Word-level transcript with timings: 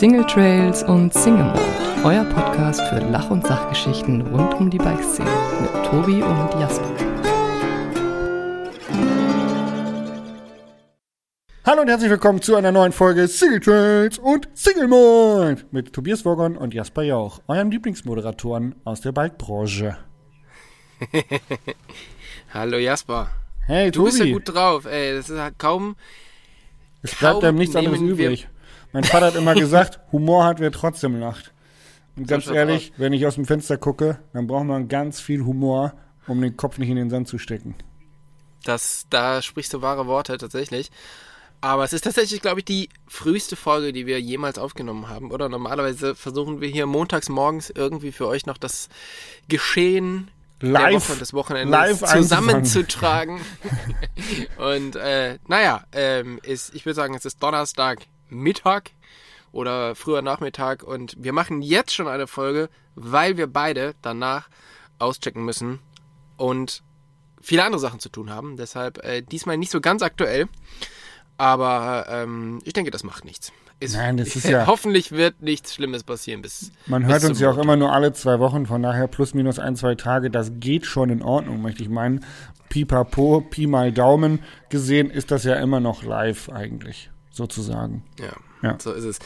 Single 0.00 0.24
Trails 0.26 0.82
und 0.82 1.12
Single 1.12 1.44
Mode, 1.44 1.60
euer 2.04 2.24
Podcast 2.24 2.80
für 2.88 3.00
Lach- 3.10 3.30
und 3.30 3.46
Sachgeschichten 3.46 4.22
rund 4.22 4.54
um 4.54 4.70
die 4.70 4.78
Bikeszene 4.78 5.28
mit 5.60 5.84
Tobi 5.86 6.22
und 6.22 6.60
Jasper. 6.60 6.88
Hallo 11.66 11.82
und 11.82 11.88
herzlich 11.88 12.10
willkommen 12.10 12.40
zu 12.40 12.56
einer 12.56 12.72
neuen 12.72 12.92
Folge 12.92 13.28
Single 13.28 13.60
Trails 13.60 14.18
und 14.18 14.48
Single 14.54 14.88
Mode 14.88 15.64
mit 15.70 15.92
Tobias 15.92 16.24
Wogon 16.24 16.56
und 16.56 16.72
Jasper 16.72 17.02
Jauch, 17.02 17.40
euren 17.46 17.70
Lieblingsmoderatoren 17.70 18.74
aus 18.84 19.02
der 19.02 19.12
Bikebranche. 19.12 19.98
Hallo 22.54 22.78
Jasper. 22.78 23.30
Hey, 23.66 23.90
Du 23.90 24.00
Tobi. 24.00 24.10
bist 24.10 24.24
ja 24.24 24.32
gut 24.32 24.48
drauf, 24.54 24.84
ey. 24.86 25.14
Das 25.14 25.28
ist 25.28 25.38
halt 25.38 25.58
kaum. 25.58 25.96
es 27.02 27.14
bleibt 27.14 27.34
kaum 27.40 27.44
einem 27.44 27.58
nichts 27.58 27.76
anderes 27.76 28.00
nehmen 28.00 28.16
wir- 28.16 28.26
übrig. 28.30 28.48
Mein 28.92 29.04
Vater 29.04 29.26
hat 29.26 29.36
immer 29.36 29.54
gesagt, 29.54 30.00
Humor 30.12 30.44
hat, 30.44 30.60
wer 30.60 30.72
trotzdem 30.72 31.18
lacht. 31.18 31.52
Und 32.16 32.26
ganz 32.26 32.48
ehrlich, 32.48 32.92
wenn 32.96 33.12
ich 33.12 33.26
aus 33.26 33.36
dem 33.36 33.46
Fenster 33.46 33.78
gucke, 33.78 34.18
dann 34.32 34.46
braucht 34.46 34.64
man 34.64 34.88
ganz 34.88 35.20
viel 35.20 35.44
Humor, 35.44 35.94
um 36.26 36.40
den 36.40 36.56
Kopf 36.56 36.78
nicht 36.78 36.90
in 36.90 36.96
den 36.96 37.10
Sand 37.10 37.28
zu 37.28 37.38
stecken. 37.38 37.74
Das, 38.64 39.06
da 39.08 39.40
sprichst 39.40 39.72
du 39.72 39.80
wahre 39.80 40.06
Worte 40.06 40.36
tatsächlich. 40.36 40.90
Aber 41.62 41.84
es 41.84 41.92
ist 41.92 42.04
tatsächlich, 42.04 42.40
glaube 42.40 42.60
ich, 42.60 42.64
die 42.64 42.88
früheste 43.06 43.54
Folge, 43.54 43.92
die 43.92 44.06
wir 44.06 44.20
jemals 44.20 44.58
aufgenommen 44.58 45.08
haben. 45.08 45.30
Oder 45.30 45.48
normalerweise 45.48 46.14
versuchen 46.14 46.60
wir 46.60 46.68
hier 46.68 46.86
montags 46.86 47.28
morgens 47.28 47.70
irgendwie 47.70 48.12
für 48.12 48.26
euch 48.26 48.46
noch 48.46 48.56
das 48.56 48.88
Geschehen 49.48 50.30
Live, 50.60 50.94
Woche 50.94 51.12
und 51.12 51.20
des 51.20 51.34
Wochenendes 51.34 52.00
live 52.00 52.04
zusammenzutragen. 52.04 53.40
und 54.58 54.96
äh, 54.96 55.38
naja, 55.48 55.84
ähm, 55.92 56.38
ist, 56.42 56.74
ich 56.74 56.84
würde 56.86 56.94
sagen, 56.94 57.14
es 57.14 57.24
ist 57.24 57.42
Donnerstag 57.42 58.06
Mittag 58.30 58.90
oder 59.52 59.94
früher 59.94 60.22
Nachmittag. 60.22 60.82
Und 60.82 61.14
wir 61.18 61.32
machen 61.32 61.62
jetzt 61.62 61.94
schon 61.94 62.08
eine 62.08 62.26
Folge, 62.26 62.68
weil 62.94 63.36
wir 63.36 63.46
beide 63.46 63.94
danach 64.02 64.48
auschecken 64.98 65.44
müssen 65.44 65.78
und 66.36 66.82
viele 67.40 67.64
andere 67.64 67.80
Sachen 67.80 68.00
zu 68.00 68.08
tun 68.10 68.30
haben. 68.30 68.56
Deshalb 68.56 68.98
äh, 69.04 69.22
diesmal 69.22 69.56
nicht 69.56 69.70
so 69.72 69.80
ganz 69.80 70.02
aktuell, 70.02 70.46
aber 71.38 72.06
ähm, 72.08 72.58
ich 72.64 72.72
denke, 72.74 72.90
das 72.90 73.02
macht 73.04 73.24
nichts. 73.24 73.52
Ist, 73.78 73.96
Nein, 73.96 74.18
das 74.18 74.36
ist 74.36 74.44
ja- 74.48 74.66
hoffentlich 74.66 75.12
wird 75.12 75.40
nichts 75.40 75.74
Schlimmes 75.74 76.04
passieren 76.04 76.42
bis 76.42 76.70
Man 76.86 77.02
bis 77.02 77.12
hört 77.12 77.20
zum 77.22 77.30
uns 77.30 77.40
ja 77.40 77.50
auch 77.50 77.56
immer 77.56 77.76
nur 77.76 77.92
alle 77.92 78.12
zwei 78.12 78.38
Wochen, 78.38 78.66
von 78.66 78.82
daher 78.82 79.06
plus 79.06 79.32
minus 79.32 79.58
ein, 79.58 79.74
zwei 79.74 79.94
Tage, 79.94 80.30
das 80.30 80.52
geht 80.56 80.84
schon 80.84 81.08
in 81.08 81.22
Ordnung, 81.22 81.62
möchte 81.62 81.82
ich 81.82 81.88
meinen. 81.88 82.24
Pipapo, 82.68 83.40
Pi 83.40 83.66
mal 83.66 83.90
Daumen. 83.90 84.40
Gesehen, 84.68 85.10
ist 85.10 85.30
das 85.30 85.44
ja 85.44 85.54
immer 85.56 85.80
noch 85.80 86.02
live 86.02 86.50
eigentlich, 86.50 87.10
sozusagen. 87.30 88.02
Ja, 88.18 88.32
Ja. 88.62 88.78
so 88.80 88.92
ist 88.92 89.04
es. 89.04 89.18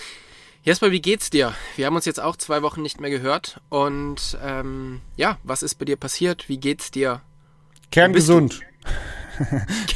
Jesper, 0.63 0.91
wie 0.93 1.03
geht's 1.03 1.29
dir? 1.29 1.53
Wir 1.77 1.87
haben 1.87 1.95
uns 1.97 2.07
jetzt 2.07 2.21
auch 2.23 2.37
zwei 2.37 2.63
Wochen 2.63 2.81
nicht 2.81 2.99
mehr 3.01 3.11
gehört 3.11 3.61
und 3.69 4.39
ähm, 4.43 5.01
ja, 5.17 5.37
was 5.43 5.63
ist 5.63 5.75
bei 5.75 5.85
dir 5.85 5.97
passiert? 5.97 6.49
Wie 6.49 6.59
geht's 6.59 6.91
dir? 6.91 7.21
Kerngesund. 7.91 8.61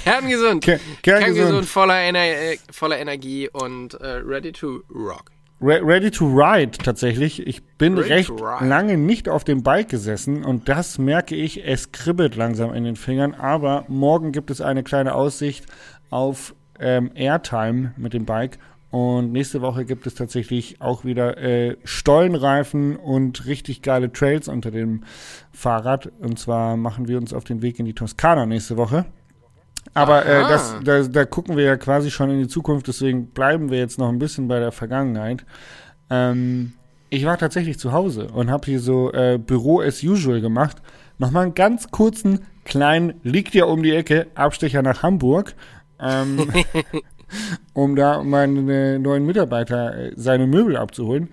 Kerngesund. 0.04 0.64
Ke- 0.64 0.80
kerngesund. 1.02 1.66
voller, 1.66 1.98
Ener 2.00 2.24
äh, 2.24 2.58
voller 2.70 2.98
Energie 2.98 3.48
und 3.48 3.94
äh, 3.94 4.06
ready 4.24 4.52
to 4.52 4.82
rock. 4.94 5.30
Re 5.60 5.80
ready 5.82 6.10
to 6.10 6.24
ride 6.26 6.70
tatsächlich. 6.78 7.44
Ich 7.46 7.64
bin 7.78 7.98
Ready 7.98 8.08
recht 8.12 8.30
lange 8.60 8.96
nicht 8.96 9.28
auf 9.28 9.42
dem 9.42 9.62
Bike 9.64 9.88
gesessen 9.88 10.44
und 10.44 10.68
das 10.68 10.98
merke 10.98 11.34
ich, 11.34 11.64
es 11.64 11.90
kribbelt 11.90 12.36
langsam 12.36 12.72
in 12.74 12.84
den 12.84 12.94
Fingern. 12.94 13.34
Aber 13.34 13.84
morgen 13.88 14.30
gibt 14.32 14.50
es 14.50 14.60
eine 14.60 14.84
kleine 14.84 15.14
Aussicht 15.14 15.66
auf 16.10 16.54
ähm, 16.80 17.10
Airtime 17.14 17.92
mit 17.96 18.12
dem 18.12 18.24
Bike. 18.24 18.58
Und 18.90 19.32
nächste 19.32 19.60
Woche 19.60 19.84
gibt 19.84 20.06
es 20.06 20.14
tatsächlich 20.14 20.80
auch 20.80 21.04
wieder 21.04 21.36
äh, 21.36 21.76
Stollenreifen 21.84 22.96
und 22.96 23.44
richtig 23.44 23.82
geile 23.82 24.10
Trails 24.10 24.48
unter 24.48 24.70
dem 24.70 25.04
Fahrrad. 25.52 26.10
Und 26.20 26.38
zwar 26.38 26.76
machen 26.78 27.06
wir 27.06 27.18
uns 27.18 27.34
auf 27.34 27.44
den 27.44 27.60
Weg 27.60 27.78
in 27.78 27.84
die 27.84 27.94
Toskana 27.94 28.46
nächste 28.46 28.78
Woche. 28.78 29.04
Aber 29.94 30.24
äh, 30.24 30.40
das, 30.40 30.76
da, 30.84 31.02
da 31.02 31.24
gucken 31.24 31.56
wir 31.56 31.64
ja 31.64 31.76
quasi 31.76 32.10
schon 32.10 32.30
in 32.30 32.38
die 32.38 32.48
Zukunft, 32.48 32.88
deswegen 32.88 33.28
bleiben 33.28 33.70
wir 33.70 33.78
jetzt 33.78 33.98
noch 33.98 34.08
ein 34.08 34.18
bisschen 34.18 34.48
bei 34.48 34.58
der 34.58 34.72
Vergangenheit. 34.72 35.44
Ähm, 36.10 36.72
ich 37.10 37.24
war 37.24 37.38
tatsächlich 37.38 37.78
zu 37.78 37.92
Hause 37.92 38.28
und 38.28 38.50
habe 38.50 38.66
hier 38.66 38.80
so 38.80 39.12
äh, 39.12 39.38
Büro 39.38 39.80
as 39.80 40.02
usual 40.02 40.40
gemacht. 40.40 40.82
Nochmal 41.18 41.44
einen 41.44 41.54
ganz 41.54 41.90
kurzen, 41.90 42.40
kleinen, 42.64 43.14
liegt 43.22 43.54
ja 43.54 43.64
um 43.64 43.82
die 43.82 43.94
Ecke, 43.94 44.28
Abstecher 44.34 44.82
nach 44.82 45.02
Hamburg, 45.02 45.54
ähm, 46.00 46.48
um 47.74 47.96
da 47.96 48.22
meinen 48.22 49.02
neuen 49.02 49.24
Mitarbeiter 49.26 49.96
äh, 49.96 50.12
seine 50.16 50.46
Möbel 50.46 50.76
abzuholen. 50.76 51.28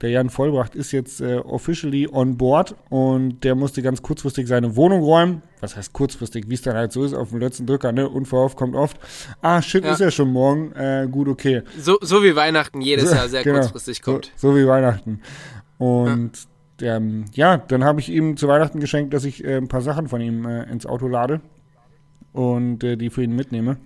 Der 0.00 0.10
Jan 0.10 0.28
Vollbracht 0.28 0.74
ist 0.74 0.92
jetzt 0.92 1.20
äh, 1.20 1.36
officially 1.36 2.08
on 2.10 2.36
board 2.36 2.74
und 2.90 3.42
der 3.44 3.54
musste 3.54 3.80
ganz 3.80 4.02
kurzfristig 4.02 4.48
seine 4.48 4.76
Wohnung 4.76 5.02
räumen. 5.02 5.40
Was 5.60 5.76
heißt 5.76 5.92
kurzfristig, 5.94 6.48
wie 6.48 6.54
es 6.54 6.62
dann 6.62 6.76
halt 6.76 6.92
so 6.92 7.04
ist, 7.04 7.14
auf 7.14 7.30
dem 7.30 7.38
letzten 7.38 7.64
Drücker, 7.64 7.92
ne? 7.92 8.08
Unverhofft 8.08 8.56
kommt 8.58 8.74
oft. 8.74 8.98
Ah, 9.40 9.62
shit, 9.62 9.84
Ja. 9.84 9.92
ist 9.92 10.00
ja 10.00 10.10
schon 10.10 10.30
morgen. 10.30 10.72
Äh, 10.72 11.08
gut, 11.10 11.28
okay. 11.28 11.62
So, 11.78 11.96
so 12.02 12.22
wie 12.22 12.34
Weihnachten 12.36 12.80
jedes 12.82 13.12
Jahr 13.12 13.28
sehr 13.28 13.42
Genau. 13.44 13.60
kurzfristig 13.60 14.02
kommt. 14.02 14.30
So, 14.36 14.50
so 14.50 14.56
wie 14.58 14.66
Weihnachten. 14.66 15.20
Und 15.78 16.32
ähm, 16.82 17.26
ja, 17.32 17.56
dann 17.56 17.84
habe 17.84 18.00
ich 18.00 18.10
ihm 18.10 18.36
zu 18.36 18.48
Weihnachten 18.48 18.80
geschenkt, 18.80 19.14
dass 19.14 19.24
ich 19.24 19.44
äh, 19.44 19.56
ein 19.56 19.68
paar 19.68 19.80
Sachen 19.80 20.08
von 20.08 20.20
ihm 20.20 20.44
äh, 20.44 20.64
ins 20.70 20.84
Auto 20.86 21.06
lade 21.08 21.40
und 22.32 22.82
äh, 22.84 22.96
die 22.96 23.10
für 23.10 23.22
ihn 23.22 23.34
mitnehme. 23.36 23.76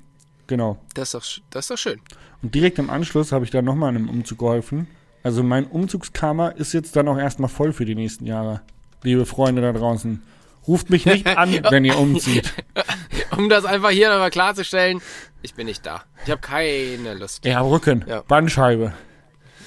Genau. 0.48 0.78
Das 0.94 1.14
ist 1.14 1.14
doch, 1.14 1.44
das 1.50 1.64
ist 1.64 1.70
doch 1.70 1.78
schön. 1.78 2.00
Und 2.42 2.54
direkt 2.54 2.78
im 2.80 2.90
Anschluss 2.90 3.30
habe 3.32 3.44
ich 3.44 3.50
dann 3.52 3.64
nochmal 3.64 3.90
einem 3.90 4.08
Umzug 4.08 4.38
geholfen. 4.38 4.88
Also 5.22 5.42
mein 5.42 5.66
Umzugskammer 5.66 6.56
ist 6.56 6.72
jetzt 6.72 6.96
dann 6.96 7.06
auch 7.08 7.18
erstmal 7.18 7.48
voll 7.48 7.72
für 7.72 7.84
die 7.84 7.94
nächsten 7.94 8.26
Jahre. 8.26 8.62
Liebe 9.02 9.26
Freunde 9.26 9.62
da 9.62 9.72
draußen. 9.72 10.22
Ruft 10.66 10.90
mich 10.90 11.06
nicht 11.06 11.26
an, 11.26 11.52
wenn 11.70 11.84
ihr 11.84 11.96
umzieht. 11.98 12.52
Um 13.36 13.48
das 13.48 13.64
einfach 13.66 13.90
hier 13.90 14.08
nochmal 14.10 14.30
klarzustellen, 14.30 15.00
ich 15.42 15.54
bin 15.54 15.66
nicht 15.66 15.84
da. 15.86 16.02
Ich 16.24 16.30
habe 16.30 16.40
keine 16.40 17.14
Lust. 17.14 17.44
Ja, 17.44 17.60
Rücken, 17.60 18.04
Ja. 18.08 18.22
Bandscheibe. 18.22 18.94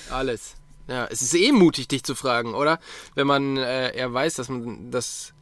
Alles. 0.09 0.55
Ja, 0.89 1.05
es 1.09 1.21
ist 1.21 1.33
eh 1.35 1.51
mutig, 1.53 1.87
dich 1.87 2.03
zu 2.03 2.15
fragen, 2.15 2.53
oder? 2.53 2.79
Wenn 3.15 3.27
man 3.27 3.55
äh, 3.57 3.95
eher 3.95 4.11
weiß, 4.13 4.33
dass 4.33 4.49
man, 4.49 4.91
dass 4.91 5.33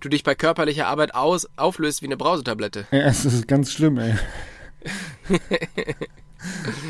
du 0.00 0.08
dich 0.10 0.24
bei 0.24 0.34
körperlicher 0.34 0.88
Arbeit 0.88 1.14
aus, 1.14 1.48
auflöst 1.56 2.02
wie 2.02 2.06
eine 2.06 2.16
Brausetablette. 2.18 2.86
Ja, 2.90 3.02
es 3.02 3.24
ist 3.24 3.46
ganz 3.48 3.72
schlimm, 3.72 3.98
ey. 3.98 4.14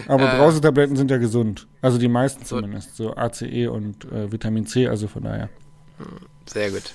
Aber 0.08 0.32
Äh. 0.32 0.36
Brausetabletten 0.38 0.96
sind 0.96 1.10
ja 1.10 1.18
gesund. 1.18 1.66
Also 1.82 1.98
die 1.98 2.08
meisten 2.08 2.44
So. 2.44 2.56
zumindest. 2.56 2.96
So 2.96 3.14
ACE 3.16 3.68
und 3.70 4.04
äh, 4.12 4.30
Vitamin 4.30 4.66
C, 4.66 4.86
also 4.88 5.08
von 5.08 5.24
daher. 5.24 5.48
Sehr 6.46 6.70
gut. 6.70 6.92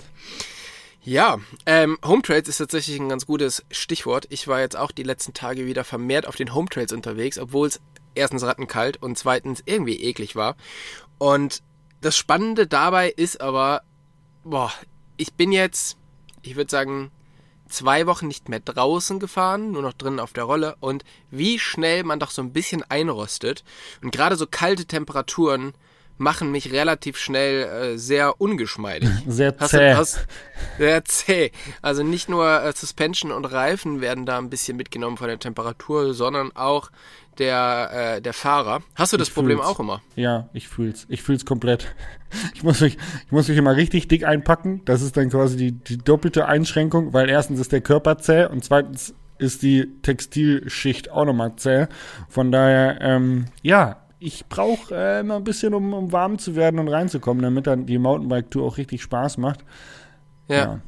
Ja, 1.04 1.38
ähm, 1.68 2.00
Home 2.04 2.24
Trails 2.24 2.50
ist 2.50 2.58
tatsächlich 2.58 3.00
ein 3.00 3.10
ganz 3.10 3.28
gutes 3.28 3.64
Stichwort. 3.70 4.26
Ich 4.30 4.48
war 4.48 4.60
jetzt 4.62 4.76
auch 4.76 4.92
die 4.92 5.04
letzten 5.04 5.34
Tage 5.34 5.68
wieder 5.68 5.84
vermehrt 5.84 6.28
auf 6.28 6.36
den 6.36 6.54
Home 6.56 6.68
Trails 6.68 6.92
unterwegs, 6.94 7.38
obwohl 7.38 7.68
es 7.68 7.80
erstens 8.16 8.44
rattenkalt 8.44 8.98
und 9.04 9.18
zweitens 9.18 9.62
irgendwie 9.66 10.02
eklig 10.02 10.36
war. 10.36 10.56
Und 11.20 11.62
das 12.02 12.18
Spannende 12.18 12.66
dabei 12.66 13.10
ist 13.10 13.40
aber, 13.40 13.84
boah, 14.44 14.72
ich 15.18 15.34
bin 15.34 15.52
jetzt, 15.52 15.98
ich 16.42 16.56
würde 16.56 16.72
sagen, 16.72 17.12
zwei 17.68 18.08
Wochen 18.08 18.28
nicht 18.28 18.50
mehr 18.50 18.60
draußen 18.60 19.20
gefahren, 19.20 19.72
nur 19.72 19.82
noch 19.82 19.94
drinnen 19.94 20.20
auf 20.20 20.34
der 20.34 20.44
Rolle 20.44 20.76
und 20.80 21.04
wie 21.32 21.60
schnell 21.60 22.04
man 22.04 22.20
doch 22.20 22.32
so 22.32 22.42
ein 22.42 22.54
bisschen 22.54 22.84
einrostet. 22.84 23.64
Und 24.02 24.12
gerade 24.12 24.36
so 24.36 24.48
kalte 24.48 24.86
Temperaturen 24.86 25.74
machen 26.18 26.52
mich 26.52 26.72
relativ 26.72 27.18
schnell 27.18 27.64
äh, 27.94 27.98
sehr 27.98 28.40
ungeschmeidig. 28.40 29.10
Sehr 29.28 29.58
zäh. 29.58 29.92
du, 29.92 29.98
hast, 29.98 30.26
sehr 30.78 31.04
zäh. 31.06 31.52
Also 31.82 32.04
nicht 32.04 32.30
nur 32.30 32.64
äh, 32.64 32.72
Suspension 32.76 33.32
und 33.32 33.46
Reifen 33.46 34.00
werden 34.02 34.26
da 34.26 34.38
ein 34.38 34.50
bisschen 34.50 34.78
mitgenommen 34.78 35.18
von 35.18 35.28
der 35.28 35.40
Temperatur, 35.40 36.14
sondern 36.14 36.56
auch 36.56 36.90
der, 37.38 38.16
äh, 38.18 38.22
der 38.22 38.32
Fahrer. 38.34 38.82
Hast 38.96 39.12
du 39.12 39.18
das 39.18 39.28
Ich 39.28 39.34
Problem 39.34 39.58
fühl's. 39.58 39.70
auch 39.70 39.80
immer? 39.80 40.02
Ja, 40.16 40.50
ich 40.54 40.70
fühl's. 40.70 41.06
Ich 41.10 41.22
fühl's 41.22 41.46
komplett. 41.46 41.94
Ich 42.54 42.64
muss 42.64 42.80
mich, 42.80 42.98
ich 43.26 43.32
muss 43.32 43.48
mich 43.50 43.58
immer 43.58 43.76
richtig 43.76 44.08
dick 44.08 44.24
einpacken. 44.26 44.82
Das 44.86 45.02
ist 45.02 45.18
dann 45.18 45.30
quasi 45.30 45.58
die, 45.58 45.72
die 45.74 45.98
doppelte 45.98 46.46
Einschränkung, 46.48 47.14
weil 47.14 47.30
erstens 47.30 47.60
ist 47.60 47.72
der 47.74 47.82
Körper 47.82 48.18
zäh 48.20 48.46
und 48.46 48.64
zweitens 48.64 49.14
ist 49.38 49.64
die 49.64 49.88
Textilschicht 50.02 51.12
auch 51.12 51.26
nochmal 51.26 51.58
zäh. 51.58 51.88
Von 52.30 52.54
daher, 52.54 53.00
ähm, 53.02 53.46
ja, 53.62 53.98
ich 54.20 54.46
brauche 54.48 54.96
äh, 54.96 55.20
immer 55.20 55.36
ein 55.36 55.44
bisschen, 55.44 55.74
um, 55.74 55.94
um 55.94 56.12
warm 56.12 56.40
zu 56.40 56.56
werden 56.56 56.80
und 56.80 56.88
reinzukommen, 56.88 57.44
damit 57.44 57.68
dann 57.68 57.86
die 57.86 57.98
Mountainbike-Tour 57.98 58.66
auch 58.66 58.78
richtig 58.78 59.02
Spaß 59.02 59.38
macht. 59.38 59.60
Ja. 60.48 60.82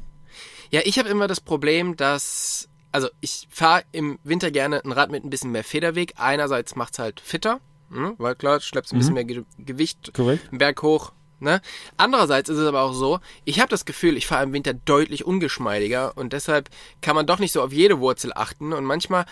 Ja, 0.70 0.80
ich 0.84 0.98
habe 0.98 1.08
immer 1.08 1.26
das 1.28 1.40
Problem, 1.40 1.96
dass, 1.96 2.68
also 2.92 3.08
ich 3.20 3.48
fahre 3.50 3.82
im 3.92 4.18
Winter 4.22 4.50
gerne 4.50 4.84
ein 4.84 4.92
Rad 4.92 5.10
mit 5.10 5.24
ein 5.24 5.30
bisschen 5.30 5.50
mehr 5.50 5.64
Federweg. 5.64 6.14
Einerseits 6.16 6.76
macht's 6.76 6.98
halt 6.98 7.20
fitter, 7.20 7.60
hm, 7.90 8.14
weil 8.18 8.34
klar, 8.34 8.60
schleppst 8.60 8.92
ein 8.92 8.98
bisschen 8.98 9.14
mehr 9.14 9.24
Ge 9.24 9.44
Gewicht 9.58 10.12
Korrekt. 10.14 10.50
einen 10.50 10.58
Berg 10.58 10.82
hoch. 10.82 11.12
Ne? 11.40 11.60
Andererseits 11.96 12.48
ist 12.48 12.58
es 12.58 12.66
aber 12.66 12.82
auch 12.82 12.92
so, 12.92 13.20
ich 13.44 13.60
habe 13.60 13.70
das 13.70 13.84
Gefühl, 13.84 14.16
ich 14.16 14.26
fahre 14.26 14.42
im 14.42 14.52
Winter 14.52 14.74
deutlich 14.74 15.24
ungeschmeidiger 15.24 16.16
und 16.16 16.32
deshalb 16.32 16.68
kann 17.00 17.14
man 17.14 17.26
doch 17.26 17.38
nicht 17.38 17.52
so 17.52 17.62
auf 17.62 17.72
jede 17.72 18.00
Wurzel 18.00 18.32
achten 18.34 18.72
und 18.72 18.84
manchmal 18.84 19.24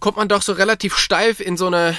kommt 0.00 0.16
man 0.16 0.28
doch 0.28 0.42
so 0.42 0.52
relativ 0.52 0.96
steif 0.96 1.40
in 1.40 1.56
so 1.56 1.66
eine, 1.66 1.94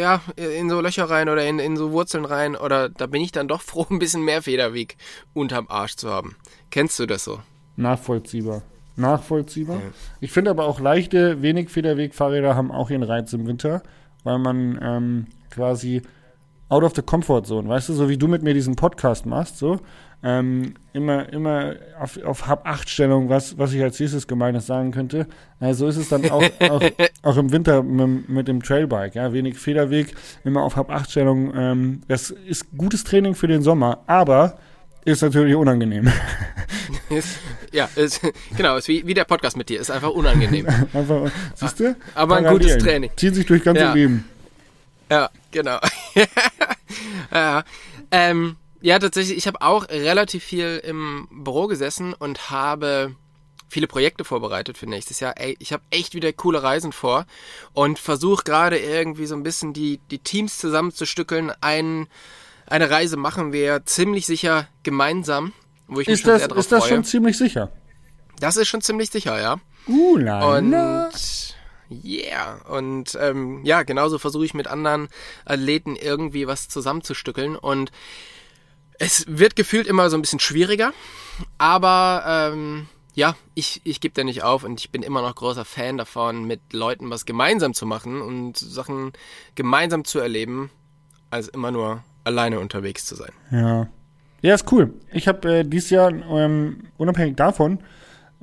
ja, 0.00 0.22
in 0.36 0.68
so 0.68 0.80
Löcher 0.80 1.08
rein 1.08 1.28
oder 1.28 1.46
in, 1.46 1.58
in 1.58 1.76
so 1.76 1.92
Wurzeln 1.92 2.24
rein. 2.24 2.56
Oder 2.56 2.88
da 2.88 3.06
bin 3.06 3.20
ich 3.22 3.32
dann 3.32 3.48
doch 3.48 3.60
froh, 3.62 3.86
ein 3.90 3.98
bisschen 3.98 4.24
mehr 4.24 4.42
Federweg 4.42 4.96
unterm 5.32 5.66
Arsch 5.68 5.96
zu 5.96 6.10
haben. 6.10 6.36
Kennst 6.70 6.98
du 6.98 7.06
das 7.06 7.24
so? 7.24 7.40
Nachvollziehbar. 7.76 8.62
Nachvollziehbar. 8.96 9.76
Ja. 9.76 9.90
Ich 10.20 10.32
finde 10.32 10.50
aber 10.50 10.66
auch 10.66 10.80
leichte, 10.80 11.42
wenig 11.42 11.68
Federweg-Fahrräder 11.68 12.54
haben 12.54 12.70
auch 12.70 12.90
ihren 12.90 13.02
Reiz 13.02 13.32
im 13.32 13.46
Winter, 13.46 13.82
weil 14.22 14.38
man 14.38 14.78
ähm, 14.80 15.26
quasi 15.50 16.02
out 16.74 16.82
of 16.82 16.92
the 16.96 17.02
comfort 17.02 17.42
zone, 17.46 17.68
weißt 17.68 17.88
du, 17.88 17.92
so 17.92 18.08
wie 18.08 18.18
du 18.18 18.26
mit 18.26 18.42
mir 18.42 18.52
diesen 18.52 18.74
Podcast 18.74 19.26
machst, 19.26 19.58
so 19.58 19.80
ähm, 20.24 20.74
immer, 20.94 21.30
immer 21.32 21.74
auf, 22.00 22.18
auf 22.24 22.46
Hab-8-Stellung, 22.46 23.28
was, 23.28 23.58
was 23.58 23.74
ich 23.74 23.82
als 23.82 24.00
nächstes 24.00 24.26
Gemeines 24.26 24.66
sagen 24.66 24.90
könnte. 24.90 25.26
Äh, 25.60 25.74
so 25.74 25.86
ist 25.86 25.98
es 25.98 26.08
dann 26.08 26.28
auch, 26.30 26.42
auch, 26.60 26.82
auch, 27.22 27.36
im 27.36 27.52
Winter 27.52 27.82
mit, 27.82 28.28
mit, 28.28 28.48
dem 28.48 28.62
Trailbike. 28.62 29.14
Ja? 29.14 29.34
Wenig 29.34 29.58
Federweg, 29.58 30.14
immer 30.42 30.62
auf 30.62 30.76
Hab-8-Stellung. 30.76 31.52
Ähm, 31.54 32.00
das 32.08 32.30
ist 32.30 32.76
gutes 32.76 33.04
Training 33.04 33.34
für 33.34 33.48
den 33.48 33.60
Sommer, 33.62 34.02
aber 34.06 34.56
ist 35.04 35.22
natürlich 35.22 35.54
unangenehm. 35.54 36.10
Ist, 37.10 37.38
ja, 37.72 37.88
ist, 37.96 38.20
genau, 38.56 38.76
ist 38.76 38.88
wie, 38.88 39.06
wie 39.06 39.14
der 39.14 39.24
Podcast 39.24 39.56
mit 39.56 39.68
dir, 39.68 39.80
ist 39.80 39.90
einfach 39.90 40.10
unangenehm. 40.10 40.66
einfach, 40.92 41.30
siehst 41.54 41.80
du? 41.80 41.96
Aber 42.14 42.36
ein 42.36 42.44
gutes 42.46 42.78
Training. 42.78 43.10
Zieht 43.16 43.34
sich 43.34 43.46
durch 43.46 43.62
ganze 43.62 43.82
ja. 43.82 43.92
Leben. 43.92 44.24
Ja, 45.10 45.30
genau. 45.50 45.78
ja, 47.32 47.64
ähm, 48.10 48.56
ja, 48.80 48.98
tatsächlich, 48.98 49.38
ich 49.38 49.46
habe 49.46 49.62
auch 49.62 49.88
relativ 49.88 50.44
viel 50.44 50.80
im 50.84 51.28
Büro 51.30 51.66
gesessen 51.66 52.14
und 52.14 52.50
habe 52.50 53.14
viele 53.68 53.86
Projekte 53.86 54.24
vorbereitet 54.24 54.78
für 54.78 54.86
nächstes 54.86 55.20
Jahr. 55.20 55.34
Ey, 55.36 55.56
ich 55.58 55.72
habe 55.72 55.82
echt 55.90 56.14
wieder 56.14 56.32
coole 56.32 56.62
Reisen 56.62 56.92
vor 56.92 57.26
und 57.72 57.98
versuche 57.98 58.44
gerade 58.44 58.78
irgendwie 58.78 59.26
so 59.26 59.34
ein 59.34 59.42
bisschen 59.42 59.72
die, 59.72 60.00
die 60.10 60.18
Teams 60.18 60.58
zusammenzustückeln. 60.58 61.52
Ein, 61.60 62.06
eine 62.66 62.88
Reise 62.90 63.16
machen 63.16 63.52
wir 63.52 63.84
ziemlich 63.84 64.26
sicher 64.26 64.68
gemeinsam, 64.82 65.52
wo 65.88 66.00
ich 66.00 66.08
ist 66.08 66.12
mich 66.12 66.20
schon 66.20 66.30
das, 66.32 66.40
sehr 66.40 66.48
drauf 66.48 66.58
Ist 66.58 66.72
das 66.72 66.84
freue. 66.84 66.94
schon 66.94 67.04
ziemlich 67.04 67.36
sicher? 67.36 67.72
Das 68.38 68.56
ist 68.56 68.68
schon 68.68 68.80
ziemlich 68.80 69.10
sicher, 69.10 69.40
ja. 69.40 69.58
Uh, 69.88 70.16
la, 70.16 70.56
und 70.56 70.74
yeah. 72.02 72.60
Und 72.68 73.16
ähm, 73.20 73.64
ja, 73.64 73.82
genauso 73.82 74.18
versuche 74.18 74.44
ich 74.44 74.54
mit 74.54 74.66
anderen 74.66 75.08
Athleten 75.44 75.96
irgendwie 75.96 76.46
was 76.46 76.68
zusammenzustückeln. 76.68 77.56
Und 77.56 77.92
es 78.98 79.24
wird 79.28 79.56
gefühlt 79.56 79.86
immer 79.86 80.10
so 80.10 80.16
ein 80.16 80.20
bisschen 80.20 80.40
schwieriger, 80.40 80.92
aber 81.58 82.50
ähm, 82.52 82.88
ja, 83.14 83.36
ich, 83.54 83.80
ich 83.84 84.00
gebe 84.00 84.14
da 84.14 84.24
nicht 84.24 84.42
auf 84.42 84.64
und 84.64 84.80
ich 84.80 84.90
bin 84.90 85.02
immer 85.02 85.22
noch 85.22 85.34
großer 85.34 85.64
Fan 85.64 85.98
davon, 85.98 86.44
mit 86.44 86.72
Leuten 86.72 87.10
was 87.10 87.26
gemeinsam 87.26 87.74
zu 87.74 87.86
machen 87.86 88.20
und 88.20 88.56
Sachen 88.56 89.12
gemeinsam 89.54 90.04
zu 90.04 90.18
erleben, 90.18 90.70
als 91.30 91.48
immer 91.48 91.70
nur 91.70 92.02
alleine 92.24 92.60
unterwegs 92.60 93.06
zu 93.06 93.14
sein. 93.14 93.32
Ja. 93.50 93.88
Ja, 94.42 94.54
ist 94.54 94.70
cool. 94.72 94.92
Ich 95.10 95.26
habe 95.26 95.60
äh, 95.60 95.64
dieses 95.64 95.88
Jahr, 95.88 96.10
ähm, 96.12 96.88
unabhängig 96.98 97.36
davon, 97.36 97.78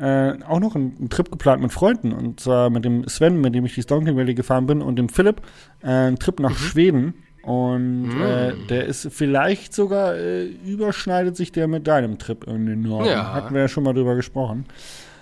äh, 0.01 0.33
auch 0.47 0.59
noch 0.59 0.75
einen, 0.75 0.95
einen, 0.97 1.09
Trip 1.09 1.29
geplant 1.29 1.61
mit 1.61 1.71
Freunden. 1.71 2.11
Und 2.11 2.39
zwar 2.39 2.69
mit 2.69 2.83
dem 2.83 3.07
Sven, 3.07 3.39
mit 3.39 3.53
dem 3.53 3.65
ich 3.65 3.75
die 3.75 3.83
Stonking 3.83 4.17
Valley 4.17 4.33
gefahren 4.33 4.65
bin, 4.65 4.81
und 4.81 4.97
dem 4.97 5.09
Philipp, 5.09 5.41
äh, 5.81 5.87
einen 5.87 6.19
Trip 6.19 6.39
nach 6.39 6.49
mhm. 6.49 6.55
Schweden. 6.55 7.13
Und 7.43 8.03
mm. 8.03 8.21
äh, 8.21 8.53
der 8.69 8.85
ist 8.85 9.07
vielleicht 9.11 9.73
sogar, 9.73 10.15
äh, 10.15 10.45
überschneidet 10.45 11.35
sich 11.35 11.51
der 11.51 11.67
mit 11.67 11.87
deinem 11.87 12.19
Trip 12.19 12.43
in 12.45 12.67
den 12.67 12.81
Norden. 12.81 13.09
Ja. 13.09 13.33
Hatten 13.33 13.53
wir 13.53 13.61
ja 13.61 13.67
schon 13.67 13.83
mal 13.83 13.93
drüber 13.93 14.15
gesprochen. 14.15 14.65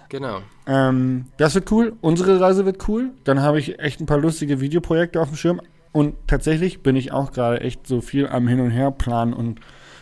Genau. 0.09 0.39
Ähm, 0.67 1.25
das 1.37 1.55
wird 1.55 1.71
cool. 1.71 1.93
Unsere 2.01 2.39
Reise 2.39 2.65
wird 2.65 2.87
cool. 2.89 3.11
Dann 3.23 3.41
habe 3.41 3.59
ich 3.59 3.79
echt 3.79 4.01
ein 4.01 4.05
paar 4.05 4.17
lustige 4.17 4.59
Videoprojekte 4.59 5.21
auf 5.21 5.29
dem 5.29 5.37
Schirm. 5.37 5.61
Und 5.91 6.15
tatsächlich 6.27 6.83
bin 6.83 6.95
ich 6.95 7.11
auch 7.11 7.31
gerade 7.31 7.61
echt 7.61 7.87
so 7.87 8.01
viel 8.01 8.27
am 8.27 8.47
Hin 8.47 8.59
und 8.59 8.71
Her 8.71 8.91
planen 8.91 9.33
und 9.33 9.59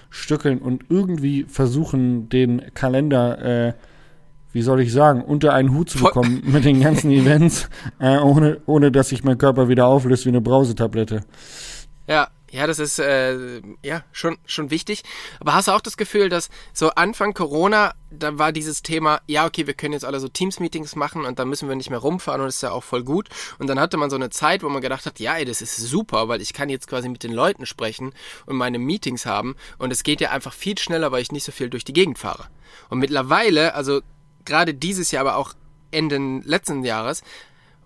stückeln 0.09 0.59
und 0.59 0.85
irgendwie 0.89 1.43
versuchen, 1.43 2.29
den 2.29 2.73
Kalender, 2.73 3.67
äh, 3.67 3.73
wie 4.53 4.61
soll 4.61 4.81
ich 4.81 4.91
sagen, 4.91 5.23
unter 5.23 5.53
einen 5.53 5.73
Hut 5.73 5.89
zu 5.89 5.99
bekommen 5.99 6.41
mit 6.45 6.65
den 6.65 6.81
ganzen 6.81 7.11
Events, 7.11 7.69
äh, 7.99 8.17
ohne, 8.17 8.61
ohne 8.65 8.91
dass 8.91 9.09
sich 9.09 9.23
mein 9.23 9.37
Körper 9.37 9.69
wieder 9.69 9.87
auflöst 9.87 10.25
wie 10.25 10.29
eine 10.29 10.41
Brausetablette. 10.41 11.21
Ja, 12.07 12.29
ja, 12.49 12.65
das 12.65 12.79
ist 12.79 12.97
äh, 12.99 13.61
ja 13.83 14.03
schon 14.13 14.37
schon 14.45 14.71
wichtig. 14.71 15.03
Aber 15.41 15.53
hast 15.53 15.67
du 15.67 15.73
auch 15.73 15.81
das 15.81 15.97
Gefühl, 15.97 16.29
dass 16.29 16.49
so 16.71 16.91
Anfang 16.91 17.33
Corona, 17.33 17.93
da 18.09 18.37
war 18.37 18.53
dieses 18.53 18.81
Thema, 18.83 19.19
ja 19.27 19.45
okay, 19.45 19.67
wir 19.67 19.73
können 19.73 19.91
jetzt 19.91 20.05
alle 20.05 20.21
so 20.21 20.29
Teams-Meetings 20.29 20.95
machen 20.95 21.25
und 21.25 21.39
dann 21.39 21.49
müssen 21.49 21.67
wir 21.67 21.75
nicht 21.75 21.89
mehr 21.89 21.99
rumfahren 21.99 22.39
und 22.39 22.47
das 22.47 22.55
ist 22.55 22.61
ja 22.61 22.71
auch 22.71 22.85
voll 22.85 23.03
gut. 23.03 23.27
Und 23.59 23.67
dann 23.67 23.81
hatte 23.81 23.97
man 23.97 24.09
so 24.09 24.15
eine 24.15 24.29
Zeit, 24.29 24.63
wo 24.63 24.69
man 24.69 24.81
gedacht 24.81 25.05
hat, 25.05 25.19
ja, 25.19 25.35
ey, 25.35 25.43
das 25.43 25.61
ist 25.61 25.75
super, 25.75 26.29
weil 26.29 26.41
ich 26.41 26.53
kann 26.53 26.69
jetzt 26.69 26.87
quasi 26.87 27.09
mit 27.09 27.23
den 27.23 27.33
Leuten 27.33 27.65
sprechen 27.65 28.13
und 28.45 28.55
meine 28.55 28.79
Meetings 28.79 29.25
haben 29.25 29.55
und 29.77 29.91
es 29.91 30.03
geht 30.03 30.21
ja 30.21 30.31
einfach 30.31 30.53
viel 30.53 30.77
schneller, 30.77 31.11
weil 31.11 31.21
ich 31.21 31.33
nicht 31.33 31.43
so 31.43 31.51
viel 31.51 31.69
durch 31.69 31.83
die 31.83 31.93
Gegend 31.93 32.17
fahre. 32.17 32.45
Und 32.89 32.99
mittlerweile, 32.99 33.73
also 33.75 34.01
gerade 34.47 34.73
dieses 34.73 35.11
Jahr, 35.11 35.21
aber 35.21 35.35
auch 35.35 35.53
Ende 35.91 36.17
letzten 36.43 36.83
Jahres 36.83 37.21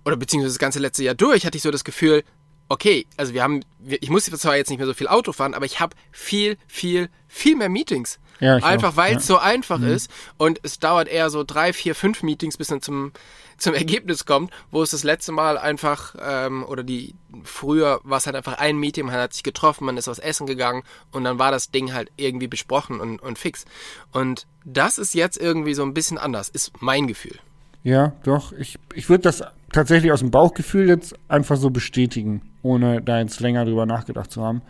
oder 0.05 0.15
beziehungsweise 0.15 0.53
das 0.53 0.59
ganze 0.59 0.79
letzte 0.79 1.03
Jahr 1.03 1.15
durch, 1.15 1.45
hatte 1.45 1.57
ich 1.57 1.63
so 1.63 1.71
das 1.71 1.83
Gefühl, 1.83 2.23
okay, 2.69 3.05
also 3.17 3.33
wir 3.33 3.43
haben, 3.43 3.61
ich 3.85 4.09
muss 4.09 4.25
zwar 4.25 4.55
jetzt 4.55 4.69
nicht 4.69 4.79
mehr 4.79 4.87
so 4.87 4.93
viel 4.93 5.07
Auto 5.07 5.33
fahren, 5.33 5.53
aber 5.53 5.65
ich 5.65 5.79
habe 5.79 5.95
viel, 6.11 6.57
viel, 6.67 7.09
viel 7.27 7.57
mehr 7.57 7.69
Meetings. 7.69 8.19
Ja, 8.41 8.55
einfach 8.55 8.97
weil 8.97 9.15
es 9.15 9.27
ja. 9.27 9.35
so 9.35 9.37
einfach 9.37 9.77
mhm. 9.77 9.87
ist 9.87 10.11
und 10.37 10.59
es 10.63 10.79
dauert 10.79 11.07
eher 11.07 11.29
so 11.29 11.43
drei, 11.43 11.73
vier, 11.73 11.93
fünf 11.93 12.23
Meetings, 12.23 12.57
bis 12.57 12.71
man 12.71 12.81
zum, 12.81 13.11
zum 13.57 13.75
Ergebnis 13.75 14.25
kommt, 14.25 14.51
wo 14.71 14.81
es 14.81 14.89
das 14.89 15.03
letzte 15.03 15.31
Mal 15.31 15.59
einfach, 15.59 16.15
ähm, 16.19 16.65
oder 16.67 16.83
die, 16.83 17.13
früher 17.43 18.01
war 18.03 18.17
es 18.17 18.25
halt 18.25 18.35
einfach 18.35 18.57
ein 18.57 18.77
Meeting, 18.77 19.05
man 19.05 19.15
hat 19.15 19.33
sich 19.33 19.43
getroffen, 19.43 19.85
man 19.85 19.95
ist 19.95 20.07
was 20.07 20.17
essen 20.17 20.47
gegangen 20.47 20.81
und 21.11 21.23
dann 21.23 21.37
war 21.37 21.51
das 21.51 21.69
Ding 21.69 21.93
halt 21.93 22.09
irgendwie 22.17 22.47
besprochen 22.47 22.99
und, 22.99 23.21
und 23.21 23.37
fix. 23.37 23.65
Und 24.11 24.47
das 24.65 24.97
ist 24.97 25.13
jetzt 25.13 25.37
irgendwie 25.39 25.75
so 25.75 25.83
ein 25.83 25.93
bisschen 25.93 26.17
anders, 26.17 26.49
ist 26.49 26.73
mein 26.81 27.05
Gefühl. 27.05 27.37
Ja, 27.83 28.13
doch. 28.23 28.53
Ich, 28.53 28.79
ich 28.95 29.07
würde 29.07 29.23
das 29.23 29.43
tatsächlich 29.71 30.11
aus 30.11 30.19
dem 30.19 30.31
Bauchgefühl 30.31 30.87
jetzt 30.87 31.15
einfach 31.27 31.57
so 31.57 31.69
bestätigen, 31.69 32.41
ohne 32.63 33.01
da 33.01 33.19
jetzt 33.19 33.39
länger 33.39 33.65
drüber 33.65 33.85
nachgedacht 33.85 34.31
zu 34.31 34.43
haben. 34.43 34.63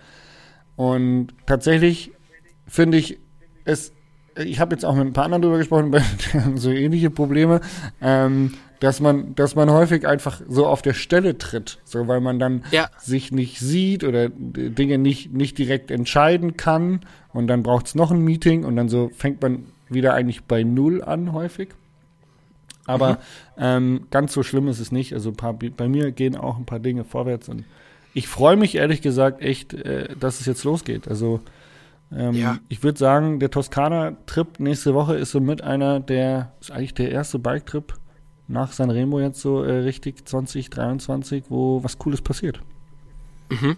Und 0.75 1.33
tatsächlich 1.45 2.12
finde 2.68 2.97
ich 2.97 3.19
es, 3.71 3.94
ich 4.38 4.59
habe 4.59 4.75
jetzt 4.75 4.85
auch 4.85 4.95
mit 4.95 5.06
ein 5.06 5.13
paar 5.13 5.25
anderen 5.25 5.41
drüber 5.41 5.57
gesprochen, 5.57 5.94
so 6.56 6.69
ähnliche 6.71 7.09
Probleme, 7.09 7.62
ähm, 8.01 8.53
dass 8.79 9.00
man, 9.00 9.35
dass 9.35 9.56
man 9.56 9.69
häufig 9.69 10.07
einfach 10.07 10.41
so 10.47 10.65
auf 10.65 10.81
der 10.81 10.94
Stelle 10.94 11.37
tritt, 11.37 11.80
so 11.83 12.07
weil 12.07 12.19
man 12.19 12.40
dann 12.40 12.63
ja. 12.71 12.90
sich 12.97 13.31
nicht 13.31 13.59
sieht 13.59 14.04
oder 14.04 14.30
Dinge 14.30 14.97
nicht, 14.97 15.33
nicht 15.33 15.57
direkt 15.57 15.92
entscheiden 15.92 16.57
kann 16.57 17.01
und 17.31 17.47
dann 17.47 17.61
braucht 17.61 17.85
es 17.85 17.95
noch 17.95 18.09
ein 18.09 18.23
Meeting 18.23 18.63
und 18.66 18.75
dann 18.75 18.90
so 18.90 19.11
fängt 19.13 19.42
man 19.42 19.66
wieder 19.87 20.13
eigentlich 20.13 20.44
bei 20.45 20.63
Null 20.63 21.04
an 21.04 21.31
häufig. 21.31 21.69
Aber 22.87 23.11
mhm. 23.11 23.18
ähm, 23.57 24.07
ganz 24.09 24.33
so 24.33 24.42
schlimm 24.42 24.68
ist 24.68 24.80
es 24.80 24.92
nicht. 24.92 25.13
Also 25.13 25.31
paar, 25.31 25.54
bei 25.54 25.87
mir 25.87 26.11
gehen 26.11 26.35
auch 26.35 26.57
ein 26.57 26.66
paar 26.66 26.80
Dinge 26.80 27.04
vorwärts 27.04 27.49
und 27.49 27.66
ich 28.13 28.28
freue 28.28 28.57
mich 28.57 28.75
ehrlich 28.75 29.01
gesagt 29.01 29.42
echt, 29.42 29.73
äh, 29.73 30.16
dass 30.19 30.40
es 30.40 30.45
jetzt 30.45 30.63
losgeht. 30.63 31.07
Also 31.07 31.42
ähm, 32.15 32.33
ja. 32.33 32.57
ich 32.68 32.83
würde 32.83 32.99
sagen, 32.99 33.39
der 33.39 33.51
Toskana-Trip 33.51 34.59
nächste 34.59 34.94
Woche 34.94 35.15
ist 35.15 35.31
so 35.31 35.39
mit 35.39 35.63
einer 35.63 35.99
der, 35.99 36.53
ist 36.59 36.71
eigentlich 36.71 36.94
der 36.94 37.11
erste 37.11 37.39
Bike-Trip 37.39 37.94
nach 38.47 38.73
Sanremo 38.73 39.19
jetzt 39.19 39.39
so 39.39 39.63
äh, 39.63 39.80
richtig 39.80 40.27
2023, 40.27 41.45
wo 41.49 41.83
was 41.83 41.97
Cooles 41.97 42.21
passiert. 42.21 42.61
Mhm. 43.49 43.77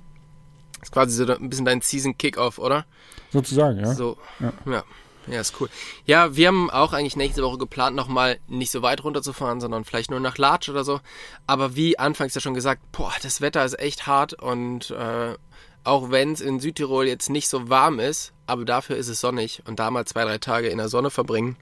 ist 0.82 0.92
quasi 0.92 1.26
so 1.26 1.32
ein 1.32 1.50
bisschen 1.50 1.66
dein 1.66 1.82
Season-Kickoff, 1.82 2.58
oder? 2.60 2.86
Sozusagen, 3.32 3.80
ja. 3.80 3.94
So, 3.94 4.18
ja. 4.40 4.54
ja. 4.66 4.84
Ja, 5.28 5.40
ist 5.40 5.60
cool. 5.62 5.70
Ja, 6.06 6.36
wir 6.36 6.50
haben 6.50 6.70
auch 6.70 6.92
eigentlich 6.92 7.16
nächste 7.16 7.44
Woche 7.44 7.58
geplant, 7.58 7.96
nochmal 7.96 8.40
nicht 8.48 8.72
so 8.72 8.82
weit 8.82 9.04
runterzufahren, 9.04 9.62
sondern 9.62 9.86
vielleicht 9.86 10.12
nur 10.12 10.20
nach 10.20 10.38
Latsch 10.38 10.68
oder 10.68 10.84
so. 10.84 11.00
Aber 11.48 11.76
wie 11.78 11.98
anfangs 11.98 12.36
ja 12.36 12.42
schon 12.42 12.54
gesagt, 12.54 12.82
boah, 12.92 13.14
das 13.22 13.40
Wetter 13.40 13.64
ist 13.64 13.80
echt 13.80 14.06
hart 14.06 14.34
und 14.34 14.92
äh, 14.92 15.36
auch 15.84 16.12
wenn 16.12 16.34
es 16.34 16.42
in 16.42 16.60
Südtirol 16.60 17.08
jetzt 17.08 17.30
nicht 17.30 17.48
so 17.48 17.70
warm 17.70 18.00
ist, 18.00 18.34
aber 18.46 18.66
dafür 18.66 18.96
ist 18.96 19.08
es 19.08 19.20
sonnig 19.20 19.62
und 19.66 19.80
da 19.80 19.92
mal 19.92 20.06
zwei, 20.06 20.24
drei 20.24 20.38
Tage 20.38 20.68
in 20.68 20.78
der 20.78 20.90
Sonne 20.90 21.10
verbringen, 21.10 21.58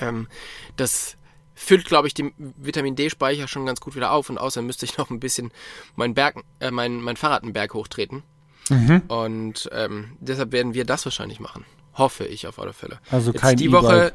ähm, 0.00 0.28
das 0.76 1.16
füllt, 1.54 1.86
glaube 1.86 2.08
ich, 2.08 2.14
den 2.14 2.32
Vitamin 2.36 2.96
D-Speicher 2.96 3.48
schon 3.48 3.66
ganz 3.66 3.80
gut 3.80 3.94
wieder 3.94 4.12
auf 4.12 4.28
und 4.28 4.38
außerdem 4.38 4.66
müsste 4.66 4.86
ich 4.86 4.98
noch 4.98 5.10
ein 5.10 5.20
bisschen 5.20 5.52
mein, 5.96 6.14
Berg, 6.14 6.42
äh, 6.60 6.70
mein, 6.70 7.00
mein 7.00 7.16
Fahrrad 7.16 7.42
einen 7.42 7.52
Berg 7.52 7.74
hochtreten. 7.74 8.22
Mhm. 8.70 9.02
Und 9.08 9.68
ähm, 9.72 10.16
deshalb 10.20 10.52
werden 10.52 10.74
wir 10.74 10.84
das 10.84 11.04
wahrscheinlich 11.04 11.38
machen. 11.38 11.64
Hoffe 11.94 12.24
ich 12.24 12.46
auf 12.46 12.58
alle 12.58 12.72
Fälle. 12.72 12.98
Also 13.10 13.30
Jetzt 13.30 13.40
kein 13.40 13.56
die 13.56 13.70
Woche. 13.70 14.12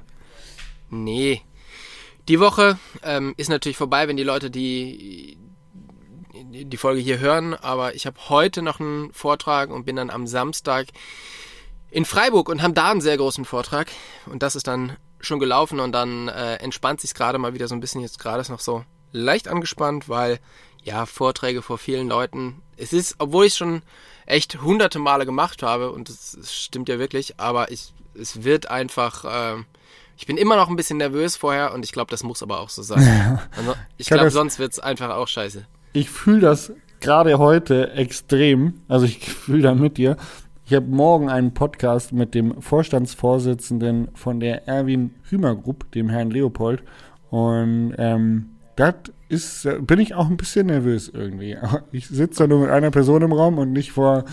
Nee. 0.90 1.42
Die 2.28 2.40
Woche 2.40 2.78
ähm, 3.04 3.34
ist 3.38 3.50
natürlich 3.50 3.78
vorbei, 3.78 4.08
wenn 4.08 4.18
die 4.18 4.24
Leute 4.24 4.52
die, 4.52 5.38
die 6.46 6.78
Folge 6.78 7.02
hier 7.02 7.20
hören. 7.20 7.54
Aber 7.54 7.96
ich 7.96 8.06
habe 8.06 8.18
heute 8.30 8.62
noch 8.62 8.80
einen 8.80 9.12
Vortrag 9.14 9.70
und 9.70 9.86
bin 9.86 9.96
dann 9.96 10.10
am 10.10 10.28
Samstag 10.28 10.88
in 11.92 12.06
Freiburg 12.06 12.50
und 12.50 12.62
haben 12.62 12.74
da 12.74 12.92
einen 12.92 13.02
sehr 13.02 13.18
großen 13.18 13.46
Vortrag. 13.46 13.90
Und 14.26 14.44
das 14.44 14.56
ist 14.56 14.68
dann 14.68 14.98
schon 15.20 15.40
gelaufen 15.40 15.80
und 15.80 15.92
dann 15.92 16.28
äh, 16.28 16.56
entspannt 16.56 17.02
sich 17.02 17.14
gerade 17.14 17.38
mal 17.38 17.54
wieder 17.54 17.68
so 17.68 17.76
ein 17.76 17.82
bisschen. 17.82 18.02
Jetzt 18.02 18.20
gerade 18.20 18.42
ist 18.42 18.50
noch 18.50 18.60
so 18.60 18.84
leicht 19.12 19.48
angespannt, 19.48 20.08
weil 20.08 20.40
ja, 20.84 21.06
Vorträge 21.06 21.62
vor 21.62 21.78
vielen 21.78 22.08
Leuten. 22.08 22.62
Es 22.78 22.94
ist, 22.94 23.16
obwohl 23.20 23.46
ich 23.46 23.56
schon 23.56 23.82
echt 24.26 24.62
hunderte 24.62 25.00
Male 25.00 25.26
gemacht 25.26 25.64
habe, 25.64 25.92
und 25.92 26.10
das, 26.10 26.38
das 26.40 26.54
stimmt 26.54 26.88
ja 26.90 27.00
wirklich, 27.00 27.40
aber 27.40 27.72
ich, 27.72 27.94
es 28.14 28.44
wird 28.44 28.70
einfach, 28.70 29.26
äh, 29.26 29.64
ich 30.16 30.26
bin 30.26 30.38
immer 30.38 30.56
noch 30.56 30.70
ein 30.70 30.76
bisschen 30.76 30.98
nervös 30.98 31.36
vorher 31.36 31.74
und 31.74 31.84
ich 31.84 31.92
glaube, 31.92 32.12
das 32.12 32.24
muss 32.24 32.44
aber 32.44 32.60
auch 32.60 32.70
so 32.70 32.82
sein. 32.82 33.40
Also, 33.58 33.76
ich 33.98 34.08
glaube, 34.08 34.32
sonst 34.32 34.60
wird's 34.60 34.80
einfach 34.80 35.10
auch 35.10 35.28
scheiße. 35.28 35.66
Ich 35.92 36.10
fühle 36.10 36.42
das 36.42 36.72
gerade 37.00 37.40
heute 37.40 37.92
extrem. 37.94 38.76
Also 38.88 39.06
ich 39.06 39.20
fühle 39.30 39.64
da 39.64 39.76
mit 39.76 39.98
dir. 39.98 40.18
Ich 40.66 40.76
habe 40.76 40.86
morgen 40.86 41.30
einen 41.30 41.54
Podcast 41.56 42.14
mit 42.14 42.36
dem 42.36 42.62
Vorstandsvorsitzenden 42.62 44.10
von 44.14 44.40
der 44.40 44.68
Erwin 44.68 45.16
Hümer 45.24 45.56
Group, 45.56 45.92
dem 45.94 46.10
Herrn 46.10 46.30
Leopold. 46.30 46.84
Und 47.32 47.96
ähm, 47.98 48.50
das 48.76 48.96
ist, 49.30 49.68
bin 49.82 50.00
ich 50.00 50.14
auch 50.14 50.30
ein 50.30 50.38
bisschen 50.38 50.68
nervös 50.68 51.10
irgendwie. 51.12 51.58
Ich 51.92 52.08
sitze 52.08 52.44
da 52.44 52.48
nur 52.48 52.60
mit 52.62 52.70
einer 52.70 52.92
Person 52.92 53.24
im 53.24 53.34
Raum 53.34 53.58
und 53.58 53.74
nicht 53.74 53.92
vor 53.92 54.26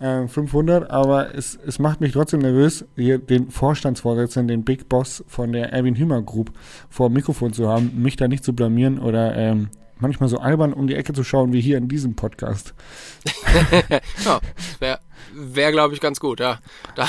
äh, 0.00 0.26
500, 0.26 0.90
aber 0.90 1.34
es, 1.34 1.58
es 1.64 1.78
macht 1.78 2.00
mich 2.00 2.12
trotzdem 2.12 2.40
nervös, 2.40 2.84
hier 2.96 3.18
den 3.18 3.50
Vorstandsvorsitzenden, 3.50 4.48
den 4.48 4.64
Big 4.64 4.88
Boss 4.88 5.24
von 5.28 5.52
der 5.52 5.72
Erwin 5.72 5.94
Hümer 5.94 6.22
Group 6.22 6.50
vor 6.90 7.08
dem 7.08 7.14
Mikrofon 7.14 7.52
zu 7.52 7.68
haben, 7.68 8.02
mich 8.02 8.16
da 8.16 8.26
nicht 8.26 8.44
zu 8.44 8.52
blamieren 8.52 8.98
oder 8.98 9.36
ähm, 9.36 9.68
manchmal 10.04 10.28
so 10.28 10.38
albern 10.38 10.72
um 10.72 10.86
die 10.86 10.94
Ecke 10.94 11.12
zu 11.14 11.24
schauen 11.24 11.52
wie 11.52 11.60
hier 11.60 11.78
in 11.78 11.88
diesem 11.88 12.14
Podcast. 12.14 12.74
Ja, 14.24 14.40
wäre, 14.80 14.98
wär, 15.32 15.72
glaube 15.72 15.94
ich, 15.94 16.00
ganz 16.00 16.20
gut, 16.20 16.40
ja. 16.40 16.58
Da, 16.96 17.08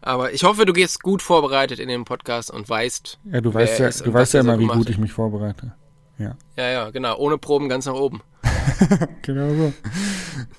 aber 0.00 0.32
ich 0.32 0.42
hoffe, 0.44 0.64
du 0.66 0.72
gehst 0.72 1.02
gut 1.02 1.22
vorbereitet 1.22 1.78
in 1.78 1.88
den 1.88 2.04
Podcast 2.04 2.50
und 2.50 2.68
weißt, 2.68 3.18
Ja, 3.32 3.40
du 3.40 3.52
weißt 3.54 3.78
ja, 3.78 3.90
du 3.90 4.12
weißt 4.12 4.34
ja 4.34 4.40
er 4.40 4.44
so 4.44 4.50
immer, 4.50 4.58
wie 4.58 4.66
gut 4.66 4.90
ich 4.90 4.98
mich 4.98 5.12
vorbereite. 5.12 5.72
ja, 6.18 6.34
ja, 6.56 6.90
genau, 6.90 7.16
ohne 7.18 7.38
Proben 7.38 7.68
ganz 7.68 7.86
nach 7.86 7.94
oben. 7.94 8.22
Genau 9.22 9.48
so. 9.54 9.72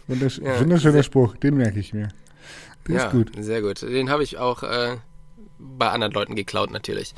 Wundersch 0.07 0.39
Ja, 0.39 0.59
wunderschöner 0.59 0.93
sehr- 0.93 1.03
Spruch, 1.03 1.35
den 1.37 1.55
merke 1.57 1.79
ich 1.79 1.93
mir. 1.93 2.09
Der 2.87 2.95
ja, 2.95 3.05
ist 3.05 3.11
gut. 3.11 3.31
sehr 3.37 3.61
gut. 3.61 3.81
Den 3.81 4.09
habe 4.09 4.23
ich 4.23 4.37
auch 4.37 4.63
äh, 4.63 4.97
bei 5.57 5.89
anderen 5.89 6.13
Leuten 6.13 6.35
geklaut 6.35 6.71
natürlich. 6.71 7.13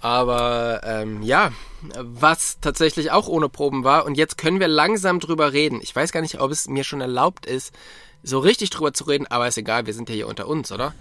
Aber 0.00 0.80
ähm, 0.84 1.22
ja, 1.22 1.52
was 1.98 2.58
tatsächlich 2.60 3.10
auch 3.10 3.28
ohne 3.28 3.48
Proben 3.48 3.84
war 3.84 4.06
und 4.06 4.16
jetzt 4.16 4.38
können 4.38 4.58
wir 4.60 4.68
langsam 4.68 5.20
drüber 5.20 5.52
reden. 5.52 5.80
Ich 5.82 5.94
weiß 5.94 6.12
gar 6.12 6.20
nicht, 6.22 6.40
ob 6.40 6.50
es 6.50 6.68
mir 6.68 6.84
schon 6.84 7.00
erlaubt 7.00 7.44
ist, 7.46 7.74
so 8.22 8.38
richtig 8.38 8.70
drüber 8.70 8.92
zu 8.92 9.04
reden, 9.04 9.26
aber 9.26 9.48
ist 9.48 9.58
egal, 9.58 9.86
wir 9.86 9.94
sind 9.94 10.08
ja 10.08 10.14
hier 10.14 10.26
unter 10.28 10.46
uns, 10.48 10.72
oder? 10.72 10.94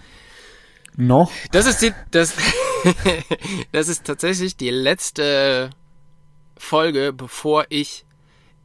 Noch? 0.97 1.31
Das 1.51 1.65
ist 1.65 1.81
die, 1.81 1.93
das, 2.11 2.33
das 3.71 3.87
ist 3.87 4.05
tatsächlich 4.05 4.57
die 4.57 4.69
letzte 4.69 5.69
Folge, 6.57 7.13
bevor 7.13 7.65
ich 7.69 8.05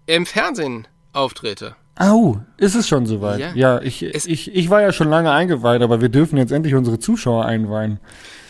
im 0.06 0.26
Fernsehen 0.26 0.88
auftrete. 1.12 1.76
Au, 1.96 2.40
ist 2.56 2.74
es 2.74 2.88
schon 2.88 3.06
soweit? 3.06 3.38
Ja. 3.38 3.52
Ja, 3.54 3.80
ich, 3.82 4.02
Es- 4.02 4.26
ich, 4.26 4.52
ich 4.52 4.68
war 4.68 4.82
ja 4.82 4.92
schon 4.92 5.08
lange 5.08 5.30
eingeweiht, 5.30 5.80
aber 5.82 6.00
wir 6.00 6.08
dürfen 6.08 6.36
jetzt 6.38 6.50
endlich 6.50 6.74
unsere 6.74 6.98
Zuschauer 6.98 7.44
einweihen. 7.44 8.00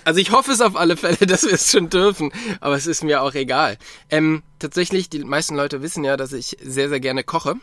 Also 0.04 0.20
ich 0.20 0.32
hoffe 0.32 0.52
es 0.52 0.60
auf 0.60 0.76
alle 0.76 0.96
Fälle, 0.96 1.16
dass 1.26 1.44
wir 1.44 1.52
es 1.52 1.70
schon 1.70 1.90
dürfen, 1.90 2.32
aber 2.60 2.74
es 2.76 2.86
ist 2.86 3.04
mir 3.04 3.22
auch 3.22 3.34
egal. 3.34 3.78
Ähm, 4.10 4.42
tatsächlich, 4.58 5.08
die 5.08 5.24
meisten 5.24 5.56
Leute 5.56 5.82
wissen 5.82 6.04
ja, 6.04 6.16
dass 6.16 6.32
ich 6.32 6.56
sehr, 6.62 6.88
sehr 6.88 7.00
gerne 7.00 7.24
koche. 7.24 7.56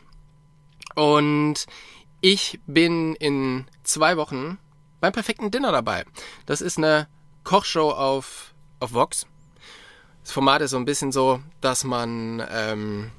Und 0.95 1.65
ich 2.19 2.59
bin 2.67 3.15
in 3.15 3.65
zwei 3.83 4.17
Wochen 4.17 4.57
beim 4.99 5.13
perfekten 5.13 5.51
Dinner 5.51 5.71
dabei. 5.71 6.05
Das 6.45 6.61
ist 6.61 6.77
eine 6.77 7.07
Kochshow 7.43 7.91
auf, 7.91 8.53
auf 8.79 8.93
Vox. 8.93 9.25
Das 10.23 10.31
Format 10.31 10.61
ist 10.61 10.71
so 10.71 10.77
ein 10.77 10.85
bisschen 10.85 11.11
so, 11.11 11.41
dass 11.61 11.83
man 11.83 12.45
ähm, 12.51 13.11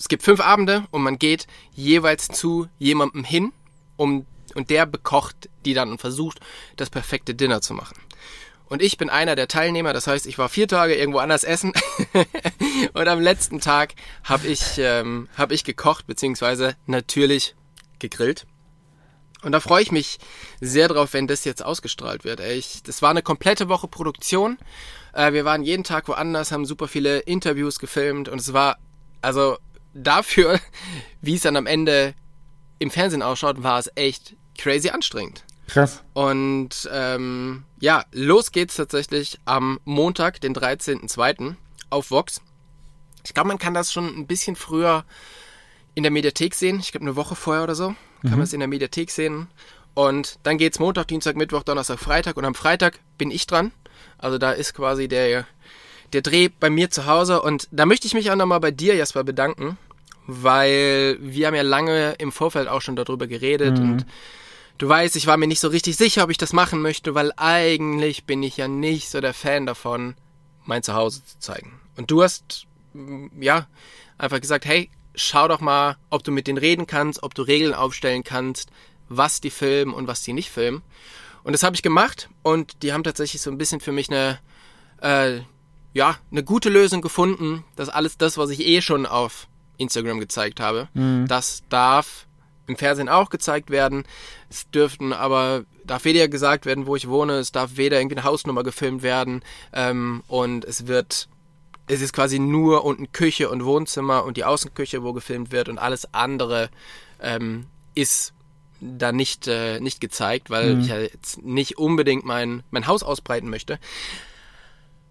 es 0.00 0.08
gibt 0.08 0.22
fünf 0.22 0.40
Abende 0.40 0.86
und 0.90 1.02
man 1.02 1.18
geht 1.18 1.46
jeweils 1.72 2.28
zu 2.28 2.68
jemandem 2.78 3.22
hin, 3.22 3.52
um 3.96 4.24
und 4.54 4.70
der 4.70 4.86
bekocht 4.86 5.48
die 5.64 5.74
dann 5.74 5.90
und 5.90 6.00
versucht, 6.00 6.40
das 6.76 6.90
perfekte 6.90 7.34
Dinner 7.34 7.60
zu 7.60 7.74
machen. 7.74 7.96
Und 8.66 8.82
ich 8.82 8.96
bin 8.96 9.10
einer 9.10 9.34
der 9.34 9.48
Teilnehmer, 9.48 9.92
das 9.92 10.06
heißt, 10.06 10.26
ich 10.26 10.38
war 10.38 10.48
vier 10.48 10.68
Tage 10.68 10.94
irgendwo 10.94 11.18
anders 11.18 11.42
essen 11.42 11.72
und 12.92 13.08
am 13.08 13.20
letzten 13.20 13.60
Tag 13.60 13.94
habe 14.22 14.46
ich, 14.46 14.78
ähm, 14.78 15.28
hab 15.36 15.50
ich 15.50 15.64
gekocht, 15.64 16.06
beziehungsweise 16.06 16.76
natürlich 16.86 17.56
gegrillt. 17.98 18.46
Und 19.42 19.52
da 19.52 19.60
freue 19.60 19.82
ich 19.82 19.90
mich 19.90 20.18
sehr 20.60 20.86
drauf, 20.86 21.14
wenn 21.14 21.26
das 21.26 21.44
jetzt 21.44 21.64
ausgestrahlt 21.64 22.24
wird. 22.24 22.40
Ey, 22.40 22.58
Ich, 22.58 22.82
das 22.82 23.02
war 23.02 23.10
eine 23.10 23.22
komplette 23.22 23.68
Woche 23.68 23.88
Produktion. 23.88 24.58
Äh, 25.14 25.32
wir 25.32 25.44
waren 25.44 25.62
jeden 25.62 25.82
Tag 25.82 26.08
woanders, 26.08 26.52
haben 26.52 26.66
super 26.66 26.88
viele 26.88 27.20
Interviews 27.20 27.78
gefilmt 27.78 28.28
und 28.28 28.40
es 28.40 28.52
war, 28.52 28.78
also 29.20 29.58
dafür, 29.94 30.60
wie 31.20 31.34
es 31.34 31.42
dann 31.42 31.56
am 31.56 31.66
Ende 31.66 32.14
im 32.78 32.90
Fernsehen 32.90 33.22
ausschaut, 33.22 33.62
war 33.62 33.78
es 33.78 33.90
echt 33.94 34.36
crazy 34.60 34.90
anstrengend. 34.90 35.44
Krass. 35.66 36.02
Und 36.14 36.88
ähm, 36.92 37.64
ja, 37.78 38.04
los 38.12 38.52
geht's 38.52 38.76
tatsächlich 38.76 39.38
am 39.44 39.78
Montag, 39.84 40.40
den 40.40 40.54
13.02. 40.54 41.54
auf 41.90 42.10
Vox. 42.10 42.40
Ich 43.24 43.34
glaube, 43.34 43.48
man 43.48 43.58
kann 43.58 43.74
das 43.74 43.92
schon 43.92 44.06
ein 44.06 44.26
bisschen 44.26 44.56
früher 44.56 45.04
in 45.94 46.02
der 46.02 46.10
Mediathek 46.10 46.54
sehen. 46.54 46.80
Ich 46.80 46.92
glaube, 46.92 47.06
eine 47.06 47.16
Woche 47.16 47.36
vorher 47.36 47.62
oder 47.62 47.74
so 47.74 47.94
kann 48.22 48.32
man 48.32 48.42
es 48.42 48.52
in 48.52 48.60
der 48.60 48.68
Mediathek 48.68 49.10
sehen. 49.10 49.48
Und 49.94 50.38
dann 50.42 50.58
geht's 50.58 50.78
Montag, 50.78 51.08
Dienstag, 51.08 51.36
Mittwoch, 51.36 51.62
Donnerstag, 51.62 51.98
Freitag. 51.98 52.36
Und 52.36 52.44
am 52.44 52.54
Freitag 52.54 52.98
bin 53.18 53.30
ich 53.30 53.46
dran. 53.46 53.72
Also 54.18 54.38
da 54.38 54.52
ist 54.52 54.74
quasi 54.74 55.08
der, 55.08 55.46
der 56.12 56.22
Dreh 56.22 56.48
bei 56.48 56.70
mir 56.70 56.90
zu 56.90 57.06
Hause. 57.06 57.42
Und 57.42 57.68
da 57.70 57.86
möchte 57.86 58.06
ich 58.06 58.14
mich 58.14 58.30
auch 58.30 58.36
nochmal 58.36 58.60
bei 58.60 58.70
dir, 58.70 58.94
Jasper, 58.94 59.24
bedanken. 59.24 59.78
Weil 60.26 61.16
wir 61.20 61.46
haben 61.46 61.54
ja 61.54 61.62
lange 61.62 62.14
im 62.18 62.30
Vorfeld 62.30 62.68
auch 62.68 62.82
schon 62.82 62.96
darüber 62.96 63.26
geredet. 63.26 63.78
Und 63.78 64.06
du 64.80 64.88
weißt, 64.88 65.14
ich 65.16 65.26
war 65.26 65.36
mir 65.36 65.46
nicht 65.46 65.60
so 65.60 65.68
richtig 65.68 65.96
sicher, 65.96 66.24
ob 66.24 66.30
ich 66.30 66.38
das 66.38 66.52
machen 66.52 66.80
möchte. 66.80 67.14
Weil 67.14 67.32
eigentlich 67.36 68.24
bin 68.24 68.42
ich 68.42 68.56
ja 68.56 68.66
nicht 68.66 69.10
so 69.10 69.20
der 69.20 69.34
Fan 69.34 69.66
davon, 69.66 70.14
mein 70.64 70.82
Zuhause 70.82 71.24
zu 71.24 71.38
zeigen. 71.38 71.80
Und 71.96 72.10
du 72.10 72.22
hast, 72.22 72.66
mm, 72.94 73.26
ja, 73.40 73.66
einfach 74.18 74.40
gesagt, 74.40 74.64
hey, 74.64 74.90
schau 75.14 75.48
doch 75.48 75.60
mal, 75.60 75.96
ob 76.08 76.24
du 76.24 76.32
mit 76.32 76.46
denen 76.46 76.58
reden 76.58 76.86
kannst, 76.86 77.22
ob 77.22 77.34
du 77.34 77.42
Regeln 77.42 77.74
aufstellen 77.74 78.24
kannst, 78.24 78.70
was 79.08 79.40
die 79.40 79.50
filmen 79.50 79.92
und 79.92 80.06
was 80.06 80.22
die 80.22 80.32
nicht 80.32 80.50
filmen. 80.50 80.82
Und 81.42 81.52
das 81.52 81.62
habe 81.62 81.76
ich 81.76 81.82
gemacht 81.82 82.30
und 82.42 82.82
die 82.82 82.92
haben 82.92 83.04
tatsächlich 83.04 83.42
so 83.42 83.50
ein 83.50 83.58
bisschen 83.58 83.80
für 83.80 83.92
mich 83.92 84.10
eine, 84.10 84.38
äh, 85.02 85.40
ja, 85.92 86.16
eine 86.30 86.44
gute 86.44 86.68
Lösung 86.68 87.02
gefunden, 87.02 87.64
dass 87.76 87.88
alles 87.88 88.16
das, 88.18 88.38
was 88.38 88.50
ich 88.50 88.60
eh 88.60 88.80
schon 88.80 89.04
auf 89.04 89.46
Instagram 89.78 90.20
gezeigt 90.20 90.60
habe, 90.60 90.88
das 91.26 91.62
darf 91.68 92.26
im 92.70 92.76
Fernsehen 92.76 93.08
auch 93.08 93.30
gezeigt 93.30 93.70
werden. 93.70 94.04
Es 94.48 94.70
dürften 94.70 95.12
aber, 95.12 95.64
darf 95.84 96.04
weder 96.04 96.28
gesagt 96.28 96.66
werden, 96.66 96.86
wo 96.86 96.96
ich 96.96 97.08
wohne, 97.08 97.34
es 97.34 97.52
darf 97.52 97.76
weder 97.76 98.00
irgendwie 98.00 98.16
eine 98.16 98.24
Hausnummer 98.24 98.62
gefilmt 98.62 99.02
werden 99.02 99.42
ähm, 99.72 100.22
und 100.28 100.64
es 100.64 100.86
wird 100.86 101.28
es 101.86 102.00
ist 102.00 102.12
quasi 102.12 102.38
nur 102.38 102.84
unten 102.84 103.10
Küche 103.10 103.50
und 103.50 103.64
Wohnzimmer 103.64 104.24
und 104.24 104.36
die 104.36 104.44
Außenküche, 104.44 105.02
wo 105.02 105.12
gefilmt 105.12 105.50
wird 105.50 105.68
und 105.68 105.78
alles 105.78 106.14
andere 106.14 106.70
ähm, 107.20 107.66
ist 107.96 108.32
da 108.80 109.12
nicht, 109.12 109.48
äh, 109.48 109.80
nicht 109.80 110.00
gezeigt, 110.00 110.50
weil 110.50 110.80
ich 110.80 110.88
ja 110.88 111.00
jetzt 111.00 111.42
nicht 111.42 111.78
unbedingt 111.78 112.24
mein, 112.24 112.62
mein 112.70 112.86
Haus 112.86 113.02
ausbreiten 113.02 113.50
möchte. 113.50 113.78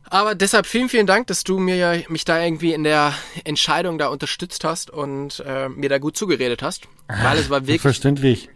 Aber 0.10 0.34
deshalb 0.36 0.66
vielen, 0.66 0.90
vielen 0.90 1.08
Dank, 1.08 1.28
dass 1.28 1.44
du 1.44 1.60
mir 1.60 1.76
ja 1.76 1.94
mich 2.10 2.26
da 2.26 2.44
irgendwie 2.44 2.74
in 2.74 2.84
der 2.84 3.14
Entscheidung 3.44 3.98
da 3.98 4.08
unterstützt 4.08 4.64
hast 4.64 4.90
und 4.90 5.44
äh, 5.46 5.70
mir 5.70 5.90
da 5.90 6.00
gut 6.00 6.18
zugeredet 6.18 6.64
hast. 6.64 6.88
Weil 7.08 7.38
es 7.38 7.50
war 7.50 7.62
wirklich 7.62 7.82
Verständlich. 7.82 8.50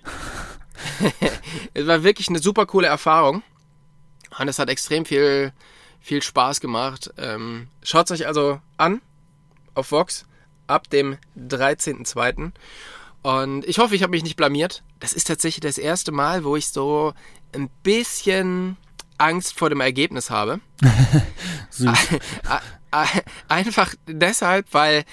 es 1.73 1.87
war 1.87 2.03
wirklich 2.03 2.29
eine 2.29 2.39
super 2.39 2.65
coole 2.65 2.87
Erfahrung. 2.87 3.43
Und 4.39 4.47
es 4.47 4.57
hat 4.57 4.69
extrem 4.69 5.05
viel, 5.05 5.53
viel 6.01 6.23
Spaß 6.23 6.59
gemacht. 6.59 7.11
Ähm, 7.17 7.67
Schaut 7.83 8.09
euch 8.09 8.25
also 8.25 8.59
an 8.77 9.01
auf 9.75 9.91
Vox 9.91 10.25
ab 10.67 10.89
dem 10.89 11.17
13.02. 11.37 12.51
Und 13.21 13.65
ich 13.65 13.77
hoffe, 13.77 13.95
ich 13.95 14.03
habe 14.03 14.11
mich 14.11 14.23
nicht 14.23 14.35
blamiert. 14.35 14.83
Das 14.99 15.13
ist 15.13 15.27
tatsächlich 15.27 15.61
das 15.61 15.77
erste 15.77 16.11
Mal, 16.11 16.43
wo 16.43 16.55
ich 16.55 16.69
so 16.69 17.13
ein 17.53 17.69
bisschen 17.83 18.75
Angst 19.23 19.57
vor 19.57 19.69
dem 19.69 19.81
Ergebnis 19.81 20.29
habe. 20.29 20.59
Einfach 23.47 23.95
deshalb, 24.07 24.67
weil 24.71 25.03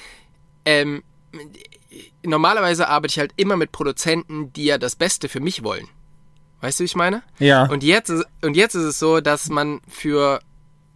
ähm, 0.65 1.03
normalerweise 2.23 2.89
arbeite 2.89 3.13
ich 3.13 3.19
halt 3.19 3.33
immer 3.37 3.57
mit 3.57 3.73
Produzenten, 3.73 4.53
die 4.53 4.65
ja 4.65 4.79
das 4.79 4.97
Beste 4.97 5.29
für 5.29 5.41
mich 5.41 5.63
wollen. 5.63 5.89
Weißt 6.61 6.79
du, 6.79 6.83
wie 6.83 6.87
ich 6.87 6.97
meine? 6.97 7.23
Ja. 7.39 7.65
Und 7.67 7.83
jetzt, 7.83 8.11
ist, 8.11 8.27
und 8.43 8.55
jetzt 8.55 8.75
ist 8.75 8.85
es 8.85 8.99
so, 8.99 9.21
dass 9.21 9.49
man 9.49 9.81
für 9.89 10.41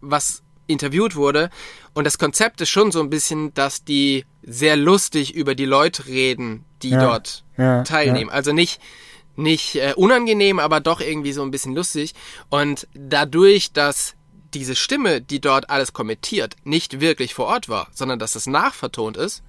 was 0.01 0.43
interviewt 0.67 1.15
wurde 1.15 1.49
und 1.93 2.03
das 2.03 2.17
Konzept 2.17 2.61
ist 2.61 2.69
schon 2.69 2.91
so 2.91 2.99
ein 2.99 3.09
bisschen, 3.09 3.53
dass 3.53 3.83
die 3.83 4.25
sehr 4.43 4.75
lustig 4.75 5.33
über 5.33 5.55
die 5.55 5.65
Leute 5.65 6.07
reden, 6.07 6.65
die 6.81 6.89
Ja, 6.89 6.99
dort 6.99 7.43
ja, 7.57 7.83
teilnehmen. 7.83 8.29
Also 8.29 8.51
nicht 8.51 8.81
nicht 9.35 9.75
äh, 9.75 9.93
unangenehm, 9.95 10.59
aber 10.59 10.79
doch 10.79 11.01
irgendwie 11.01 11.33
so 11.33 11.41
ein 11.41 11.51
bisschen 11.51 11.75
lustig. 11.75 12.13
Und 12.49 12.87
dadurch, 12.93 13.73
dass 13.73 14.15
diese 14.53 14.75
Stimme, 14.75 15.21
die 15.21 15.41
dort 15.41 15.69
alles 15.69 15.93
kommentiert, 15.93 16.55
nicht 16.63 17.01
wirklich 17.01 17.33
vor 17.33 17.47
Ort 17.47 17.67
war, 17.69 17.87
sondern 17.91 18.19
dass 18.19 18.35
es 18.35 18.47
nachvertont 18.47 19.17
ist, 19.17 19.43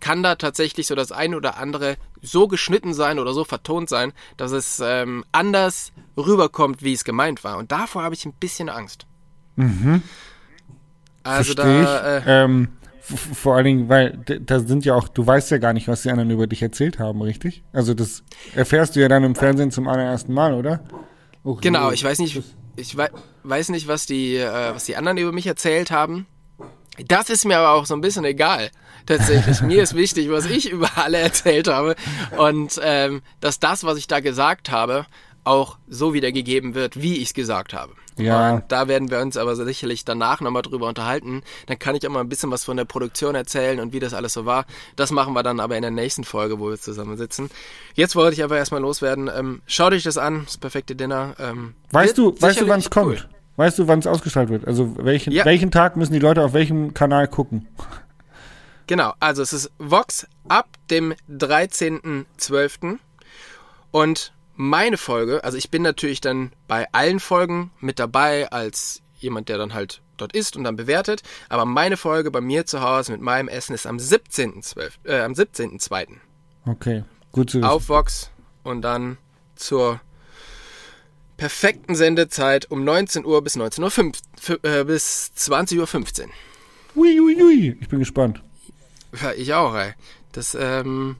kann 0.00 0.22
da 0.22 0.36
tatsächlich 0.36 0.86
so 0.86 0.94
das 0.94 1.12
eine 1.12 1.36
oder 1.36 1.58
andere 1.58 1.96
so 2.22 2.48
geschnitten 2.48 2.94
sein 2.94 3.18
oder 3.18 3.34
so 3.34 3.44
vertont 3.44 3.88
sein, 3.88 4.12
dass 4.36 4.52
es 4.52 4.80
ähm, 4.82 5.24
anders 5.32 5.92
rüberkommt, 6.16 6.82
wie 6.82 6.92
es 6.92 7.04
gemeint 7.04 7.44
war. 7.44 7.58
Und 7.58 7.72
davor 7.72 8.02
habe 8.02 8.14
ich 8.14 8.24
ein 8.24 8.32
bisschen 8.32 8.68
Angst. 8.68 9.06
Mhm. 9.56 10.02
Also 11.22 11.54
Versteh 11.54 11.82
da, 11.82 12.18
ich. 12.18 12.26
äh, 12.26 12.44
ähm, 12.44 12.68
vor 13.16 13.56
allen 13.56 13.64
Dingen, 13.64 13.88
weil 13.88 14.18
da 14.26 14.60
sind 14.60 14.84
ja 14.84 14.94
auch, 14.94 15.08
du 15.08 15.26
weißt 15.26 15.50
ja 15.50 15.58
gar 15.58 15.72
nicht, 15.72 15.88
was 15.88 16.02
die 16.02 16.10
anderen 16.10 16.30
über 16.30 16.46
dich 16.46 16.62
erzählt 16.62 16.98
haben, 16.98 17.22
richtig? 17.22 17.62
Also 17.72 17.94
das 17.94 18.22
erfährst 18.54 18.96
du 18.96 19.00
ja 19.00 19.08
dann 19.08 19.24
im 19.24 19.34
Fernsehen 19.34 19.70
zum 19.70 19.88
allerersten 19.88 20.32
Mal, 20.32 20.54
oder? 20.54 20.80
Och, 21.44 21.60
Genau, 21.60 21.88
je. 21.88 21.94
ich 21.94 22.04
weiß 22.04 22.18
nicht, 22.18 22.42
ich 22.76 22.96
wei 22.96 23.08
weiß 23.44 23.70
nicht, 23.70 23.88
was 23.88 24.04
die, 24.06 24.36
äh, 24.36 24.74
was 24.74 24.84
die 24.84 24.96
anderen 24.96 25.16
über 25.18 25.32
mich 25.32 25.46
erzählt 25.46 25.90
haben. 25.90 26.26
Das 27.06 27.30
ist 27.30 27.44
mir 27.46 27.58
aber 27.58 27.70
auch 27.72 27.86
so 27.86 27.94
ein 27.94 28.00
bisschen 28.00 28.24
egal. 28.24 28.70
Tatsächlich. 29.06 29.62
mir 29.62 29.82
ist 29.82 29.94
wichtig, 29.94 30.30
was 30.30 30.44
ich 30.46 30.70
über 30.70 30.90
alle 30.96 31.18
erzählt 31.18 31.68
habe. 31.68 31.94
Und 32.36 32.78
ähm, 32.82 33.22
dass 33.40 33.58
das, 33.58 33.84
was 33.84 33.96
ich 33.96 34.06
da 34.06 34.20
gesagt 34.20 34.70
habe, 34.70 35.06
auch 35.44 35.78
so 35.88 36.12
wiedergegeben 36.14 36.74
wird, 36.74 37.00
wie 37.00 37.16
ich 37.16 37.28
es 37.28 37.34
gesagt 37.34 37.72
habe. 37.74 37.92
Ja. 38.16 38.54
Und 38.54 38.64
da 38.68 38.88
werden 38.88 39.10
wir 39.10 39.20
uns 39.20 39.36
aber 39.36 39.54
sicherlich 39.56 40.04
danach 40.04 40.40
nochmal 40.40 40.62
drüber 40.62 40.88
unterhalten. 40.88 41.42
Dann 41.66 41.78
kann 41.78 41.94
ich 41.94 42.06
auch 42.06 42.10
mal 42.10 42.20
ein 42.20 42.28
bisschen 42.28 42.50
was 42.50 42.64
von 42.64 42.76
der 42.76 42.84
Produktion 42.84 43.34
erzählen 43.34 43.78
und 43.80 43.92
wie 43.92 44.00
das 44.00 44.12
alles 44.14 44.32
so 44.32 44.44
war. 44.44 44.66
Das 44.96 45.10
machen 45.12 45.32
wir 45.34 45.42
dann 45.42 45.60
aber 45.60 45.76
in 45.76 45.82
der 45.82 45.90
nächsten 45.92 46.24
Folge, 46.24 46.58
wo 46.58 46.68
wir 46.70 46.78
zusammensitzen. 46.78 47.48
Jetzt 47.94 48.16
wollte 48.16 48.34
ich 48.34 48.42
aber 48.42 48.56
erstmal 48.56 48.80
loswerden. 48.80 49.30
Ähm, 49.34 49.62
schaut 49.66 49.92
euch 49.92 50.02
das 50.02 50.18
an, 50.18 50.42
das 50.46 50.58
perfekte 50.58 50.96
Dinner. 50.96 51.34
Ähm, 51.38 51.74
Weißt 51.92 52.18
du, 52.18 52.32
weißt 52.40 52.60
du, 52.60 52.68
wann 52.68 52.80
es 52.80 52.84
sicherlich 52.86 52.90
kommt? 52.90 53.06
cool. 53.06 53.28
Weißt 53.56 53.78
du, 53.78 53.88
wann 53.88 53.98
es 54.00 54.06
ausgestrahlt 54.06 54.48
wird? 54.50 54.66
Also 54.66 54.94
welchen, 54.98 55.32
Ja. 55.32 55.44
welchen 55.44 55.70
Tag 55.70 55.96
müssen 55.96 56.12
die 56.12 56.18
Leute 56.18 56.44
auf 56.44 56.52
welchem 56.52 56.94
Kanal 56.94 57.28
gucken? 57.28 57.66
Genau, 58.86 59.12
also 59.20 59.42
es 59.42 59.52
ist 59.52 59.70
Vox 59.78 60.26
ab 60.48 60.66
dem 60.90 61.14
13.12. 61.30 62.98
Und 63.90 64.32
meine 64.58 64.96
Folge, 64.96 65.44
also 65.44 65.56
ich 65.56 65.70
bin 65.70 65.82
natürlich 65.82 66.20
dann 66.20 66.52
bei 66.66 66.92
allen 66.92 67.20
Folgen 67.20 67.70
mit 67.80 68.00
dabei 68.00 68.50
als 68.50 69.02
jemand, 69.18 69.48
der 69.48 69.56
dann 69.56 69.72
halt 69.72 70.02
dort 70.16 70.32
ist 70.34 70.56
und 70.56 70.64
dann 70.64 70.74
bewertet. 70.74 71.22
Aber 71.48 71.64
meine 71.64 71.96
Folge 71.96 72.32
bei 72.32 72.40
mir 72.40 72.66
zu 72.66 72.80
Hause 72.80 73.12
mit 73.12 73.20
meinem 73.20 73.46
Essen 73.48 73.72
ist 73.72 73.86
am 73.86 73.98
17.12., 73.98 74.90
äh, 75.04 75.20
am 75.20 75.32
17.2. 75.32 76.08
Okay, 76.66 77.04
gut 77.30 77.50
zu 77.50 77.58
wissen. 77.58 77.68
auf 77.68 77.88
Vox 77.88 78.30
und 78.64 78.82
dann 78.82 79.16
zur 79.54 80.00
perfekten 81.36 81.94
Sendezeit 81.94 82.68
um 82.68 82.82
19 82.82 83.24
Uhr 83.24 83.42
bis 83.42 83.54
19 83.54 83.84
Uhr 83.84 83.92
äh, 84.64 84.84
bis 84.84 85.32
20 85.34 85.78
Uhr 85.78 85.86
15. 85.86 86.30
Ui, 86.96 87.20
ui, 87.20 87.42
ui. 87.42 87.78
Ich 87.80 87.88
bin 87.88 88.00
gespannt. 88.00 88.42
Ja, 89.22 89.32
ich 89.32 89.54
auch, 89.54 89.74
ey. 89.76 89.92
Das, 90.32 90.56
ähm, 90.60 91.14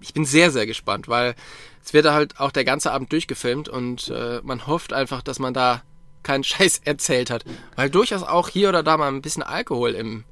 ich 0.00 0.12
bin 0.12 0.26
sehr, 0.26 0.50
sehr 0.50 0.66
gespannt, 0.66 1.08
weil 1.08 1.34
es 1.88 1.94
wird 1.94 2.04
halt 2.04 2.38
auch 2.38 2.50
der 2.52 2.66
ganze 2.66 2.92
Abend 2.92 3.10
durchgefilmt 3.12 3.66
und 3.70 4.08
äh, 4.10 4.40
man 4.42 4.66
hofft 4.66 4.92
einfach, 4.92 5.22
dass 5.22 5.38
man 5.38 5.54
da 5.54 5.80
keinen 6.22 6.44
Scheiß 6.44 6.82
erzählt 6.84 7.30
hat. 7.30 7.44
Weil 7.76 7.88
durchaus 7.88 8.22
auch 8.22 8.50
hier 8.50 8.68
oder 8.68 8.82
da 8.82 8.98
mal 8.98 9.08
ein 9.08 9.22
bisschen 9.22 9.42
Alkohol 9.42 9.92
im, 9.92 10.24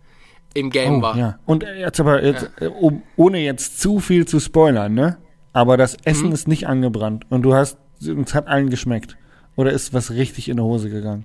im 0.52 0.68
Game 0.68 0.98
Oh, 0.98 1.02
war. 1.02 1.16
ja. 1.16 1.38
Und 1.46 1.62
jetzt 1.62 1.98
aber, 1.98 2.22
jetzt, 2.22 2.50
äh, 2.60 2.66
um, 2.66 3.02
ohne 3.16 3.38
jetzt 3.38 3.80
zu 3.80 4.00
viel 4.00 4.26
zu 4.26 4.38
spoilern, 4.38 4.92
ne? 4.92 5.16
Aber 5.54 5.78
das 5.78 5.96
Essen 6.04 6.26
Mhm. 6.26 6.32
ist 6.34 6.46
nicht 6.46 6.66
angebrannt 6.66 7.24
und 7.30 7.40
du 7.40 7.54
hast, 7.54 7.78
es 8.00 8.34
hat 8.34 8.48
allen 8.48 8.68
geschmeckt. 8.68 9.16
Oder 9.56 9.70
ist 9.72 9.94
was 9.94 10.10
richtig 10.10 10.50
in 10.50 10.58
die 10.58 10.62
Hose 10.62 10.90
gegangen? 10.90 11.24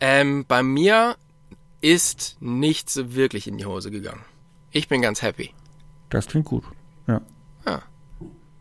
Ähm, 0.00 0.46
bei 0.48 0.62
mir 0.62 1.16
ist 1.82 2.38
nichts 2.40 2.98
wirklich 3.14 3.46
in 3.46 3.58
die 3.58 3.66
Hose 3.66 3.90
gegangen. 3.90 4.22
Ich 4.70 4.88
bin 4.88 5.02
ganz 5.02 5.20
happy. 5.20 5.50
Das 6.08 6.26
klingt 6.26 6.46
gut. 6.46 6.64
Ja. 7.06 7.20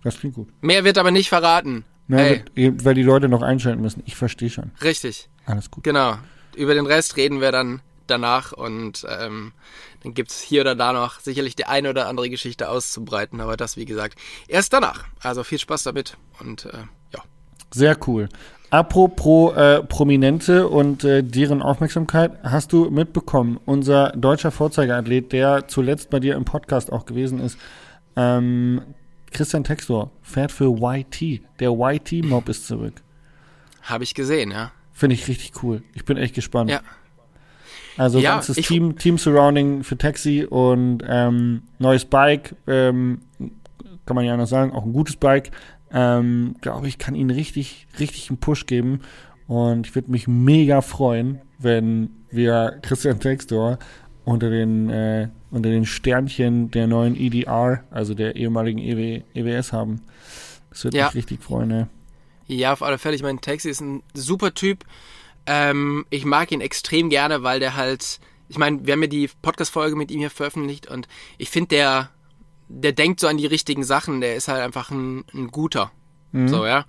Das 0.04 0.18
klingt 0.20 0.36
gut. 0.36 0.50
Mehr 0.62 0.84
wird 0.84 0.98
aber 0.98 1.12
nicht 1.12 1.30
verraten. 1.30 1.84
Hey. 2.10 2.44
wird- 2.56 2.86
weil 2.86 2.96
die 2.96 3.04
Leute 3.04 3.30
noch 3.30 3.42
einschalten 3.42 3.82
müssen. 3.82 4.02
Ich 4.06 4.16
verstehe 4.16 4.50
schon. 4.50 4.72
Richtig, 4.82 5.30
Alles 5.46 5.70
gut. 5.70 5.84
genau. 5.84 6.16
Über 6.56 6.74
den 6.74 6.86
Rest 6.88 7.18
reden 7.18 7.40
wir 7.42 7.52
dann 7.52 7.82
danach 8.08 8.52
und 8.54 9.06
ähm, 9.08 9.52
dann 10.04 10.14
gibt's 10.16 10.42
hier 10.42 10.62
oder 10.62 10.74
da 10.76 10.94
noch 10.94 11.20
sicherlich 11.20 11.56
die 11.56 11.66
eine 11.66 11.92
oder 11.92 12.08
andere 12.08 12.30
Geschichte 12.30 12.70
auszubreiten, 12.70 13.40
aber 13.40 13.56
das, 13.56 13.78
wie 13.78 13.86
gesagt, 13.86 14.18
erst 14.48 14.74
danach. 14.74 15.06
Also 15.22 15.44
viel 15.44 15.60
Spaß 15.60 15.84
damit 15.84 16.18
und 16.40 16.66
äh, 16.66 16.72
ja. 17.14 17.22
Sehr 17.72 17.96
cool. 18.08 18.28
Apropos 18.72 19.56
äh, 19.56 19.84
Prominente 19.84 20.68
und 20.68 21.04
äh, 21.04 21.24
deren 21.24 21.62
Aufmerksamkeit, 21.62 22.32
hast 22.44 22.72
du 22.74 22.90
mitbekommen, 22.90 23.60
unser 23.66 24.12
deutscher 24.12 24.52
Vorzeigeathlet, 24.52 25.32
der 25.32 25.68
zuletzt 25.68 26.10
bei 26.10 26.20
dir 26.20 26.36
im 26.36 26.46
Podcast 26.46 26.92
auch 26.92 27.06
gewesen 27.06 27.40
ist, 27.40 27.58
ähm, 28.16 28.82
Christian 29.32 29.64
Textor, 29.64 30.12
fährt 30.22 30.52
für 30.52 30.66
YT. 30.66 31.42
Der 31.60 31.72
YT-Mob 31.72 32.50
ist 32.50 32.68
zurück. 32.68 33.02
Habe 33.84 34.04
ich 34.04 34.14
gesehen, 34.14 34.52
ja. 34.52 34.72
Finde 34.92 35.16
ich 35.16 35.28
richtig 35.28 35.64
cool. 35.64 35.84
Ich 35.94 36.06
bin 36.06 36.18
echt 36.18 36.36
gespannt. 36.36 36.70
Ja. 36.70 36.82
Also 37.98 38.20
Ja, 38.20 38.36
ganzes 38.36 38.56
Team, 38.58 38.98
Team 38.98 39.18
Surrounding 39.18 39.84
für 39.84 39.98
Taxi 39.98 40.46
und 40.46 41.04
ähm, 41.08 41.64
neues 41.80 42.06
Bike, 42.06 42.56
ähm, 42.68 43.22
kann 44.06 44.16
man 44.16 44.26
ja 44.26 44.38
noch 44.38 44.48
sagen, 44.48 44.72
auch 44.72 44.86
ein 44.86 44.94
gutes 44.94 45.18
Bike. 45.18 45.52
Ähm, 45.92 46.56
Glaube 46.62 46.88
ich, 46.88 46.98
kann 46.98 47.16
ihnen 47.16 47.30
richtig, 47.32 47.88
richtig 48.00 48.30
einen 48.30 48.40
Push 48.40 48.66
geben. 48.66 49.02
Und 49.48 49.88
ich 49.88 49.96
würde 49.96 50.12
mich 50.12 50.28
mega 50.28 50.82
freuen, 50.82 51.42
wenn 51.58 52.12
wir 52.30 52.80
Christian 52.82 53.20
Textor 53.20 53.80
unter 54.30 54.50
den, 54.50 54.90
äh, 54.90 55.30
unter 55.52 55.70
den 55.70 55.86
Sternchen 55.86 56.72
der 56.72 56.88
neuen 56.88 57.16
EDR, 57.16 57.84
also 57.92 58.14
der 58.14 58.36
ehemaligen 58.36 58.80
EW, 58.80 59.22
EWS 59.34 59.74
haben. 59.74 60.02
Das 60.70 60.84
würde 60.84 60.98
Ja. 60.98 61.06
mich 61.08 61.16
richtig 61.16 61.44
freuen, 61.44 61.68
ne? 61.70 61.90
Ja, 62.48 62.74
auf 62.74 62.82
alle 62.84 62.98
Fälle. 62.98 63.16
Ich 63.16 63.24
meine, 63.24 63.40
Taxi 63.42 63.70
ist 63.70 63.82
ein 63.82 64.04
super 64.14 64.54
Typ. 64.54 64.86
Ähm, 65.46 66.06
ich 66.10 66.26
mag 66.26 66.52
ihn 66.52 66.62
extrem 66.62 67.10
gerne, 67.10 67.44
weil 67.44 67.60
der 67.60 67.76
halt, 67.76 68.20
ich 68.50 68.58
meine, 68.58 68.86
wir 68.86 68.94
haben 68.94 69.02
ja 69.02 69.08
die 69.08 69.30
Podcast-Folge 69.42 69.96
mit 69.96 70.12
ihm 70.12 70.20
hier 70.20 70.30
veröffentlicht 70.30 70.88
und 70.88 71.08
ich 71.38 71.50
finde, 71.50 71.70
der, 71.70 72.10
der 72.68 72.92
denkt 72.92 73.20
so 73.20 73.28
an 73.28 73.38
die 73.38 73.46
richtigen 73.48 73.84
Sachen. 73.84 74.22
Der 74.22 74.36
ist 74.36 74.48
halt 74.48 74.62
einfach 74.62 74.92
ein, 74.92 75.24
ein 75.34 75.48
guter. 75.50 75.92
So, 76.32 76.66
ja. 76.68 76.86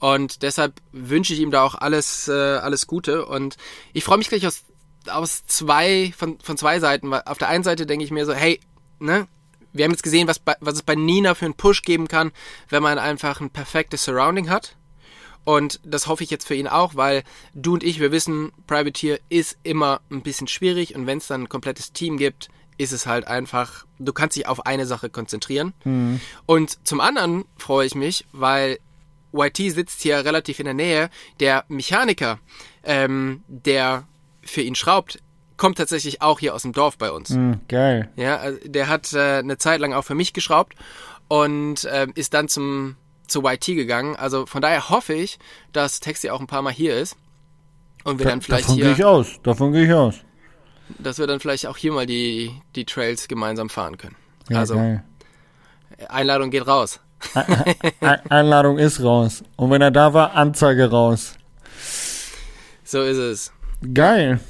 Und 0.00 0.42
deshalb 0.42 0.74
wünsche 0.92 1.32
ich 1.32 1.40
ihm 1.40 1.50
da 1.50 1.62
auch 1.62 1.74
alles, 1.74 2.28
äh, 2.28 2.32
alles 2.32 2.86
Gute. 2.86 3.24
Und 3.24 3.56
ich 3.94 4.04
freue 4.04 4.18
mich 4.18 4.28
gleich 4.28 4.46
aus, 4.46 4.64
aus 5.08 5.44
zwei, 5.46 6.12
von, 6.16 6.38
von 6.40 6.56
zwei 6.56 6.80
Seiten. 6.80 7.12
Auf 7.12 7.38
der 7.38 7.48
einen 7.48 7.64
Seite 7.64 7.86
denke 7.86 8.04
ich 8.04 8.10
mir 8.10 8.26
so, 8.26 8.32
hey, 8.32 8.60
ne, 8.98 9.26
wir 9.72 9.84
haben 9.84 9.92
jetzt 9.92 10.02
gesehen, 10.02 10.28
was, 10.28 10.38
bei, 10.38 10.54
was 10.60 10.74
es 10.74 10.82
bei 10.82 10.94
Nina 10.94 11.34
für 11.34 11.44
einen 11.44 11.54
Push 11.54 11.82
geben 11.82 12.08
kann, 12.08 12.32
wenn 12.68 12.82
man 12.82 12.98
einfach 12.98 13.40
ein 13.40 13.50
perfektes 13.50 14.04
Surrounding 14.04 14.48
hat. 14.48 14.76
Und 15.44 15.80
das 15.84 16.06
hoffe 16.06 16.24
ich 16.24 16.30
jetzt 16.30 16.46
für 16.46 16.54
ihn 16.54 16.68
auch, 16.68 16.94
weil 16.94 17.22
du 17.54 17.74
und 17.74 17.84
ich, 17.84 18.00
wir 18.00 18.12
wissen, 18.12 18.52
Privateer 18.66 19.18
ist 19.28 19.58
immer 19.62 20.00
ein 20.10 20.22
bisschen 20.22 20.48
schwierig 20.48 20.94
und 20.94 21.06
wenn 21.06 21.18
es 21.18 21.26
dann 21.26 21.42
ein 21.42 21.48
komplettes 21.50 21.92
Team 21.92 22.16
gibt, 22.16 22.48
ist 22.78 22.92
es 22.92 23.06
halt 23.06 23.26
einfach, 23.26 23.84
du 23.98 24.12
kannst 24.12 24.36
dich 24.36 24.46
auf 24.46 24.64
eine 24.64 24.86
Sache 24.86 25.10
konzentrieren. 25.10 25.74
Und 26.46 26.86
zum 26.86 27.00
anderen 27.00 27.44
freue 27.58 27.86
ich 27.86 27.94
mich, 27.94 28.26
weil 28.32 28.78
YT 29.32 29.56
sitzt 29.56 30.00
hier 30.02 30.24
relativ 30.24 30.60
in 30.60 30.64
der 30.64 30.74
Nähe. 30.74 31.10
Der 31.40 31.64
Mechaniker, 31.68 32.38
ähm, 32.84 33.42
der 33.48 34.06
für 34.46 34.60
ihn 34.62 34.74
schraubt, 34.74 35.18
kommt 35.56 35.78
tatsächlich 35.78 36.20
auch 36.22 36.40
hier 36.40 36.54
aus 36.54 36.62
dem 36.62 36.72
Dorf 36.72 36.98
bei 36.98 37.10
uns. 37.10 37.30
Mhm, 37.30 37.60
geil. 37.68 38.08
Ja, 38.16 38.36
also 38.38 38.58
der 38.64 38.88
hat 38.88 39.12
äh, 39.12 39.38
eine 39.38 39.58
Zeit 39.58 39.80
lang 39.80 39.92
auch 39.92 40.02
für 40.04 40.14
mich 40.14 40.32
geschraubt 40.32 40.74
und 41.28 41.88
ähm, 41.90 42.12
ist 42.14 42.34
dann 42.34 42.48
zum 42.48 42.96
zu 43.26 43.42
YT 43.44 43.66
gegangen. 43.66 44.16
Also 44.16 44.46
von 44.46 44.60
daher 44.60 44.90
hoffe 44.90 45.14
ich, 45.14 45.38
dass 45.72 46.00
Taxi 46.00 46.28
auch 46.30 46.40
ein 46.40 46.46
paar 46.46 46.62
Mal 46.62 46.72
hier 46.72 46.96
ist 46.98 47.16
und 48.04 48.18
wir 48.18 48.24
Da, 48.24 48.30
dann 48.30 48.42
vielleicht 48.42 48.64
davon 48.64 48.76
gehe 48.80 48.90
ich 48.90 48.96
hier, 48.96 49.08
aus. 49.08 49.26
Davon 49.42 49.72
gehe 49.72 49.84
ich 49.86 49.92
aus. 49.92 50.16
dass 50.98 51.18
wir 51.18 51.26
dann 51.26 51.40
vielleicht 51.40 51.66
auch 51.66 51.76
hier 51.76 51.92
mal 51.92 52.04
die 52.06 52.52
die 52.74 52.84
Trails 52.84 53.28
gemeinsam 53.28 53.70
fahren 53.70 53.96
können. 53.96 54.16
Ja, 54.50 54.58
also 54.58 54.74
geil. 54.74 55.02
Einladung 56.08 56.50
geht 56.50 56.66
raus. 56.66 57.00
Ein- 58.00 58.30
Einladung 58.30 58.76
ist 58.78 59.00
raus. 59.02 59.42
Und 59.56 59.70
wenn 59.70 59.80
er 59.80 59.90
da 59.92 60.12
war, 60.12 60.34
Anzeige 60.34 60.90
raus. 60.90 61.34
So 62.84 63.00
ist 63.02 63.16
es. 63.16 63.52
Geil. 63.92 64.40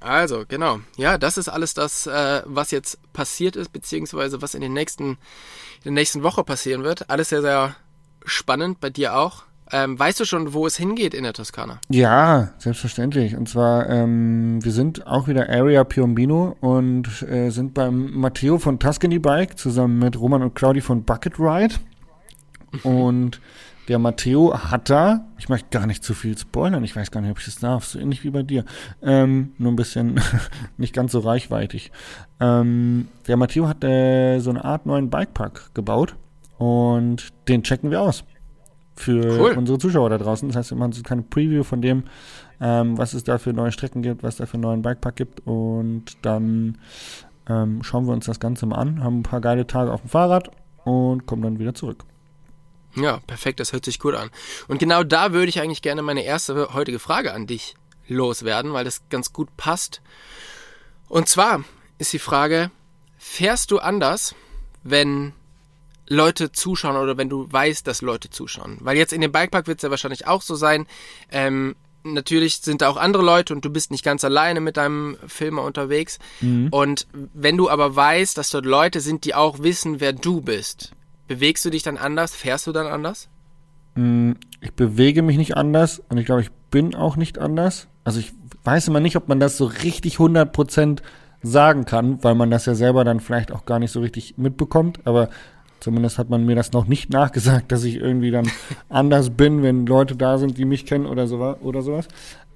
Also, 0.00 0.44
genau. 0.48 0.80
Ja, 0.96 1.18
das 1.18 1.36
ist 1.36 1.48
alles 1.48 1.74
das, 1.74 2.06
äh, 2.06 2.42
was 2.46 2.70
jetzt 2.70 2.98
passiert 3.12 3.56
ist, 3.56 3.72
beziehungsweise 3.72 4.40
was 4.40 4.54
in 4.54 4.62
den 4.62 4.72
nächsten, 4.72 5.10
in 5.10 5.16
der 5.84 5.92
nächsten 5.92 6.22
Woche 6.22 6.42
passieren 6.42 6.82
wird. 6.82 7.10
Alles 7.10 7.28
sehr, 7.28 7.42
sehr 7.42 7.76
spannend, 8.24 8.80
bei 8.80 8.90
dir 8.90 9.16
auch. 9.16 9.44
Ähm, 9.72 9.98
weißt 9.98 10.18
du 10.18 10.24
schon, 10.24 10.52
wo 10.52 10.66
es 10.66 10.76
hingeht 10.76 11.14
in 11.14 11.22
der 11.22 11.32
Toskana? 11.32 11.80
Ja, 11.88 12.54
selbstverständlich. 12.58 13.36
Und 13.36 13.48
zwar, 13.48 13.88
ähm, 13.88 14.64
wir 14.64 14.72
sind 14.72 15.06
auch 15.06 15.28
wieder 15.28 15.48
Area 15.48 15.84
Piombino 15.84 16.56
und 16.60 17.22
äh, 17.22 17.50
sind 17.50 17.74
beim 17.74 18.12
Matteo 18.12 18.58
von 18.58 18.80
Tuscany 18.80 19.20
Bike 19.20 19.58
zusammen 19.58 20.00
mit 20.00 20.18
Roman 20.18 20.42
und 20.42 20.54
Claudi 20.54 20.80
von 20.80 21.04
Bucket 21.04 21.38
Ride. 21.38 21.74
Und 22.84 23.40
der 23.90 23.98
Matteo 23.98 24.54
hat 24.56 24.88
da, 24.88 25.26
ich 25.36 25.48
möchte 25.48 25.66
gar 25.70 25.84
nicht 25.84 26.04
zu 26.04 26.14
viel 26.14 26.38
spoilern, 26.38 26.84
ich 26.84 26.94
weiß 26.94 27.10
gar 27.10 27.22
nicht, 27.22 27.32
ob 27.32 27.40
ich 27.40 27.46
das 27.46 27.56
darf, 27.56 27.84
so 27.84 27.98
ähnlich 27.98 28.22
wie 28.22 28.30
bei 28.30 28.44
dir, 28.44 28.64
ähm, 29.02 29.52
nur 29.58 29.72
ein 29.72 29.76
bisschen 29.76 30.20
nicht 30.76 30.94
ganz 30.94 31.10
so 31.10 31.18
reichweitig. 31.18 31.90
Ähm, 32.38 33.08
der 33.26 33.36
Matteo 33.36 33.66
hat 33.66 33.82
äh, 33.82 34.38
so 34.38 34.50
eine 34.50 34.64
Art 34.64 34.86
neuen 34.86 35.10
Bikepark 35.10 35.74
gebaut 35.74 36.14
und 36.56 37.30
den 37.48 37.64
checken 37.64 37.90
wir 37.90 38.00
aus 38.00 38.22
für 38.94 39.40
cool. 39.40 39.54
unsere 39.58 39.78
Zuschauer 39.78 40.08
da 40.08 40.18
draußen. 40.18 40.48
Das 40.48 40.56
heißt, 40.56 40.70
wir 40.70 40.78
machen 40.78 40.92
so 40.92 41.02
keine 41.02 41.22
Preview 41.22 41.64
von 41.64 41.82
dem, 41.82 42.04
ähm, 42.60 42.96
was 42.96 43.12
es 43.12 43.24
da 43.24 43.38
für 43.38 43.52
neue 43.52 43.72
Strecken 43.72 44.02
gibt, 44.02 44.22
was 44.22 44.36
da 44.36 44.46
für 44.46 44.54
einen 44.54 44.62
neuen 44.62 44.82
Bikepark 44.82 45.16
gibt 45.16 45.44
und 45.48 46.16
dann 46.22 46.78
ähm, 47.48 47.82
schauen 47.82 48.06
wir 48.06 48.12
uns 48.12 48.26
das 48.26 48.38
Ganze 48.38 48.66
mal 48.66 48.76
an, 48.76 49.02
haben 49.02 49.18
ein 49.18 49.24
paar 49.24 49.40
geile 49.40 49.66
Tage 49.66 49.92
auf 49.92 50.02
dem 50.02 50.10
Fahrrad 50.10 50.48
und 50.84 51.26
kommen 51.26 51.42
dann 51.42 51.58
wieder 51.58 51.74
zurück. 51.74 52.04
Ja, 52.96 53.18
perfekt, 53.26 53.60
das 53.60 53.72
hört 53.72 53.84
sich 53.84 53.98
gut 53.98 54.14
an. 54.14 54.30
Und 54.68 54.78
genau 54.78 55.02
da 55.02 55.32
würde 55.32 55.48
ich 55.48 55.60
eigentlich 55.60 55.82
gerne 55.82 56.02
meine 56.02 56.24
erste 56.24 56.74
heutige 56.74 56.98
Frage 56.98 57.32
an 57.32 57.46
dich 57.46 57.74
loswerden, 58.08 58.72
weil 58.72 58.84
das 58.84 59.02
ganz 59.08 59.32
gut 59.32 59.56
passt. 59.56 60.00
Und 61.08 61.28
zwar 61.28 61.64
ist 61.98 62.12
die 62.12 62.18
Frage, 62.18 62.70
fährst 63.18 63.70
du 63.70 63.78
anders, 63.78 64.34
wenn 64.82 65.32
Leute 66.08 66.50
zuschauen 66.50 66.96
oder 66.96 67.16
wenn 67.16 67.28
du 67.28 67.50
weißt, 67.50 67.86
dass 67.86 68.02
Leute 68.02 68.30
zuschauen? 68.30 68.78
Weil 68.80 68.96
jetzt 68.96 69.12
in 69.12 69.20
dem 69.20 69.32
Bikepark 69.32 69.66
wird 69.68 69.78
es 69.78 69.82
ja 69.82 69.90
wahrscheinlich 69.90 70.26
auch 70.26 70.42
so 70.42 70.56
sein, 70.56 70.86
ähm, 71.30 71.76
natürlich 72.02 72.56
sind 72.56 72.82
da 72.82 72.88
auch 72.88 72.96
andere 72.96 73.22
Leute 73.22 73.54
und 73.54 73.64
du 73.64 73.70
bist 73.70 73.90
nicht 73.90 74.04
ganz 74.04 74.24
alleine 74.24 74.60
mit 74.60 74.76
deinem 74.76 75.16
Filmer 75.26 75.62
unterwegs. 75.62 76.18
Mhm. 76.40 76.68
Und 76.70 77.06
wenn 77.12 77.56
du 77.56 77.68
aber 77.68 77.94
weißt, 77.94 78.36
dass 78.36 78.50
dort 78.50 78.66
Leute 78.66 79.00
sind, 79.00 79.24
die 79.24 79.34
auch 79.34 79.60
wissen, 79.60 80.00
wer 80.00 80.12
du 80.12 80.40
bist, 80.40 80.92
bewegst 81.30 81.64
du 81.64 81.70
dich 81.70 81.84
dann 81.84 81.96
anders? 81.96 82.34
Fährst 82.34 82.66
du 82.66 82.72
dann 82.72 82.88
anders? 82.88 83.28
Mm, 83.94 84.32
ich 84.60 84.72
bewege 84.72 85.22
mich 85.22 85.38
nicht 85.38 85.56
anders 85.56 86.02
und 86.08 86.18
ich 86.18 86.26
glaube, 86.26 86.40
ich 86.42 86.50
bin 86.72 86.96
auch 86.96 87.14
nicht 87.14 87.38
anders. 87.38 87.86
Also 88.02 88.18
ich 88.18 88.32
weiß 88.64 88.88
immer 88.88 88.98
nicht, 88.98 89.14
ob 89.14 89.28
man 89.28 89.38
das 89.38 89.56
so 89.56 89.66
richtig 89.66 90.16
100% 90.16 91.02
sagen 91.40 91.84
kann, 91.84 92.24
weil 92.24 92.34
man 92.34 92.50
das 92.50 92.66
ja 92.66 92.74
selber 92.74 93.04
dann 93.04 93.20
vielleicht 93.20 93.52
auch 93.52 93.64
gar 93.64 93.78
nicht 93.78 93.92
so 93.92 94.00
richtig 94.00 94.38
mitbekommt. 94.38 94.98
Aber 95.04 95.30
Zumindest 95.80 96.18
hat 96.18 96.28
man 96.28 96.44
mir 96.44 96.54
das 96.54 96.72
noch 96.72 96.86
nicht 96.86 97.08
nachgesagt, 97.08 97.72
dass 97.72 97.84
ich 97.84 97.96
irgendwie 97.96 98.30
dann 98.30 98.50
anders 98.90 99.30
bin, 99.30 99.62
wenn 99.62 99.86
Leute 99.86 100.14
da 100.14 100.36
sind, 100.36 100.58
die 100.58 100.66
mich 100.66 100.84
kennen 100.84 101.06
oder, 101.06 101.26
so, 101.26 101.38
oder 101.38 101.80
sowas. 101.80 102.06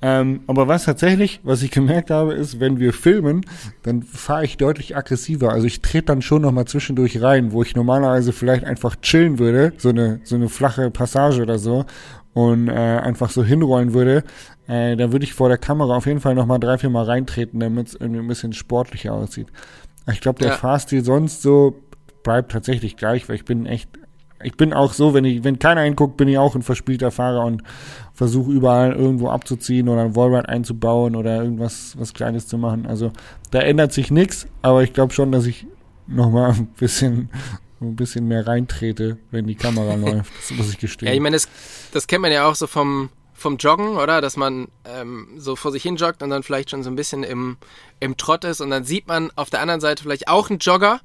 Ähm, 0.07 0.41
aber 0.49 0.69
was 0.69 0.85
tatsächlich, 0.85 1.41
was 1.45 1.63
ich 1.63 1.71
gemerkt 1.71 2.11
habe, 2.11 2.35
ist, 2.35 2.61
wenn 2.61 2.79
wir 2.79 2.93
filmen, 2.93 3.41
dann 3.85 4.03
fahre 4.03 4.45
ich 4.45 4.59
deutlich 4.59 4.95
aggressiver. 4.99 5.51
Also 5.51 5.67
ich 5.67 5.81
trete 5.81 6.05
dann 6.05 6.21
schon 6.21 6.43
noch 6.43 6.53
mal 6.53 6.67
zwischendurch 6.67 7.23
rein, 7.23 7.53
wo 7.53 7.63
ich 7.63 7.75
normalerweise 7.75 8.35
vielleicht 8.35 8.65
einfach 8.65 8.97
chillen 8.97 9.39
würde, 9.39 9.73
so 9.79 9.89
eine, 9.89 10.21
so 10.25 10.35
eine 10.35 10.51
flache 10.51 10.91
Passage 10.91 11.41
oder 11.41 11.59
so, 11.59 11.87
und 12.35 12.69
äh, 12.69 12.73
einfach 12.73 13.31
so 13.31 13.43
hinrollen 13.43 13.95
würde. 13.95 14.25
Äh, 14.67 14.95
da 14.97 15.11
würde 15.11 15.25
ich 15.25 15.33
vor 15.33 15.49
der 15.49 15.57
Kamera 15.57 15.97
auf 15.97 16.05
jeden 16.05 16.21
Fall 16.21 16.35
noch 16.35 16.45
mal 16.45 16.59
drei, 16.59 16.77
vier 16.77 16.91
Mal 16.91 17.05
reintreten, 17.05 17.61
damit 17.61 17.89
es 17.89 17.95
irgendwie 17.95 18.21
ein 18.21 18.29
bisschen 18.29 18.53
sportlicher 18.53 19.15
aussieht. 19.15 19.47
Ich 20.13 20.21
glaube, 20.21 20.39
der 20.39 20.51
ja. 20.51 20.57
Fahrstil 20.57 21.03
sonst 21.03 21.41
so 21.41 21.81
bleibt 22.23 22.53
tatsächlich 22.53 22.99
gleich, 22.99 23.27
weil 23.31 23.37
ich 23.37 23.47
bin 23.47 23.65
echt, 23.65 23.89
ich 24.43 24.57
bin 24.57 24.73
auch 24.73 24.93
so, 24.93 25.15
wenn 25.15 25.25
ich, 25.25 25.45
wenn 25.45 25.59
keiner 25.59 25.83
hinguckt, 25.83 26.17
bin 26.17 26.29
ich 26.29 26.39
auch 26.39 26.55
ein 26.55 26.63
verspielter 26.63 27.11
Fahrer 27.11 27.45
und 27.45 27.63
versuche 28.13 28.51
überall 28.51 28.93
irgendwo 28.93 29.29
abzuziehen 29.29 29.89
oder 29.89 30.03
ein 30.03 30.17
Wallride 30.17 30.49
einzubauen 30.49 31.17
oder 31.17 31.43
irgendwas 31.43 31.95
was 31.99 32.13
Kleines 32.15 32.47
zu 32.47 32.59
machen. 32.59 32.87
Also 32.87 33.13
da 33.51 33.61
ändert 33.61 33.93
sich 33.93 34.11
nichts, 34.11 34.47
aber 34.63 34.83
ich 34.83 34.93
glaube 34.93 35.15
schon, 35.15 35.33
dass 35.33 35.47
ich 35.47 35.67
nochmal 36.07 36.53
ein 36.53 36.67
bisschen 36.79 37.31
ein 37.81 37.97
bisschen 37.97 38.27
mehr 38.27 38.47
reintrete, 38.47 39.19
wenn 39.31 39.47
die 39.47 39.55
Kamera 39.55 39.95
läuft. 39.95 40.31
Das 40.41 40.57
muss 40.57 40.71
ich 40.71 40.79
gestehen. 40.79 41.09
Ja, 41.09 41.15
ich 41.15 41.21
meine, 41.21 41.37
das, 41.37 41.49
das 41.93 42.07
kennt 42.07 42.23
man 42.23 42.33
ja 42.33 42.49
auch 42.49 42.55
so 42.55 42.67
vom, 42.67 43.11
vom 43.35 43.57
Joggen, 43.57 43.97
oder? 43.97 44.21
Dass 44.21 44.37
man 44.37 44.69
ähm, 44.85 45.29
so 45.37 45.57
vor 45.57 45.73
sich 45.73 45.83
hin 45.83 45.97
joggt 45.97 46.23
und 46.23 46.31
dann 46.31 46.43
vielleicht 46.43 46.71
schon 46.71 46.83
so 46.83 46.91
ein 46.91 46.97
bisschen 46.97 47.25
im, 47.25 47.57
im 48.01 48.17
Trott 48.17 48.45
ist 48.45 48.61
und 48.61 48.71
dann 48.71 48.85
sieht 48.85 49.07
man 49.07 49.31
auf 49.37 49.51
der 49.51 49.61
anderen 49.61 49.81
Seite 49.81 50.03
vielleicht 50.03 50.29
auch 50.29 50.51
einen 50.51 50.59
Jogger 50.59 51.01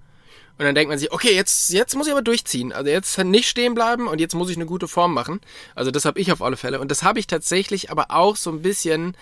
und 0.60 0.66
dann 0.66 0.76
denkt 0.76 0.90
man 0.90 1.00
sich, 1.00 1.14
okay, 1.14 1.34
jetzt, 1.34 1.70
jetzt 1.70 1.96
muss 1.96 2.08
ich 2.08 2.12
aber 2.12 2.22
durchziehen. 2.22 2.74
Also 2.74 2.92
jetzt 2.92 3.18
nicht 3.18 3.48
stehen 3.48 3.76
bleiben 3.76 4.08
und 4.08 4.20
jetzt 4.20 4.36
muss 4.36 4.50
ich 4.50 4.58
eine 4.58 4.66
gute 4.66 4.90
Form 4.90 5.14
machen. 5.14 5.40
Also 5.74 5.90
das 5.90 6.04
habe 6.04 6.20
ich 6.20 6.34
auf 6.34 6.42
alle 6.42 6.58
Fälle. 6.58 6.82
Und 6.82 6.92
das 6.92 7.02
habe 7.02 7.18
ich 7.18 7.28
tatsächlich 7.28 7.92
aber 7.92 8.08
auch 8.10 8.36
so 8.36 8.52
ein 8.52 8.62
bisschen 8.62 9.16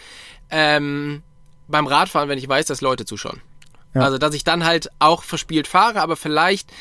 ähm, 0.49 1.21
beim 1.67 1.85
Radfahren, 1.85 2.27
wenn 2.27 2.39
ich 2.39 2.49
weiß, 2.49 2.65
dass 2.65 2.81
Leute 2.81 3.05
zuschauen. 3.05 3.39
Ja. 3.93 4.01
Also 4.01 4.17
dass 4.17 4.33
ich 4.33 4.45
dann 4.45 4.65
halt 4.65 4.89
auch 4.97 5.21
verspielt 5.21 5.67
fahre, 5.67 6.01
aber 6.01 6.15
vielleicht 6.15 6.71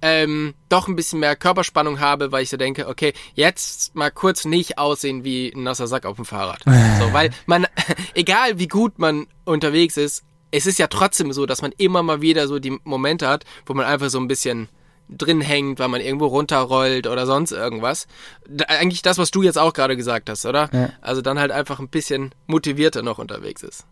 ähm, 0.00 0.54
doch 0.68 0.86
ein 0.86 0.94
bisschen 0.94 1.18
mehr 1.18 1.34
Körperspannung 1.34 1.98
habe, 1.98 2.30
weil 2.30 2.44
ich 2.44 2.50
so 2.50 2.56
denke, 2.56 2.86
okay, 2.86 3.14
jetzt 3.34 3.96
mal 3.96 4.12
kurz 4.12 4.44
nicht 4.44 4.78
aussehen 4.78 5.24
wie 5.24 5.52
ein 5.52 5.64
nasser 5.64 5.88
Sack 5.88 6.06
auf 6.06 6.14
dem 6.14 6.24
Fahrrad. 6.24 6.60
so, 7.00 7.12
weil 7.12 7.30
man, 7.46 7.66
egal 8.14 8.60
wie 8.60 8.68
gut 8.68 9.00
man 9.00 9.26
unterwegs 9.44 9.96
ist, 9.96 10.22
es 10.54 10.66
ist 10.66 10.78
ja 10.78 10.86
trotzdem 10.86 11.32
so, 11.32 11.46
dass 11.46 11.62
man 11.62 11.72
immer 11.78 12.04
mal 12.04 12.20
wieder 12.20 12.46
so 12.46 12.60
die 12.60 12.78
Momente 12.84 13.26
hat, 13.26 13.44
wo 13.66 13.74
man 13.74 13.86
einfach 13.86 14.08
so 14.08 14.20
ein 14.20 14.28
bisschen 14.28 14.68
drin 15.08 15.40
hängt, 15.40 15.80
weil 15.80 15.88
man 15.88 16.00
irgendwo 16.00 16.26
runterrollt 16.26 17.08
oder 17.08 17.26
sonst 17.26 17.50
irgendwas. 17.50 18.06
Da, 18.48 18.66
eigentlich 18.66 19.02
das, 19.02 19.18
was 19.18 19.32
du 19.32 19.42
jetzt 19.42 19.58
auch 19.58 19.72
gerade 19.72 19.96
gesagt 19.96 20.30
hast, 20.30 20.46
oder? 20.46 20.70
Ja. 20.72 20.90
Also 21.00 21.22
dann 21.22 21.40
halt 21.40 21.50
einfach 21.50 21.80
ein 21.80 21.88
bisschen 21.88 22.30
motivierter 22.46 23.02
noch 23.02 23.18
unterwegs 23.18 23.64
ist. 23.64 23.84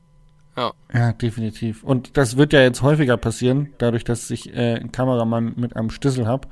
Ja. 0.57 0.72
ja, 0.94 1.12
definitiv. 1.12 1.83
Und 1.83 2.16
das 2.16 2.37
wird 2.37 2.53
ja 2.53 2.61
jetzt 2.61 2.83
häufiger 2.83 3.16
passieren, 3.16 3.72
dadurch, 3.79 4.05
dass 4.05 4.31
ich 4.31 4.55
äh, 4.55 4.77
einen 4.77 4.92
Kameramann 4.92 5.55
mit 5.57 5.75
einem 5.75 5.90
Schlüssel 5.90 6.27
habe. 6.27 6.46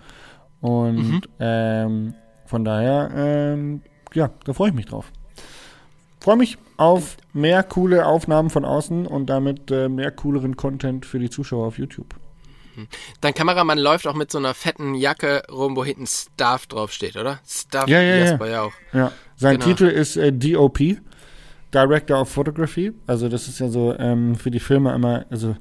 Und 0.60 0.96
mhm. 0.96 1.22
ähm, 1.38 2.14
von 2.46 2.64
daher, 2.64 3.10
ähm, 3.14 3.82
ja, 4.12 4.30
da 4.44 4.54
freue 4.54 4.70
ich 4.70 4.74
mich 4.74 4.86
drauf 4.86 5.12
freue 6.20 6.36
mich 6.36 6.58
auf 6.76 7.16
mehr 7.32 7.62
coole 7.62 8.06
Aufnahmen 8.06 8.50
von 8.50 8.64
außen 8.64 9.06
und 9.06 9.26
damit 9.26 9.70
äh, 9.70 9.88
mehr 9.88 10.10
cooleren 10.10 10.56
Content 10.56 11.06
für 11.06 11.18
die 11.18 11.30
Zuschauer 11.30 11.66
auf 11.66 11.78
YouTube. 11.78 12.14
Dein 13.20 13.34
Kameramann 13.34 13.78
läuft 13.78 14.06
auch 14.06 14.14
mit 14.14 14.30
so 14.30 14.38
einer 14.38 14.54
fetten 14.54 14.94
Jacke 14.94 15.42
rum, 15.50 15.76
wo 15.76 15.84
hinten 15.84 16.06
Staff 16.06 16.66
draufsteht, 16.66 17.16
oder? 17.16 17.40
Staff 17.46 17.88
ja, 17.88 18.00
ja, 18.00 18.16
Jasper 18.16 18.46
ja. 18.46 18.52
ja 18.52 18.62
auch. 18.62 18.72
Ja. 18.92 19.12
Sein 19.36 19.58
genau. 19.58 19.66
Titel 19.66 19.84
ist 19.84 20.16
äh, 20.16 20.32
DOP, 20.32 20.78
Director 21.74 22.20
of 22.20 22.28
Photography. 22.28 22.92
Also 23.06 23.28
das 23.28 23.48
ist 23.48 23.58
ja 23.58 23.68
so 23.68 23.94
ähm, 23.98 24.36
für 24.36 24.50
die 24.50 24.60
Filme 24.60 24.94
immer, 24.94 25.26
also 25.30 25.56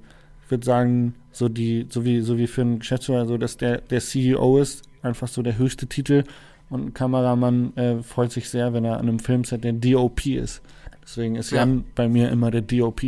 ich 0.45 0.51
würde 0.51 0.65
sagen, 0.65 1.15
so 1.31 1.49
die, 1.49 1.87
so 1.89 2.05
wie, 2.05 2.21
so 2.21 2.37
wie 2.37 2.47
für 2.47 2.61
einen 2.61 2.79
Geschäftsführer, 2.79 3.25
so 3.25 3.37
dass 3.37 3.57
der, 3.57 3.79
der 3.81 3.99
CEO 3.99 4.57
ist, 4.59 4.83
einfach 5.01 5.27
so 5.27 5.41
der 5.41 5.57
höchste 5.57 5.87
Titel. 5.87 6.23
Und 6.69 6.85
ein 6.85 6.93
Kameramann 6.93 7.75
äh, 7.77 8.03
freut 8.03 8.31
sich 8.31 8.49
sehr, 8.49 8.73
wenn 8.73 8.85
er 8.85 8.95
an 8.95 9.07
einem 9.07 9.19
Filmset 9.19 9.63
der 9.63 9.73
DOP 9.73 10.27
ist. 10.27 10.61
Deswegen 11.01 11.35
ist 11.35 11.51
Jan 11.51 11.77
ja. 11.77 11.83
bei 11.95 12.07
mir 12.07 12.29
immer 12.29 12.51
der 12.51 12.61
DOP. 12.61 13.01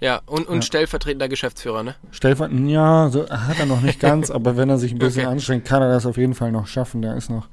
Ja, 0.00 0.20
und, 0.26 0.48
und 0.48 0.56
ja. 0.56 0.62
stellvertretender 0.62 1.28
Geschäftsführer, 1.28 1.82
ne? 1.82 1.94
Stellvertretender, 2.10 2.70
ja, 2.70 3.08
so 3.10 3.28
hat 3.28 3.58
er 3.58 3.66
noch 3.66 3.80
nicht 3.80 4.00
ganz, 4.00 4.30
aber 4.32 4.56
wenn 4.56 4.68
er 4.68 4.78
sich 4.78 4.92
ein 4.92 4.98
bisschen 4.98 5.22
okay. 5.22 5.32
anstrengt, 5.32 5.64
kann 5.64 5.82
er 5.82 5.88
das 5.88 6.06
auf 6.06 6.16
jeden 6.16 6.34
Fall 6.34 6.52
noch 6.52 6.66
schaffen. 6.66 7.02
Da 7.02 7.14
ist 7.14 7.30
noch, 7.30 7.48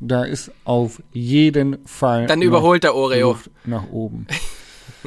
da 0.00 0.24
ist 0.24 0.52
auf 0.64 1.02
jeden 1.12 1.84
Fall. 1.86 2.26
Dann 2.26 2.42
überholt 2.42 2.84
der 2.84 2.94
Oreo. 2.94 3.30
Luft 3.30 3.50
nach 3.64 3.88
oben. 3.90 4.26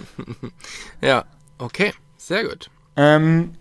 ja, 1.01 1.25
okay, 1.57 1.93
sehr 2.17 2.45
gut. 2.45 2.69
Ähm, 2.97 3.53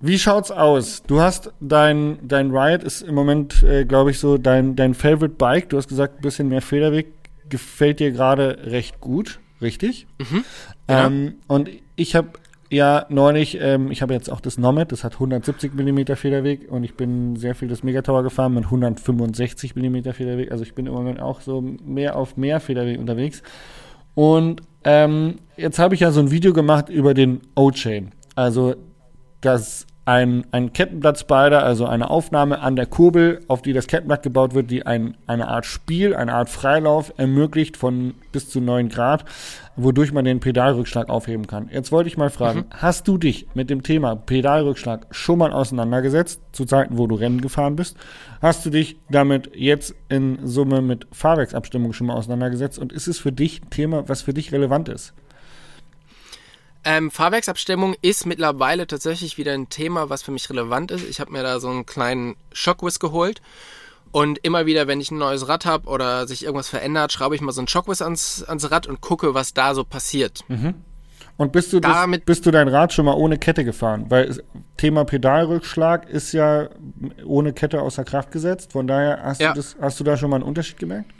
wie 0.00 0.18
schaut's 0.18 0.50
aus? 0.50 1.02
Du 1.06 1.20
hast 1.20 1.52
dein, 1.60 2.18
dein 2.22 2.50
Riot 2.50 2.82
ist 2.82 3.02
im 3.02 3.14
Moment, 3.14 3.62
äh, 3.62 3.84
glaube 3.84 4.10
ich, 4.10 4.18
so 4.18 4.38
dein, 4.38 4.74
dein 4.74 4.94
Favorite 4.94 5.34
Bike. 5.36 5.68
Du 5.68 5.76
hast 5.76 5.88
gesagt, 5.88 6.18
ein 6.18 6.22
bisschen 6.22 6.48
mehr 6.48 6.62
Federweg 6.62 7.12
gefällt 7.48 8.00
dir 8.00 8.10
gerade 8.10 8.58
recht 8.64 9.00
gut, 9.00 9.40
richtig? 9.60 10.06
Mhm, 10.18 10.44
genau. 10.86 11.06
ähm, 11.06 11.34
und 11.48 11.68
ich 11.96 12.16
habe 12.16 12.30
ja 12.70 13.04
neulich, 13.08 13.58
ähm, 13.60 13.90
ich 13.90 14.00
habe 14.00 14.14
jetzt 14.14 14.30
auch 14.30 14.40
das 14.40 14.56
Nomad, 14.56 14.92
das 14.92 15.04
hat 15.04 15.14
170 15.14 15.74
mm 15.74 16.14
Federweg 16.14 16.70
und 16.70 16.84
ich 16.84 16.94
bin 16.94 17.36
sehr 17.36 17.54
viel 17.54 17.68
das 17.68 17.82
Megatower 17.82 18.22
gefahren 18.22 18.54
mit 18.54 18.64
165 18.64 19.74
mm 19.74 20.12
Federweg. 20.12 20.52
Also 20.52 20.62
ich 20.62 20.74
bin 20.74 20.86
im 20.86 20.94
Moment 20.94 21.20
auch 21.20 21.40
so 21.40 21.60
mehr 21.60 22.16
auf 22.16 22.36
mehr 22.36 22.60
Federweg 22.60 22.98
unterwegs. 22.98 23.42
Und 24.14 24.62
ähm, 24.84 25.36
jetzt 25.56 25.78
habe 25.78 25.94
ich 25.94 26.00
ja 26.00 26.10
so 26.10 26.20
ein 26.20 26.30
Video 26.30 26.52
gemacht 26.52 26.88
über 26.88 27.12
den 27.12 27.40
O-Chain. 27.54 28.12
Also 28.34 28.76
das 29.40 29.86
ein, 30.10 30.44
ein 30.50 30.72
Kettenblattspider, 30.72 31.62
also 31.62 31.86
eine 31.86 32.10
Aufnahme 32.10 32.58
an 32.58 32.74
der 32.74 32.86
Kurbel, 32.86 33.42
auf 33.46 33.62
die 33.62 33.72
das 33.72 33.86
Kettenblatt 33.86 34.24
gebaut 34.24 34.54
wird, 34.54 34.68
die 34.68 34.84
ein, 34.84 35.16
eine 35.28 35.46
Art 35.46 35.66
Spiel, 35.66 36.16
eine 36.16 36.34
Art 36.34 36.48
Freilauf 36.48 37.14
ermöglicht 37.16 37.76
von 37.76 38.14
bis 38.32 38.50
zu 38.50 38.60
9 38.60 38.88
Grad, 38.88 39.24
wodurch 39.76 40.12
man 40.12 40.24
den 40.24 40.40
Pedalrückschlag 40.40 41.08
aufheben 41.08 41.46
kann. 41.46 41.70
Jetzt 41.72 41.92
wollte 41.92 42.08
ich 42.08 42.16
mal 42.16 42.28
fragen, 42.28 42.58
mhm. 42.58 42.64
hast 42.70 43.06
du 43.06 43.18
dich 43.18 43.46
mit 43.54 43.70
dem 43.70 43.84
Thema 43.84 44.16
Pedalrückschlag 44.16 45.06
schon 45.12 45.38
mal 45.38 45.52
auseinandergesetzt, 45.52 46.40
zu 46.50 46.64
Zeiten, 46.64 46.98
wo 46.98 47.06
du 47.06 47.14
Rennen 47.14 47.40
gefahren 47.40 47.76
bist? 47.76 47.96
Hast 48.42 48.66
du 48.66 48.70
dich 48.70 48.96
damit 49.10 49.52
jetzt 49.54 49.94
in 50.08 50.44
Summe 50.44 50.82
mit 50.82 51.06
Fahrwerksabstimmung 51.12 51.92
schon 51.92 52.08
mal 52.08 52.14
auseinandergesetzt 52.14 52.80
und 52.80 52.92
ist 52.92 53.06
es 53.06 53.20
für 53.20 53.30
dich 53.30 53.62
ein 53.62 53.70
Thema, 53.70 54.08
was 54.08 54.22
für 54.22 54.34
dich 54.34 54.50
relevant 54.50 54.88
ist? 54.88 55.14
Ähm, 56.84 57.10
Fahrwerksabstimmung 57.10 57.94
ist 58.00 58.24
mittlerweile 58.26 58.86
tatsächlich 58.86 59.36
wieder 59.36 59.52
ein 59.52 59.68
Thema, 59.68 60.08
was 60.08 60.22
für 60.22 60.30
mich 60.32 60.48
relevant 60.48 60.90
ist. 60.90 61.04
Ich 61.08 61.20
habe 61.20 61.30
mir 61.32 61.42
da 61.42 61.60
so 61.60 61.68
einen 61.68 61.84
kleinen 61.86 62.36
Shockwiss 62.52 62.98
geholt 62.98 63.42
Und 64.12 64.38
immer 64.42 64.66
wieder, 64.66 64.88
wenn 64.88 65.00
ich 65.00 65.10
ein 65.12 65.18
neues 65.18 65.46
Rad 65.46 65.66
habe 65.66 65.88
oder 65.88 66.26
sich 66.26 66.42
irgendwas 66.44 66.68
verändert, 66.68 67.12
schraube 67.12 67.34
ich 67.36 67.40
mal 67.42 67.52
so 67.52 67.60
ein 67.60 67.68
Shockwave 67.68 68.02
ans, 68.02 68.42
ans 68.42 68.70
Rad 68.70 68.86
und 68.88 69.00
gucke, 69.00 69.34
was 69.34 69.54
da 69.54 69.72
so 69.74 69.84
passiert. 69.84 70.40
Und 71.36 71.52
bist 71.52 71.72
du, 71.72 71.78
das, 71.80 71.92
Damit- 71.92 72.24
bist 72.24 72.44
du 72.44 72.50
dein 72.50 72.66
Rad 72.68 72.92
schon 72.92 73.04
mal 73.04 73.14
ohne 73.14 73.38
Kette 73.38 73.62
gefahren? 73.64 74.06
Weil 74.08 74.24
es, 74.24 74.40
Thema 74.78 75.04
Pedalrückschlag 75.04 76.08
ist 76.08 76.32
ja 76.32 76.68
ohne 77.24 77.52
Kette 77.52 77.80
außer 77.82 78.04
Kraft 78.04 78.32
gesetzt. 78.32 78.72
Von 78.72 78.86
daher 78.88 79.20
hast, 79.22 79.40
Ja. 79.40 79.52
du, 79.52 79.56
das, 79.60 79.76
hast 79.80 80.00
du 80.00 80.04
da 80.04 80.16
schon 80.16 80.28
mal 80.30 80.36
einen 80.36 80.44
Unterschied 80.44 80.78
gemerkt? 80.78 81.10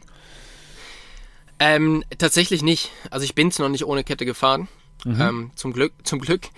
Ähm, 1.59 2.03
tatsächlich 2.19 2.63
nicht. 2.63 2.91
Also 3.11 3.25
ich 3.25 3.35
bin's 3.35 3.59
noch 3.59 3.69
nicht 3.69 3.85
ohne 3.85 4.03
Kette 4.03 4.25
gefahren. 4.25 4.69
Mhm. 5.05 5.21
Ähm, 5.21 5.51
zum 5.55 5.73
Glück, 5.73 5.93
zum 6.05 6.21
Glück. 6.21 6.49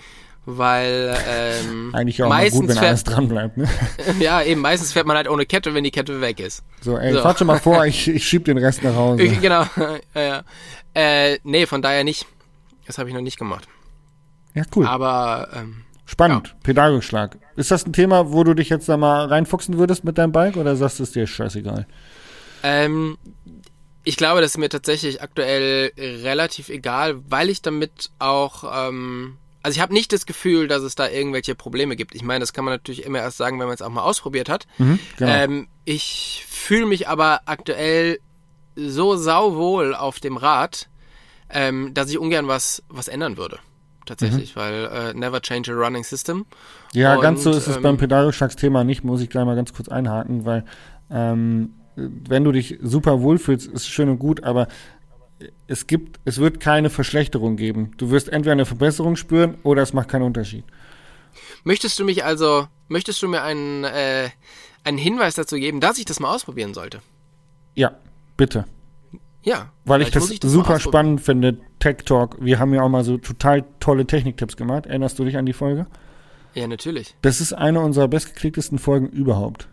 Weil 0.45 1.17
ähm, 1.27 1.91
Eigentlich 1.93 2.21
auch 2.21 2.27
meistens 2.29 2.59
gut, 2.59 2.69
wenn 2.69 2.75
fährt, 2.75 2.87
alles 2.87 3.03
dran 3.05 3.29
bleibt. 3.29 3.55
Ne? 3.57 3.69
ja 4.19 4.41
eben 4.41 4.59
meistens 4.59 4.91
fährt 4.91 5.05
man 5.07 5.15
halt 5.15 5.29
ohne 5.29 5.45
Kette, 5.45 5.73
wenn 5.73 5.85
die 5.85 5.91
Kette 5.91 6.19
weg 6.19 6.39
ist. 6.41 6.63
So, 6.81 6.97
ey, 6.97 7.13
So. 7.13 7.21
fahrt 7.21 7.37
schon 7.39 7.47
mal 7.47 7.59
vor, 7.59 7.85
ich, 7.85 8.07
ich 8.09 8.27
schieb 8.27 8.45
den 8.45 8.57
Rest 8.57 8.83
nach 8.83 8.95
Hause. 8.95 9.23
Ich, 9.23 9.39
genau. 9.39 9.65
ja, 10.13 10.21
ja. 10.21 10.43
Äh, 10.93 11.39
nee, 11.43 11.65
von 11.65 11.81
daher 11.81 12.03
nicht. 12.03 12.25
Das 12.85 12.97
habe 12.97 13.07
ich 13.07 13.15
noch 13.15 13.21
nicht 13.21 13.37
gemacht. 13.39 13.67
Ja, 14.53 14.63
cool. 14.75 14.85
Aber 14.85 15.47
ähm, 15.53 15.83
Spannend. 16.05 16.55
Pedalrückschlag. 16.63 17.37
Ist 17.55 17.71
das 17.71 17.85
ein 17.85 17.93
Thema, 17.93 18.33
wo 18.33 18.43
du 18.43 18.53
dich 18.53 18.69
jetzt 18.69 18.89
da 18.89 18.97
mal 18.97 19.25
reinfuchsen 19.25 19.77
würdest 19.77 20.03
mit 20.03 20.17
deinem 20.17 20.31
Bike 20.33 20.57
oder 20.57 20.75
sagst 20.75 20.99
du 20.99 21.03
es 21.03 21.11
dir 21.11 21.25
scheißegal? 21.25 21.87
Ähm, 22.61 23.17
ich 24.03 24.17
glaube, 24.17 24.41
das 24.41 24.51
ist 24.51 24.57
mir 24.57 24.69
tatsächlich 24.69 25.21
aktuell 25.21 25.91
relativ 25.97 26.69
egal, 26.69 27.21
weil 27.29 27.49
ich 27.49 27.61
damit 27.61 28.11
auch, 28.19 28.63
ähm, 28.89 29.37
also 29.61 29.77
ich 29.77 29.81
habe 29.81 29.93
nicht 29.93 30.11
das 30.11 30.25
Gefühl, 30.25 30.67
dass 30.67 30.83
es 30.83 30.95
da 30.95 31.09
irgendwelche 31.09 31.55
Probleme 31.55 31.95
gibt. 31.95 32.13
Ich 32.13 32.23
meine, 32.23 32.41
das 32.41 32.53
kann 32.53 32.65
man 32.65 32.73
natürlich 32.73 33.05
immer 33.05 33.19
erst 33.19 33.37
sagen, 33.37 33.59
wenn 33.59 33.67
man 33.67 33.75
es 33.75 33.81
auch 33.81 33.89
mal 33.89 34.03
ausprobiert 34.03 34.49
hat. 34.49 34.67
Mhm, 34.77 34.99
genau. 35.17 35.31
Ähm, 35.31 35.67
ich 35.85 36.45
fühle 36.49 36.85
mich 36.85 37.07
aber 37.07 37.41
aktuell 37.45 38.19
so 38.75 39.15
sauwohl 39.15 39.95
auf 39.95 40.19
dem 40.19 40.37
Rad, 40.37 40.89
ähm, 41.49 41.93
dass 41.93 42.09
ich 42.09 42.17
ungern 42.17 42.47
was, 42.47 42.83
was 42.89 43.07
ändern 43.07 43.37
würde. 43.37 43.59
Tatsächlich, 44.05 44.57
weil 44.57 44.89
äh, 44.91 45.13
never 45.13 45.41
change 45.41 45.71
a 45.71 45.75
running 45.75 46.03
system. 46.03 46.45
Ja, 46.91 47.15
Und, 47.15 47.21
ganz 47.21 47.43
so 47.43 47.51
ist 47.51 47.67
es 47.67 47.77
ähm, 47.77 47.83
beim 47.83 47.97
Pedalrückschlagsthema 47.97 48.83
nicht, 48.83 49.05
muss 49.05 49.21
ich 49.21 49.29
gleich 49.29 49.45
mal 49.45 49.55
ganz 49.55 49.73
kurz 49.73 49.87
einhaken, 49.87 50.43
weil 50.43 50.65
ähm, 51.09 51.75
wenn 51.95 52.43
du 52.43 52.51
dich 52.51 52.79
super 52.81 53.21
wohlfühlst, 53.21 53.67
ist 53.67 53.87
schön 53.87 54.09
und 54.09 54.19
gut, 54.19 54.43
aber 54.43 54.67
es 55.67 55.87
gibt, 55.87 56.19
es 56.25 56.37
wird 56.37 56.59
keine 56.59 56.89
Verschlechterung 56.89 57.55
geben. 57.57 57.91
Du 57.97 58.11
wirst 58.11 58.29
entweder 58.29 58.53
eine 58.53 58.65
Verbesserung 58.65 59.15
spüren 59.15 59.57
oder 59.63 59.81
es 59.81 59.93
macht 59.93 60.09
keinen 60.09 60.23
Unterschied. 60.23 60.63
Möchtest 61.63 61.99
du 61.99 62.05
mich 62.05 62.23
also, 62.23 62.67
möchtest 62.87 63.21
du 63.21 63.27
mir 63.27 63.41
einen, 63.41 63.83
äh, 63.83 64.29
einen 64.83 64.97
Hinweis 64.97 65.35
dazu 65.35 65.55
geben, 65.55 65.79
dass 65.79 65.97
ich 65.97 66.05
das 66.05 66.19
mal 66.19 66.33
ausprobieren 66.33 66.73
sollte? 66.73 67.01
Ja, 67.75 67.97
bitte. 68.37 68.65
Ja. 69.43 69.71
Weil 69.85 70.01
ich 70.01 70.11
das, 70.11 70.29
muss 70.29 70.41
mal 70.41 70.49
super 70.49 70.79
spannend 70.79 71.21
finde, 71.21 71.57
Tech 71.79 71.97
Talk. 72.05 72.37
Wir 72.39 72.59
haben 72.59 72.73
ja 72.73 72.81
auch 72.81 72.89
mal 72.89 73.03
so 73.03 73.17
total 73.17 73.65
tolle 73.79 74.05
Techniktipps 74.05 74.55
gemacht. 74.55 74.85
Erinnerst 74.85 75.19
du 75.19 75.25
dich 75.25 75.37
an 75.37 75.45
die 75.45 75.53
Folge? 75.53 75.87
Ja, 76.53 76.67
natürlich. 76.67 77.15
Das 77.21 77.41
ist 77.41 77.53
eine 77.53 77.81
unserer 77.81 78.07
bestgeklicktesten 78.07 78.79
Folgen 78.79 79.07
überhaupt. 79.07 79.67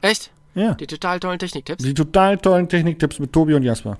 Echt? 0.00 0.30
Ja. 0.54 0.74
Die 0.74 0.86
total 0.86 1.20
tollen 1.20 1.38
Techniktipps? 1.38 1.82
Die 1.82 1.94
total 1.94 2.38
tollen 2.38 2.68
Techniktipps 2.68 3.18
mit 3.18 3.32
Tobi 3.32 3.54
und 3.54 3.62
Jasper. 3.62 3.98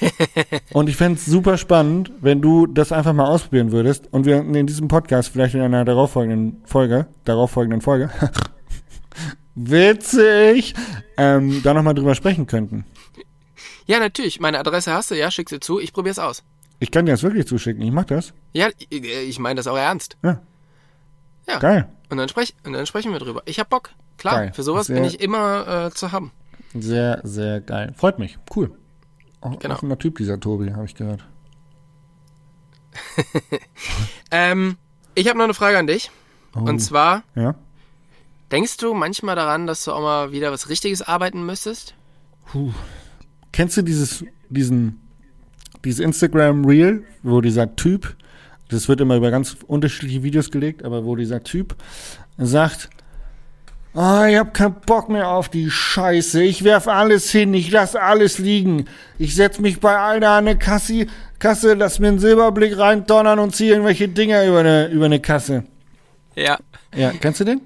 und 0.72 0.88
ich 0.88 0.96
fände 0.96 1.18
es 1.18 1.26
super 1.26 1.58
spannend, 1.58 2.10
wenn 2.20 2.40
du 2.40 2.66
das 2.66 2.92
einfach 2.92 3.12
mal 3.12 3.26
ausprobieren 3.26 3.72
würdest 3.72 4.12
und 4.12 4.26
wir 4.26 4.38
in 4.40 4.66
diesem 4.66 4.88
Podcast 4.88 5.30
vielleicht 5.30 5.54
in 5.54 5.60
einer 5.60 5.84
darauffolgenden 5.84 6.62
Folge, 6.64 7.06
darauffolgenden 7.24 7.80
Folge, 7.80 8.10
witzig, 9.54 10.74
ähm, 11.16 11.62
da 11.62 11.74
nochmal 11.74 11.94
drüber 11.94 12.14
sprechen 12.14 12.46
könnten. 12.46 12.84
Ja, 13.86 13.98
natürlich. 14.00 14.40
Meine 14.40 14.58
Adresse 14.58 14.92
hast 14.92 15.10
du, 15.10 15.14
ja, 15.14 15.30
schick 15.30 15.48
sie 15.48 15.60
zu. 15.60 15.80
Ich 15.80 15.92
probier's 15.92 16.18
aus. 16.18 16.42
Ich 16.80 16.90
kann 16.90 17.06
dir 17.06 17.12
das 17.12 17.22
wirklich 17.22 17.46
zuschicken, 17.46 17.82
ich 17.82 17.90
mach 17.90 18.04
das. 18.04 18.32
Ja, 18.52 18.68
ich, 18.90 19.04
ich 19.04 19.38
meine 19.38 19.56
das 19.56 19.66
auch 19.66 19.76
ernst. 19.76 20.16
Ja. 20.22 20.40
Ja. 21.48 21.58
Geil. 21.58 21.88
Und 22.10 22.16
dann, 22.18 22.28
sprech, 22.28 22.54
und 22.64 22.72
dann 22.72 22.86
sprechen 22.86 23.12
wir 23.12 23.18
drüber. 23.18 23.42
Ich 23.44 23.58
hab 23.60 23.68
Bock. 23.68 23.90
Klar, 24.16 24.34
Geil. 24.44 24.52
für 24.54 24.62
sowas 24.62 24.86
Sehr- 24.86 24.96
bin 24.96 25.04
ich 25.04 25.20
immer 25.20 25.86
äh, 25.86 25.90
zu 25.90 26.10
haben. 26.12 26.32
Sehr, 26.74 27.20
sehr 27.24 27.60
geil. 27.60 27.92
Freut 27.96 28.18
mich. 28.18 28.38
Cool. 28.54 28.70
Auch, 29.40 29.58
Genau. 29.58 29.74
Offener 29.74 29.98
Typ, 29.98 30.18
dieser 30.18 30.38
Tobi, 30.40 30.72
habe 30.72 30.84
ich 30.84 30.94
gehört. 30.94 31.24
Ähm, 34.30 34.76
ich 35.14 35.28
habe 35.28 35.38
noch 35.38 35.44
eine 35.44 35.54
Frage 35.54 35.78
an 35.78 35.86
dich. 35.86 36.10
Oh. 36.54 36.60
Und 36.60 36.80
zwar, 36.80 37.22
Ja? 37.34 37.54
denkst 38.52 38.76
du 38.78 38.94
manchmal 38.94 39.36
daran, 39.36 39.66
dass 39.66 39.84
du 39.84 39.92
auch 39.92 40.00
mal 40.02 40.32
wieder 40.32 40.50
was 40.52 40.68
Richtiges 40.68 41.02
arbeiten 41.02 41.44
müsstest? 41.46 41.94
Kennst 43.52 43.76
du 43.76 43.82
dieses, 43.82 44.24
diesen, 44.48 45.00
dieses 45.84 46.00
Instagram 46.00 46.64
Reel, 46.64 47.04
wo 47.22 47.40
dieser 47.40 47.74
Typ, 47.76 48.16
das 48.68 48.88
wird 48.88 49.00
immer 49.00 49.16
über 49.16 49.30
ganz 49.30 49.56
unterschiedliche 49.66 50.22
Videos 50.22 50.50
gelegt, 50.50 50.84
aber 50.84 51.04
wo 51.04 51.16
dieser 51.16 51.42
Typ 51.42 51.76
sagt, 52.36 52.90
ah, 53.94 54.26
ich 54.28 54.36
hab 54.36 54.54
keinen 54.54 54.76
Bock 54.86 55.08
mehr 55.08 55.28
auf 55.28 55.48
die 55.48 55.70
Scheiße, 55.70 56.42
ich 56.42 56.64
werf 56.64 56.86
alles 56.86 57.30
hin, 57.30 57.54
ich 57.54 57.70
lass 57.70 57.96
alles 57.96 58.38
liegen, 58.38 58.86
ich 59.18 59.34
setz 59.34 59.58
mich 59.58 59.80
bei 59.80 59.98
einer 59.98 60.30
an 60.30 60.48
eine 60.48 60.58
Kasse, 60.58 61.06
Kasse, 61.38 61.74
lass 61.74 61.98
mir 61.98 62.08
einen 62.08 62.18
Silberblick 62.18 62.78
reindonnern 62.78 63.38
und 63.38 63.54
zieh 63.54 63.68
irgendwelche 63.68 64.08
Dinger 64.08 64.44
über 64.44 64.60
eine, 64.60 64.88
über 64.88 65.06
eine 65.06 65.20
Kasse. 65.20 65.64
Ja. 66.34 66.58
Ja, 66.94 67.12
kennst 67.12 67.40
du 67.40 67.44
den? 67.44 67.60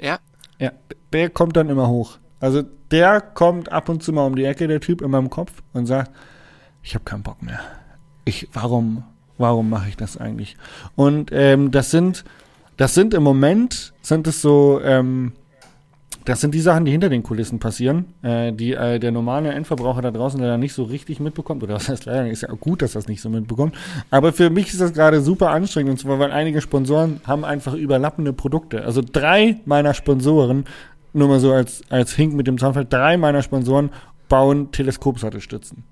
Ja. 0.00 0.18
Ja, 0.58 0.72
der 1.12 1.30
kommt 1.30 1.56
dann 1.56 1.68
immer 1.70 1.88
hoch. 1.88 2.18
Also 2.40 2.62
der 2.90 3.20
kommt 3.20 3.70
ab 3.70 3.88
und 3.88 4.02
zu 4.02 4.12
mal 4.12 4.26
um 4.26 4.36
die 4.36 4.44
Ecke, 4.44 4.66
der 4.66 4.80
Typ 4.80 5.02
in 5.02 5.10
meinem 5.10 5.30
Kopf 5.30 5.52
und 5.72 5.86
sagt, 5.86 6.10
ich 6.82 6.94
habe 6.94 7.04
keinen 7.04 7.22
Bock 7.22 7.42
mehr. 7.42 7.60
Ich, 8.24 8.48
warum, 8.52 9.04
warum 9.40 9.70
mache 9.70 9.88
ich 9.88 9.96
das 9.96 10.16
eigentlich? 10.16 10.56
Und 10.94 11.30
ähm, 11.32 11.70
das 11.70 11.90
sind, 11.90 12.24
das 12.76 12.94
sind 12.94 13.14
im 13.14 13.22
Moment 13.22 13.92
sind 14.02 14.26
es 14.26 14.40
so, 14.42 14.80
ähm, 14.84 15.32
das 16.26 16.40
sind 16.40 16.54
die 16.54 16.60
Sachen, 16.60 16.84
die 16.84 16.92
hinter 16.92 17.08
den 17.08 17.22
Kulissen 17.22 17.58
passieren, 17.58 18.04
äh, 18.22 18.52
die 18.52 18.74
äh, 18.74 18.98
der 18.98 19.10
normale 19.10 19.52
Endverbraucher 19.52 20.02
da 20.02 20.10
draußen 20.10 20.38
leider 20.38 20.58
nicht 20.58 20.74
so 20.74 20.84
richtig 20.84 21.18
mitbekommt. 21.18 21.62
Oder 21.62 21.74
was 21.74 21.88
heißt 21.88 22.04
leider, 22.04 22.28
ist 22.28 22.42
ja 22.42 22.50
auch 22.50 22.60
gut, 22.60 22.82
dass 22.82 22.92
das 22.92 23.08
nicht 23.08 23.22
so 23.22 23.30
mitbekommt. 23.30 23.74
Aber 24.10 24.32
für 24.32 24.50
mich 24.50 24.68
ist 24.68 24.80
das 24.80 24.92
gerade 24.92 25.22
super 25.22 25.50
anstrengend, 25.50 25.92
und 25.92 25.98
zwar, 25.98 26.18
weil 26.18 26.30
einige 26.30 26.60
Sponsoren 26.60 27.20
haben 27.26 27.44
einfach 27.44 27.74
überlappende 27.74 28.32
Produkte. 28.32 28.84
Also 28.84 29.02
drei 29.02 29.56
meiner 29.64 29.94
Sponsoren, 29.94 30.64
nur 31.12 31.28
mal 31.28 31.40
so 31.40 31.52
als, 31.52 31.82
als 31.88 32.14
Hink 32.14 32.34
mit 32.34 32.46
dem 32.46 32.58
Zaunfall, 32.58 32.86
drei 32.88 33.16
meiner 33.16 33.42
Sponsoren 33.42 33.90
bauen 34.28 34.70
Teleskopsattelstützen. 34.70 35.84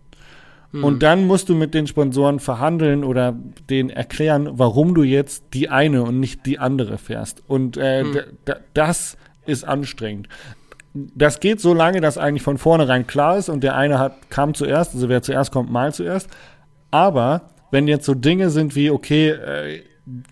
Und 0.70 1.02
dann 1.02 1.26
musst 1.26 1.48
du 1.48 1.54
mit 1.54 1.72
den 1.72 1.86
Sponsoren 1.86 2.40
verhandeln 2.40 3.02
oder 3.02 3.34
denen 3.70 3.88
erklären, 3.88 4.50
warum 4.52 4.94
du 4.94 5.02
jetzt 5.02 5.44
die 5.54 5.70
eine 5.70 6.02
und 6.02 6.20
nicht 6.20 6.44
die 6.44 6.58
andere 6.58 6.98
fährst. 6.98 7.42
Und 7.46 7.78
äh, 7.78 8.02
Hm. 8.04 8.12
d- 8.46 8.52
das 8.74 9.16
ist 9.46 9.64
anstrengend. 9.64 10.28
Das 10.92 11.40
geht 11.40 11.60
so 11.60 11.72
lange, 11.72 12.02
dass 12.02 12.18
eigentlich 12.18 12.42
von 12.42 12.58
vornherein 12.58 13.06
klar 13.06 13.38
ist 13.38 13.48
und 13.48 13.62
der 13.64 13.76
eine 13.76 13.98
hat, 13.98 14.30
kam 14.30 14.52
zuerst, 14.52 14.94
also 14.94 15.08
wer 15.08 15.22
zuerst 15.22 15.52
kommt, 15.52 15.70
mal 15.70 15.94
zuerst. 15.94 16.28
Aber 16.90 17.50
wenn 17.70 17.88
jetzt 17.88 18.04
so 18.04 18.14
Dinge 18.14 18.50
sind 18.50 18.74
wie, 18.76 18.90
okay, 18.90 19.30
äh, 19.30 19.82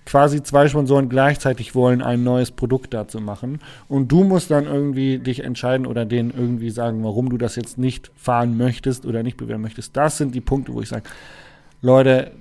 quasi 0.04 0.42
zwei 0.42 0.68
Sponsoren 0.68 1.08
gleichzeitig 1.08 1.74
wollen, 1.74 2.02
ein 2.02 2.22
neues 2.22 2.50
Produkt 2.50 2.94
dazu 2.94 3.20
machen 3.20 3.60
und 3.88 4.10
du 4.10 4.24
musst 4.24 4.50
dann 4.50 4.64
irgendwie 4.64 5.18
dich 5.18 5.44
entscheiden 5.44 5.86
oder 5.86 6.04
denen 6.04 6.30
irgendwie 6.30 6.70
sagen, 6.70 7.04
warum 7.04 7.28
du 7.28 7.36
das 7.36 7.56
jetzt 7.56 7.78
nicht 7.78 8.10
fahren 8.16 8.56
möchtest 8.56 9.06
oder 9.06 9.22
nicht 9.22 9.36
bewerben 9.36 9.62
möchtest. 9.62 9.96
Das 9.96 10.18
sind 10.18 10.34
die 10.34 10.40
Punkte, 10.40 10.72
wo 10.72 10.80
ich 10.80 10.88
sage, 10.88 11.04
Leute, 11.82 12.32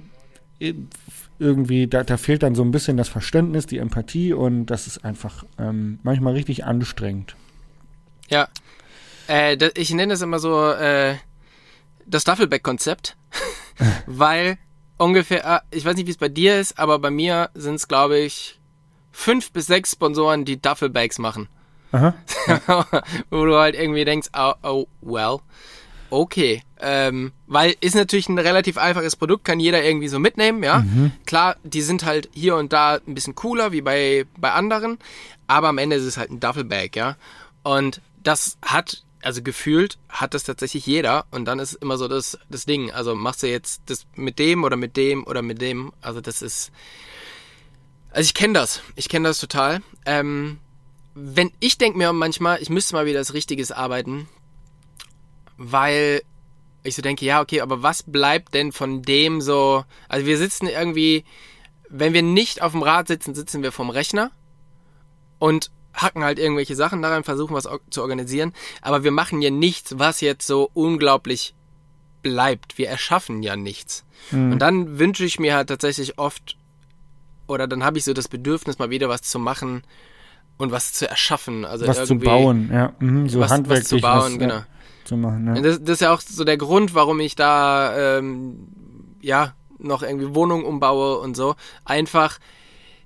irgendwie, 1.40 1.88
da, 1.88 2.04
da 2.04 2.18
fehlt 2.18 2.44
dann 2.44 2.56
so 2.56 2.64
ein 2.64 2.72
bisschen 2.72 2.98
das 2.98 3.10
Verständnis, 3.10 3.66
die 3.66 3.78
Empathie 3.78 4.34
und 4.34 4.68
das 4.68 4.88
ist 4.88 5.04
einfach 5.04 5.44
ähm, 5.58 6.00
manchmal 6.04 6.34
richtig 6.34 6.66
anstrengend. 6.66 7.36
Ja. 8.30 8.48
Äh, 9.28 9.58
ich 9.76 9.94
nenne 9.94 10.14
es 10.14 10.22
immer 10.22 10.40
so 10.40 10.72
äh, 10.72 11.16
das 12.06 12.24
Duffelback-Konzept, 12.24 13.18
weil 14.06 14.58
ungefähr, 14.98 15.46
ah, 15.48 15.62
ich 15.72 15.86
weiß 15.86 15.96
nicht, 15.96 16.08
wie 16.08 16.12
es 16.12 16.18
bei 16.18 16.30
dir 16.30 16.60
ist, 16.60 16.80
aber 16.80 17.00
bei 17.00 17.12
mir 17.12 17.50
sind 17.54 17.76
es, 17.76 17.88
glaube 17.88 18.18
ich, 18.20 18.60
fünf 19.12 19.52
bis 19.52 19.68
sechs 19.68 19.92
Sponsoren, 19.92 20.46
die 20.46 20.62
Duffelbags 20.62 21.20
machen. 21.20 21.48
Aha. 21.92 22.14
Wo 23.30 23.46
du 23.46 23.58
halt 23.58 23.76
irgendwie 23.76 24.06
denkst, 24.06 24.30
oh, 24.38 24.54
oh 24.64 24.88
well, 25.02 25.40
okay. 26.10 26.62
Ähm, 26.82 27.32
weil 27.48 27.76
ist 27.80 27.96
natürlich 27.96 28.28
ein 28.28 28.38
relativ 28.38 28.78
einfaches 28.78 29.16
Produkt, 29.16 29.46
kann 29.46 29.60
jeder 29.60 29.84
irgendwie 29.84 30.10
so 30.10 30.20
mitnehmen, 30.20 30.62
ja. 30.62 30.84
Klar, 31.26 31.56
die 31.64 31.82
sind 31.82 32.06
halt 32.06 32.30
hier 32.34 32.58
und 32.58 32.74
da 32.74 32.96
ein 32.96 33.16
bisschen 33.16 33.36
cooler 33.36 33.72
wie 33.72 33.82
bei, 33.82 34.26
bei 34.38 34.52
anderen, 34.52 35.00
aber 35.48 35.70
am 35.70 35.78
Ende 35.78 35.96
ist 35.96 36.04
es 36.04 36.18
halt 36.18 36.32
ein 36.32 36.42
Duffelbag, 36.42 36.96
ja. 36.96 37.16
Und 37.64 38.02
das 38.22 38.58
hat, 38.62 39.05
also 39.26 39.42
gefühlt 39.42 39.98
hat 40.08 40.34
das 40.34 40.44
tatsächlich 40.44 40.86
jeder 40.86 41.26
und 41.32 41.46
dann 41.46 41.60
ist 41.60 41.74
immer 41.74 41.98
so 41.98 42.08
das, 42.08 42.38
das 42.50 42.66
Ding. 42.66 42.92
Also 42.92 43.16
machst 43.16 43.42
du 43.42 43.48
jetzt 43.48 43.82
das 43.88 44.06
mit 44.16 44.38
dem 44.38 44.64
oder 44.64 44.78
mit 44.78 44.96
dem 44.98 45.26
oder 45.26 45.42
mit 45.42 45.62
dem, 45.62 45.92
also 46.02 46.22
das 46.22 46.42
ist, 46.42 46.72
also 48.12 48.26
ich 48.26 48.36
kenne 48.36 48.54
das, 48.54 48.82
ich 48.96 49.10
kenne 49.10 49.28
das 49.28 49.40
total. 49.40 49.82
Ähm, 50.06 50.60
wenn 51.16 51.52
ich 51.60 51.78
denke 51.78 51.98
mir 51.98 52.14
manchmal, 52.14 52.62
ich 52.62 52.70
müsste 52.70 52.94
mal 52.94 53.08
wieder 53.08 53.20
das 53.20 53.34
Richtiges 53.34 53.72
arbeiten, 53.72 54.30
weil 55.58 56.22
ich 56.84 56.96
so 56.96 57.02
denke, 57.02 57.26
ja, 57.26 57.42
okay, 57.42 57.62
aber 57.62 57.82
was 57.82 58.04
bleibt 58.04 58.54
denn 58.54 58.72
von 58.72 59.02
dem 59.02 59.42
so? 59.42 59.86
Also 60.08 60.28
wir 60.28 60.38
sitzen 60.38 60.68
irgendwie, 60.68 61.26
wenn 61.90 62.14
wir 62.14 62.22
nicht 62.22 62.62
auf 62.62 62.74
dem 62.74 62.84
Rad 62.84 63.08
sitzen, 63.08 63.34
sitzen 63.34 63.64
wir 63.64 63.72
vom 63.72 63.90
Rechner 63.90 64.30
und 65.40 65.72
hacken 65.96 66.24
halt 66.24 66.40
irgendwelche 66.40 66.76
Sachen 66.76 67.02
daran, 67.02 67.24
versuchen 67.24 67.54
was 67.54 67.68
zu 67.90 68.02
organisieren, 68.02 68.54
aber 68.82 69.04
wir 69.04 69.12
machen 69.12 69.42
ja 69.42 69.50
nichts, 69.50 69.98
was 69.98 70.22
jetzt 70.22 70.46
so 70.46 70.70
unglaublich 70.74 71.56
bleibt. 72.22 72.78
Wir 72.78 72.90
erschaffen 72.90 73.44
ja 73.44 73.56
nichts. 73.56 74.04
Mhm. 74.32 74.54
Und 74.54 74.60
dann 74.60 75.00
wünsche 75.00 75.26
ich 75.26 75.40
mir 75.40 75.56
halt 75.56 75.70
tatsächlich 75.70 76.18
oft, 76.18 76.58
oder 77.48 77.68
dann 77.68 77.84
habe 77.84 77.98
ich 77.98 78.04
so 78.04 78.14
das 78.14 78.28
Bedürfnis, 78.28 78.80
mal 78.80 78.90
wieder 78.90 79.10
was 79.10 79.22
zu 79.22 79.40
machen 79.40 79.84
und 80.58 80.72
was 80.72 80.94
zu 80.94 81.08
erschaffen. 81.08 81.66
Also 81.66 81.88
was 81.88 82.06
zu 82.06 82.18
bauen, 82.18 82.70
ja. 82.72 82.94
Mhm, 83.00 83.30
so 83.30 83.40
was, 83.40 83.52
handwerklich 83.52 83.84
was 83.84 83.90
zu 83.90 84.02
bauen, 84.02 84.34
was, 84.34 84.40
genau. 84.40 84.56
Ja, 84.56 84.66
zu 85.04 85.18
machen, 85.18 85.48
ja. 85.48 85.62
Das, 85.62 85.84
das, 85.84 85.90
ist 85.96 86.02
ja 86.02 86.14
auch 86.14 86.22
so 86.22 86.44
der 86.44 86.58
Grund, 86.58 86.96
warum 86.96 87.20
ich 87.20 87.36
da, 87.36 88.18
ähm, 88.18 88.68
ja, 89.22 89.54
noch 89.78 90.02
irgendwie 90.02 90.34
Wohnungen 90.34 90.66
umbaue 90.66 91.20
und 91.20 91.36
so. 91.36 91.56
Einfach, 91.84 92.40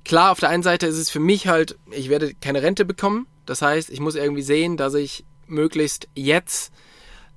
klar, 0.10 0.32
auf 0.32 0.40
der 0.40 0.50
einen 0.50 0.64
Seite 0.64 0.88
ist 0.88 0.98
es 0.98 1.12
für 1.12 1.20
mich 1.20 1.48
halt, 1.48 1.78
ich 1.92 2.10
werde 2.10 2.34
keine 2.34 2.64
Rente 2.64 2.84
bekommen. 2.84 3.28
Das 3.46 3.62
heißt, 3.62 3.92
ich 3.92 4.00
muss 4.00 4.16
irgendwie 4.16 4.42
sehen, 4.42 4.76
dass 4.76 4.96
ich 4.96 5.24
möglichst 5.46 6.08
jetzt 6.16 6.74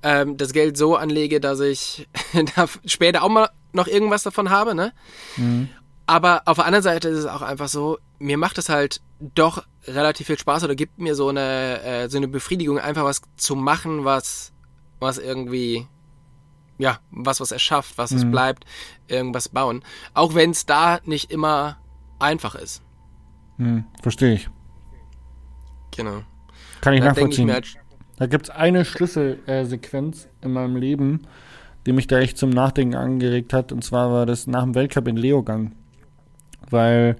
ähm, 0.01 0.37
das 0.37 0.53
Geld 0.53 0.75
so 0.75 0.95
anlege, 0.95 1.39
dass 1.39 1.59
ich 1.59 2.07
da 2.55 2.67
später 2.85 3.21
auch 3.21 3.29
mal 3.29 3.51
noch 3.73 3.85
irgendwas 3.87 4.23
davon 4.23 4.49
habe, 4.49 4.73
ne? 4.73 4.91
Mhm. 5.37 5.69
Aber 6.07 6.41
auf 6.45 6.57
der 6.57 6.65
anderen 6.65 6.81
Seite 6.81 7.09
ist 7.09 7.19
es 7.19 7.27
auch 7.27 7.43
einfach 7.43 7.67
so, 7.67 7.99
mir 8.17 8.39
macht 8.39 8.57
es 8.57 8.69
halt 8.69 9.01
doch 9.19 9.63
relativ 9.85 10.25
viel 10.25 10.39
Spaß 10.39 10.63
oder 10.63 10.73
gibt 10.73 10.97
mir 10.97 11.13
so 11.13 11.29
eine, 11.29 11.79
äh, 11.83 12.09
so 12.09 12.17
eine 12.17 12.27
Befriedigung, 12.27 12.79
einfach 12.79 13.03
was 13.03 13.21
zu 13.37 13.55
machen, 13.55 14.03
was, 14.03 14.51
was 14.99 15.19
irgendwie, 15.19 15.85
ja, 16.79 16.99
was 17.11 17.39
was 17.39 17.51
erschafft, 17.51 17.99
was 17.99 18.09
mhm. 18.09 18.17
es 18.17 18.31
bleibt, 18.31 18.65
irgendwas 19.07 19.47
bauen. 19.47 19.83
Auch 20.15 20.33
wenn 20.33 20.49
es 20.49 20.65
da 20.65 20.99
nicht 21.05 21.29
immer 21.29 21.77
einfach 22.23 22.55
ist. 22.55 22.81
Mhm, 23.57 23.85
verstehe 24.01 24.33
ich. 24.33 24.49
Genau. 25.95 26.23
Kann 26.81 26.93
ich 26.93 27.01
nachvollziehen. 27.01 27.49
Ich 27.49 27.53
halt, 27.53 27.77
da 28.17 28.25
gibt 28.25 28.45
es 28.45 28.49
eine 28.49 28.85
Schlüsselsequenz 28.85 30.25
äh, 30.25 30.45
in 30.45 30.53
meinem 30.53 30.75
Leben, 30.75 31.27
die 31.85 31.93
mich 31.93 32.07
da 32.07 32.19
echt 32.19 32.37
zum 32.37 32.49
Nachdenken 32.49 32.95
angeregt 32.95 33.53
hat. 33.53 33.71
Und 33.71 33.83
zwar 33.83 34.11
war 34.11 34.25
das 34.25 34.47
nach 34.47 34.63
dem 34.63 34.75
Weltcup 34.75 35.07
in 35.07 35.17
Leogang. 35.17 35.73
Weil 36.69 37.17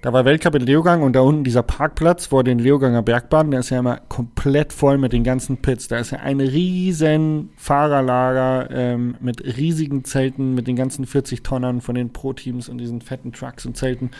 da 0.00 0.12
war 0.12 0.24
Weltcup 0.24 0.54
in 0.54 0.62
Leogang 0.62 1.02
und 1.02 1.14
da 1.14 1.20
unten 1.20 1.42
dieser 1.42 1.64
Parkplatz 1.64 2.26
vor 2.26 2.44
den 2.44 2.60
Leoganger 2.60 3.02
Bergbahnen, 3.02 3.50
der 3.50 3.60
ist 3.60 3.70
ja 3.70 3.80
immer 3.80 3.98
komplett 4.08 4.72
voll 4.72 4.96
mit 4.96 5.12
den 5.12 5.24
ganzen 5.24 5.56
Pits. 5.56 5.88
Da 5.88 5.98
ist 5.98 6.12
ja 6.12 6.20
ein 6.20 6.40
riesen 6.40 7.50
Fahrerlager 7.56 8.70
ähm, 8.70 9.16
mit 9.20 9.44
riesigen 9.44 10.04
Zelten, 10.04 10.54
mit 10.54 10.68
den 10.68 10.76
ganzen 10.76 11.04
40 11.04 11.42
Tonnern 11.42 11.80
von 11.80 11.96
den 11.96 12.12
Pro-Teams 12.12 12.68
und 12.68 12.78
diesen 12.78 13.00
fetten 13.00 13.32
Trucks 13.32 13.66
und 13.66 13.76
Zelten. 13.76 14.12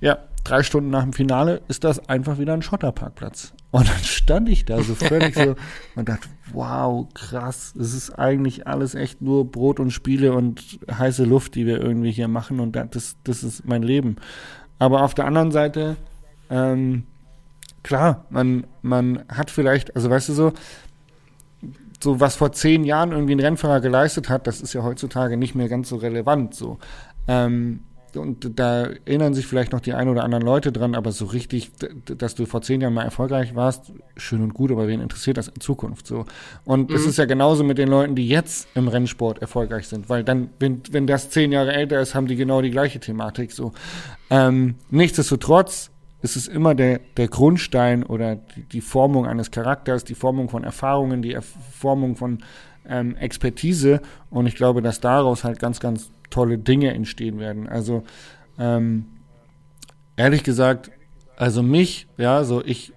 Ja, 0.00 0.18
drei 0.44 0.62
Stunden 0.62 0.90
nach 0.90 1.02
dem 1.02 1.12
Finale 1.12 1.62
ist 1.68 1.84
das 1.84 2.08
einfach 2.08 2.38
wieder 2.38 2.52
ein 2.52 2.62
Schotterparkplatz. 2.62 3.54
Und 3.70 3.88
dann 3.88 4.02
stand 4.02 4.48
ich 4.48 4.64
da 4.64 4.82
so 4.82 4.94
völlig 4.94 5.34
so 5.34 5.54
und 5.96 6.08
dachte, 6.08 6.28
wow, 6.52 7.08
krass, 7.14 7.74
es 7.78 7.94
ist 7.94 8.10
eigentlich 8.10 8.66
alles 8.66 8.94
echt 8.94 9.22
nur 9.22 9.50
Brot 9.50 9.80
und 9.80 9.90
Spiele 9.90 10.32
und 10.32 10.80
heiße 10.90 11.24
Luft, 11.24 11.54
die 11.54 11.66
wir 11.66 11.80
irgendwie 11.80 12.10
hier 12.10 12.28
machen 12.28 12.60
und 12.60 12.76
das, 12.76 13.16
das 13.24 13.42
ist 13.42 13.66
mein 13.66 13.82
Leben. 13.82 14.16
Aber 14.82 15.04
auf 15.04 15.14
der 15.14 15.26
anderen 15.26 15.52
Seite, 15.52 15.96
ähm, 16.50 17.04
klar, 17.84 18.24
man, 18.30 18.66
man 18.82 19.22
hat 19.28 19.48
vielleicht, 19.48 19.94
also 19.94 20.10
weißt 20.10 20.30
du 20.30 20.32
so, 20.32 20.52
so 22.02 22.18
was 22.18 22.34
vor 22.34 22.50
zehn 22.50 22.82
Jahren 22.82 23.12
irgendwie 23.12 23.36
ein 23.36 23.40
Rennfahrer 23.40 23.80
geleistet 23.80 24.28
hat, 24.28 24.48
das 24.48 24.60
ist 24.60 24.72
ja 24.72 24.82
heutzutage 24.82 25.36
nicht 25.36 25.54
mehr 25.54 25.68
ganz 25.68 25.88
so 25.88 25.94
relevant 25.94 26.56
so. 26.56 26.78
Ähm, 27.28 27.84
und 28.16 28.58
da 28.58 28.88
erinnern 29.04 29.34
sich 29.34 29.46
vielleicht 29.46 29.72
noch 29.72 29.80
die 29.80 29.94
ein 29.94 30.08
oder 30.08 30.24
anderen 30.24 30.44
Leute 30.44 30.72
dran, 30.72 30.94
aber 30.94 31.12
so 31.12 31.26
richtig, 31.26 31.72
dass 32.04 32.34
du 32.34 32.46
vor 32.46 32.62
zehn 32.62 32.80
Jahren 32.80 32.94
mal 32.94 33.04
erfolgreich 33.04 33.54
warst, 33.54 33.92
schön 34.16 34.42
und 34.42 34.54
gut, 34.54 34.70
aber 34.70 34.88
wen 34.88 35.00
interessiert 35.00 35.36
das 35.36 35.48
in 35.48 35.60
Zukunft 35.60 36.06
so? 36.06 36.26
Und 36.64 36.90
es 36.90 37.02
mhm. 37.02 37.08
ist 37.08 37.18
ja 37.18 37.24
genauso 37.24 37.64
mit 37.64 37.78
den 37.78 37.88
Leuten, 37.88 38.14
die 38.14 38.28
jetzt 38.28 38.68
im 38.74 38.88
Rennsport 38.88 39.40
erfolgreich 39.40 39.88
sind, 39.88 40.08
weil 40.08 40.24
dann, 40.24 40.50
wenn, 40.58 40.82
wenn 40.90 41.06
das 41.06 41.30
zehn 41.30 41.52
Jahre 41.52 41.72
älter 41.72 42.00
ist, 42.00 42.14
haben 42.14 42.26
die 42.26 42.36
genau 42.36 42.62
die 42.62 42.70
gleiche 42.70 43.00
Thematik 43.00 43.52
so. 43.52 43.72
Ähm, 44.30 44.76
nichtsdestotrotz 44.90 45.90
ist 46.22 46.36
es 46.36 46.48
immer 46.48 46.74
der, 46.74 47.00
der 47.16 47.28
Grundstein 47.28 48.04
oder 48.04 48.36
die, 48.36 48.62
die 48.62 48.80
Formung 48.80 49.26
eines 49.26 49.50
Charakters, 49.50 50.04
die 50.04 50.14
Formung 50.14 50.48
von 50.48 50.64
Erfahrungen, 50.64 51.22
die 51.22 51.36
Formung 51.72 52.16
von 52.16 52.38
ähm, 52.88 53.16
Expertise 53.16 54.00
und 54.30 54.46
ich 54.46 54.56
glaube, 54.56 54.82
dass 54.82 55.00
daraus 55.00 55.44
halt 55.44 55.58
ganz, 55.58 55.80
ganz 55.80 56.10
tolle 56.32 56.58
Dinge 56.58 56.92
entstehen 56.92 57.38
werden. 57.38 57.68
Also 57.68 58.02
ähm, 58.58 59.06
ehrlich 60.16 60.42
gesagt, 60.42 60.90
also 61.36 61.62
mich, 61.62 62.08
ja, 62.16 62.44
so 62.44 62.62
ich, 62.64 62.92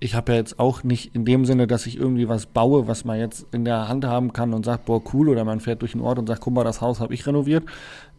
ich 0.00 0.14
habe 0.14 0.32
ja 0.32 0.38
jetzt 0.38 0.58
auch 0.58 0.84
nicht 0.84 1.14
in 1.14 1.24
dem 1.24 1.44
Sinne, 1.44 1.66
dass 1.66 1.86
ich 1.86 1.98
irgendwie 1.98 2.28
was 2.28 2.46
baue, 2.46 2.86
was 2.86 3.04
man 3.04 3.18
jetzt 3.18 3.46
in 3.52 3.64
der 3.64 3.88
Hand 3.88 4.04
haben 4.04 4.32
kann 4.32 4.54
und 4.54 4.64
sagt, 4.64 4.86
boah, 4.86 5.02
cool, 5.12 5.28
oder 5.28 5.44
man 5.44 5.60
fährt 5.60 5.82
durch 5.82 5.92
den 5.92 6.00
Ort 6.00 6.18
und 6.18 6.26
sagt, 6.26 6.40
guck 6.40 6.54
mal, 6.54 6.64
das 6.64 6.80
Haus 6.80 7.00
habe 7.00 7.14
ich 7.14 7.26
renoviert. 7.26 7.64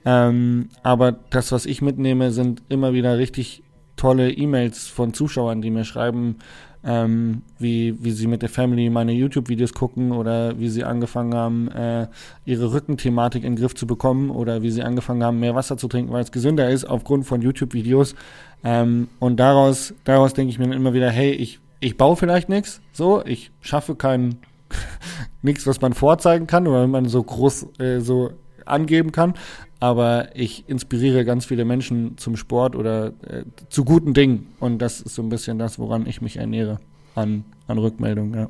Ähm, 0.06 0.70
aber 0.84 1.12
das, 1.12 1.52
was 1.52 1.66
ich 1.66 1.82
mitnehme, 1.82 2.32
sind 2.32 2.64
immer 2.70 2.94
wieder 2.94 3.18
richtig 3.18 3.64
tolle 3.96 4.32
E-Mails 4.32 4.88
von 4.88 5.14
Zuschauern, 5.14 5.62
die 5.62 5.72
mir 5.72 5.84
schreiben, 5.84 6.38
ähm, 6.84 7.42
wie, 7.58 7.96
wie 8.04 8.12
sie 8.12 8.28
mit 8.28 8.42
der 8.42 8.50
Family 8.50 8.90
meine 8.90 9.12
YouTube-Videos 9.12 9.74
gucken 9.74 10.12
oder 10.12 10.60
wie 10.60 10.70
sie 10.70 10.84
angefangen 10.84 11.34
haben, 11.34 11.68
äh, 11.70 12.08
ihre 12.46 12.72
Rückenthematik 12.72 13.44
in 13.44 13.56
den 13.56 13.60
Griff 13.60 13.76
zu 13.76 13.86
bekommen 13.86 14.30
oder 14.30 14.62
wie 14.62 14.72
sie 14.72 14.84
angefangen 14.84 15.24
haben, 15.24 15.40
mehr 15.40 15.56
Wasser 15.56 15.78
zu 15.78 15.88
trinken, 15.88 16.14
weil 16.14 16.24
es 16.24 16.32
gesünder 16.32 16.70
ist 16.70 16.86
aufgrund 16.86 17.26
von 17.26 17.42
YouTube-Videos. 17.42 18.16
Ähm, 18.64 19.10
und 19.20 19.40
daraus, 19.40 19.94
daraus 20.06 20.34
denke 20.34 20.52
ich 20.52 20.60
mir 20.60 20.66
dann 20.66 20.74
immer 20.74 20.94
wieder, 20.94 21.10
hey, 21.10 21.32
ich, 21.32 21.60
ich 21.82 21.98
baue 21.98 22.16
vielleicht 22.16 22.50
nichts, 22.50 22.82
so, 22.94 23.26
ich 23.26 23.52
schaffe 23.62 23.96
kein 23.96 24.38
nichts, 25.42 25.68
was 25.68 25.82
man 25.82 25.94
vorzeigen 25.94 26.48
kann 26.48 26.68
oder 26.68 26.84
wenn 26.84 26.92
man 26.92 27.06
so 27.06 27.22
groß 27.24 27.80
äh, 27.80 28.00
so 28.00 28.32
angeben 28.70 29.12
kann, 29.12 29.34
aber 29.80 30.36
ich 30.36 30.68
inspiriere 30.68 31.26
ganz 31.26 31.46
viele 31.46 31.66
Menschen 31.66 32.18
zum 32.18 32.36
Sport 32.36 32.76
oder 32.76 33.08
äh, 33.28 33.44
zu 33.70 33.86
guten 33.86 34.14
Dingen. 34.14 34.54
Und 34.60 34.80
das 34.80 35.02
ist 35.02 35.16
so 35.16 35.22
ein 35.22 35.30
bisschen 35.30 35.60
das, 35.60 35.80
woran 35.80 36.06
ich 36.06 36.22
mich 36.22 36.38
ernähre 36.38 36.80
an, 37.16 37.46
an 37.68 37.78
Rückmeldungen, 37.78 38.34
ja. 38.34 38.50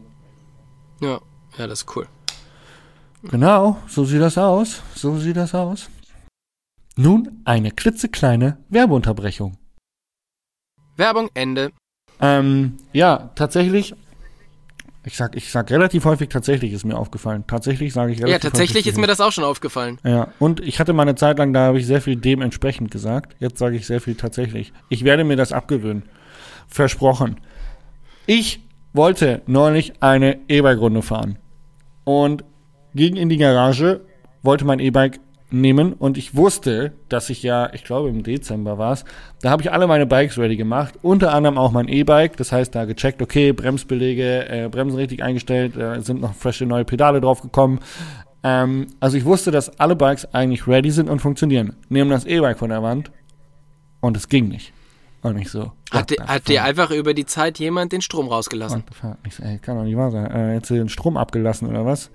Ja, 1.01 1.21
ja, 1.57 1.67
das 1.67 1.81
ist 1.81 1.95
cool. 1.95 2.07
Genau, 3.23 3.77
so 3.87 4.05
sieht 4.05 4.21
das 4.21 4.37
aus. 4.37 4.81
So 4.95 5.17
sieht 5.17 5.37
das 5.37 5.53
aus. 5.53 5.89
Nun 6.95 7.41
eine 7.45 7.71
klitzekleine 7.71 8.57
Werbeunterbrechung. 8.69 9.57
Werbung 10.95 11.29
Ende. 11.33 11.71
Ähm, 12.21 12.77
ja, 12.91 13.31
tatsächlich 13.35 13.95
ich 15.05 15.15
sag, 15.15 15.35
ich 15.35 15.51
sag 15.51 15.71
relativ 15.71 16.05
häufig 16.05 16.29
tatsächlich 16.29 16.73
ist 16.73 16.85
mir 16.85 16.97
aufgefallen. 16.97 17.45
Tatsächlich 17.47 17.93
sage 17.93 18.11
ich 18.11 18.19
relativ 18.19 18.43
Ja, 18.43 18.49
tatsächlich 18.49 18.85
ist 18.85 18.97
mir 18.97 19.07
das 19.07 19.21
auch 19.21 19.31
schon 19.31 19.45
aufgefallen. 19.45 19.97
Ja, 20.03 20.27
und 20.39 20.59
ich 20.59 20.79
hatte 20.79 20.93
mal 20.93 21.03
eine 21.03 21.15
Zeit 21.15 21.39
lang, 21.39 21.53
da 21.53 21.67
habe 21.67 21.79
ich 21.79 21.87
sehr 21.87 22.01
viel 22.01 22.17
dementsprechend 22.17 22.91
gesagt. 22.91 23.35
Jetzt 23.39 23.59
sage 23.59 23.77
ich 23.77 23.87
sehr 23.87 24.01
viel 24.01 24.15
tatsächlich. 24.15 24.73
Ich 24.89 25.05
werde 25.05 25.23
mir 25.23 25.37
das 25.37 25.53
abgewöhnen. 25.53 26.03
Versprochen. 26.67 27.37
Ich 28.25 28.61
wollte 28.93 29.41
neulich 29.47 29.93
eine 30.01 30.39
E-Bike-Runde 30.47 31.01
fahren. 31.01 31.39
Und 32.03 32.43
ging 32.93 33.15
in 33.15 33.29
die 33.29 33.37
Garage, 33.37 34.01
wollte 34.41 34.65
mein 34.65 34.79
E-Bike 34.79 35.19
nehmen 35.51 35.93
und 35.93 36.17
ich 36.17 36.35
wusste, 36.35 36.93
dass 37.09 37.29
ich 37.29 37.43
ja, 37.43 37.73
ich 37.73 37.83
glaube 37.83 38.09
im 38.09 38.23
Dezember 38.23 38.77
war 38.77 38.93
es, 38.93 39.05
da 39.41 39.49
habe 39.49 39.61
ich 39.61 39.71
alle 39.71 39.87
meine 39.87 40.05
Bikes 40.05 40.37
ready 40.37 40.55
gemacht, 40.55 40.95
unter 41.01 41.33
anderem 41.33 41.57
auch 41.57 41.71
mein 41.71 41.87
E-Bike, 41.87 42.37
das 42.37 42.51
heißt 42.51 42.73
da 42.75 42.85
gecheckt, 42.85 43.21
okay, 43.21 43.51
Bremsbelege, 43.51 44.49
äh, 44.49 44.69
Bremsen 44.69 44.97
richtig 44.97 45.23
eingestellt, 45.23 45.75
äh, 45.75 46.01
sind 46.01 46.21
noch 46.21 46.33
frische 46.33 46.65
neue 46.65 46.85
Pedale 46.85 47.21
draufgekommen. 47.21 47.79
Ähm, 48.43 48.87
also 48.99 49.17
ich 49.17 49.25
wusste, 49.25 49.51
dass 49.51 49.79
alle 49.79 49.95
Bikes 49.95 50.33
eigentlich 50.33 50.67
ready 50.67 50.91
sind 50.91 51.09
und 51.09 51.19
funktionieren. 51.19 51.75
Nehmen 51.89 52.09
das 52.09 52.25
E-Bike 52.25 52.59
von 52.59 52.69
der 52.69 52.83
Wand 52.83 53.11
und 54.01 54.15
es 54.15 54.29
ging 54.29 54.47
nicht. 54.47 54.73
Und 55.21 55.35
nicht 55.35 55.49
so. 55.49 55.73
Hat, 55.91 56.11
hat 56.27 56.47
dir 56.47 56.63
einfach 56.63 56.91
über 56.91 57.13
die 57.13 57.25
Zeit 57.25 57.59
jemand 57.59 57.91
den 57.91 58.01
Strom 58.01 58.27
rausgelassen? 58.27 58.83
Ich 59.25 59.35
so, 59.35 59.43
ey, 59.43 59.57
kann 59.57 59.75
doch 59.75 59.83
nicht 59.83 59.97
wahr 59.97 60.11
sein. 60.11 60.31
Äh, 60.31 60.53
jetzt 60.53 60.69
den 60.69 60.87
Strom 60.87 61.17
abgelassen 61.17 61.67
oder 61.67 61.85
was? 61.85 62.09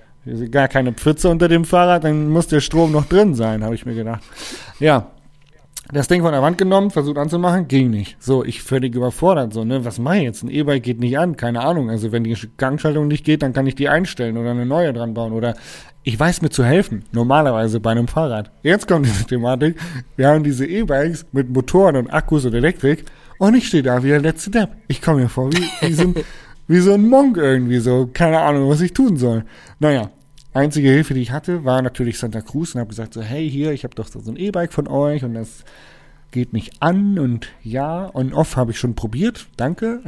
Gar 0.50 0.68
keine 0.68 0.92
Pfütze 0.92 1.28
unter 1.28 1.48
dem 1.48 1.64
Fahrrad, 1.64 2.04
dann 2.04 2.28
muss 2.28 2.46
der 2.46 2.60
Strom 2.60 2.92
noch 2.92 3.06
drin 3.06 3.34
sein, 3.34 3.64
habe 3.64 3.74
ich 3.74 3.86
mir 3.86 3.94
gedacht. 3.94 4.22
Ja, 4.80 5.10
das 5.92 6.08
Ding 6.08 6.22
von 6.22 6.32
der 6.32 6.40
Wand 6.40 6.56
genommen, 6.56 6.90
versucht 6.90 7.18
anzumachen, 7.18 7.68
ging 7.68 7.90
nicht. 7.90 8.16
So, 8.18 8.42
ich 8.42 8.62
völlig 8.62 8.94
überfordert, 8.94 9.52
so, 9.52 9.64
ne, 9.64 9.84
was 9.84 9.98
mache 9.98 10.16
ich 10.16 10.22
jetzt? 10.22 10.42
Ein 10.42 10.50
E-Bike 10.50 10.82
geht 10.82 10.98
nicht 10.98 11.18
an, 11.18 11.36
keine 11.36 11.60
Ahnung. 11.60 11.90
Also, 11.90 12.10
wenn 12.10 12.24
die 12.24 12.36
Gangschaltung 12.56 13.06
nicht 13.06 13.24
geht, 13.24 13.42
dann 13.42 13.52
kann 13.52 13.66
ich 13.66 13.74
die 13.74 13.88
einstellen 13.88 14.38
oder 14.38 14.50
eine 14.50 14.64
neue 14.66 14.92
dran 14.92 15.12
bauen 15.12 15.32
oder 15.32 15.54
ich 16.02 16.18
weiß 16.18 16.42
mir 16.42 16.50
zu 16.50 16.64
helfen, 16.64 17.04
normalerweise 17.12 17.80
bei 17.80 17.90
einem 17.90 18.08
Fahrrad. 18.08 18.50
Jetzt 18.62 18.88
kommt 18.88 19.06
diese 19.06 19.24
Thematik, 19.24 19.78
wir 20.16 20.28
haben 20.28 20.44
diese 20.44 20.66
E-Bikes 20.66 21.26
mit 21.32 21.50
Motoren 21.50 21.96
und 21.96 22.12
Akkus 22.12 22.44
und 22.44 22.54
Elektrik 22.54 23.04
Und 23.38 23.54
ich 23.54 23.68
stehe 23.68 23.82
da 23.82 24.02
wie 24.02 24.08
der 24.08 24.20
letzte 24.20 24.50
Depp. 24.50 24.70
Ich 24.88 25.02
komme 25.02 25.22
mir 25.22 25.28
vor 25.28 25.52
wie, 25.52 25.64
wie, 25.80 25.92
so 25.92 26.02
ein, 26.02 26.14
wie 26.66 26.80
so 26.80 26.94
ein 26.94 27.08
Monk 27.08 27.36
irgendwie 27.36 27.78
so. 27.78 28.08
Keine 28.12 28.40
Ahnung, 28.40 28.68
was 28.68 28.80
ich 28.80 28.92
tun 28.92 29.16
soll. 29.16 29.44
Naja, 29.78 30.10
einzige 30.52 30.88
Hilfe, 30.88 31.14
die 31.14 31.22
ich 31.22 31.32
hatte, 31.32 31.64
war 31.64 31.82
natürlich 31.82 32.18
Santa 32.18 32.40
Cruz 32.40 32.74
und 32.74 32.80
habe 32.80 32.90
gesagt 32.90 33.14
so, 33.14 33.22
hey, 33.22 33.48
hier, 33.50 33.72
ich 33.72 33.84
habe 33.84 33.94
doch 33.94 34.08
so 34.08 34.18
ein 34.30 34.36
E-Bike 34.36 34.72
von 34.72 34.88
euch 34.88 35.24
und 35.24 35.34
das 35.34 35.64
geht 36.30 36.52
nicht 36.52 36.82
an 36.82 37.18
und 37.18 37.48
ja, 37.62 38.06
und 38.06 38.34
off 38.34 38.56
habe 38.56 38.72
ich 38.72 38.78
schon 38.78 38.94
probiert, 38.94 39.46
danke. 39.56 40.02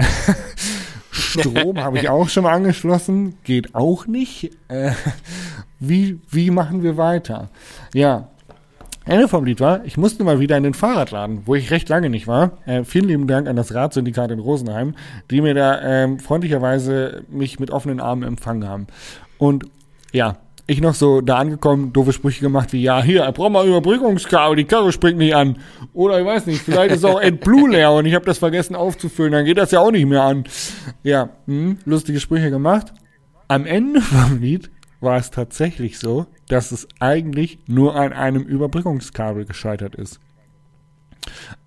Strom 1.11 1.79
habe 1.79 1.99
ich 1.99 2.09
auch 2.09 2.29
schon 2.29 2.43
mal 2.43 2.53
angeschlossen, 2.53 3.37
geht 3.45 3.75
auch 3.75 4.07
nicht. 4.07 4.51
Äh, 4.69 4.93
wie, 5.79 6.21
wie 6.31 6.51
machen 6.51 6.83
wir 6.83 6.97
weiter? 6.97 7.51
Ja, 7.95 8.31
Ende 9.07 9.29
vom 9.29 9.45
Lied 9.45 9.61
war, 9.61 9.85
ich 9.85 9.97
musste 9.97 10.25
mal 10.25 10.41
wieder 10.41 10.57
in 10.57 10.65
den 10.65 10.75
Fahrradladen, 10.75 11.43
wo 11.47 11.55
ich 11.55 11.71
recht 11.71 11.89
lange 11.89 12.11
nicht 12.11 12.27
war. 12.27 12.59
Äh, 12.67 12.83
vielen 12.83 13.07
lieben 13.07 13.29
Dank 13.29 13.47
an 13.47 13.55
das 13.55 13.73
Radsyndikat 13.73 14.33
in 14.33 14.41
Rosenheim, 14.41 14.95
die 15.31 15.41
mir 15.41 15.55
da 15.55 15.81
ähm, 15.81 16.19
freundlicherweise 16.19 17.23
mich 17.31 17.61
mit 17.61 17.71
offenen 17.71 18.01
Armen 18.01 18.25
empfangen 18.25 18.69
haben. 18.69 18.89
Und 19.39 19.67
ja, 20.13 20.39
ich 20.67 20.81
noch 20.81 20.95
so 20.95 21.21
da 21.21 21.37
angekommen, 21.37 21.93
doofe 21.93 22.13
Sprüche 22.13 22.41
gemacht 22.41 22.73
wie, 22.73 22.83
ja, 22.83 23.01
hier, 23.01 23.31
brauch 23.31 23.49
mal 23.49 23.67
Überbrückungskabel, 23.67 24.57
die 24.57 24.65
Karre 24.65 24.91
springt 24.91 25.19
nicht 25.19 25.37
an. 25.37 25.59
Oder 25.93 26.19
ich 26.19 26.27
weiß 26.27 26.47
nicht, 26.47 26.61
vielleicht 26.61 26.93
ist 26.93 27.05
auch 27.05 27.23
AdBlue 27.23 27.71
leer 27.71 27.93
und 27.93 28.07
ich 28.07 28.15
habe 28.15 28.25
das 28.25 28.39
vergessen 28.39 28.75
aufzufüllen, 28.75 29.31
dann 29.31 29.45
geht 29.45 29.59
das 29.59 29.71
ja 29.71 29.79
auch 29.79 29.93
nicht 29.93 30.07
mehr 30.07 30.23
an. 30.23 30.45
Ja, 31.05 31.29
hm, 31.47 31.79
lustige 31.85 32.19
Sprüche 32.19 32.51
gemacht. 32.51 32.93
Am 33.47 33.67
Ende 33.67 34.01
vom 34.01 34.41
Lied 34.41 34.71
war 35.01 35.17
es 35.17 35.31
tatsächlich 35.31 36.01
so, 36.01 36.27
dass 36.49 36.73
es 36.73 36.89
eigentlich 37.01 37.59
nur 37.67 37.97
an 37.97 38.13
einem 38.13 38.43
Überbrückungskabel 38.43 39.45
gescheitert 39.45 39.95
ist. 39.95 40.21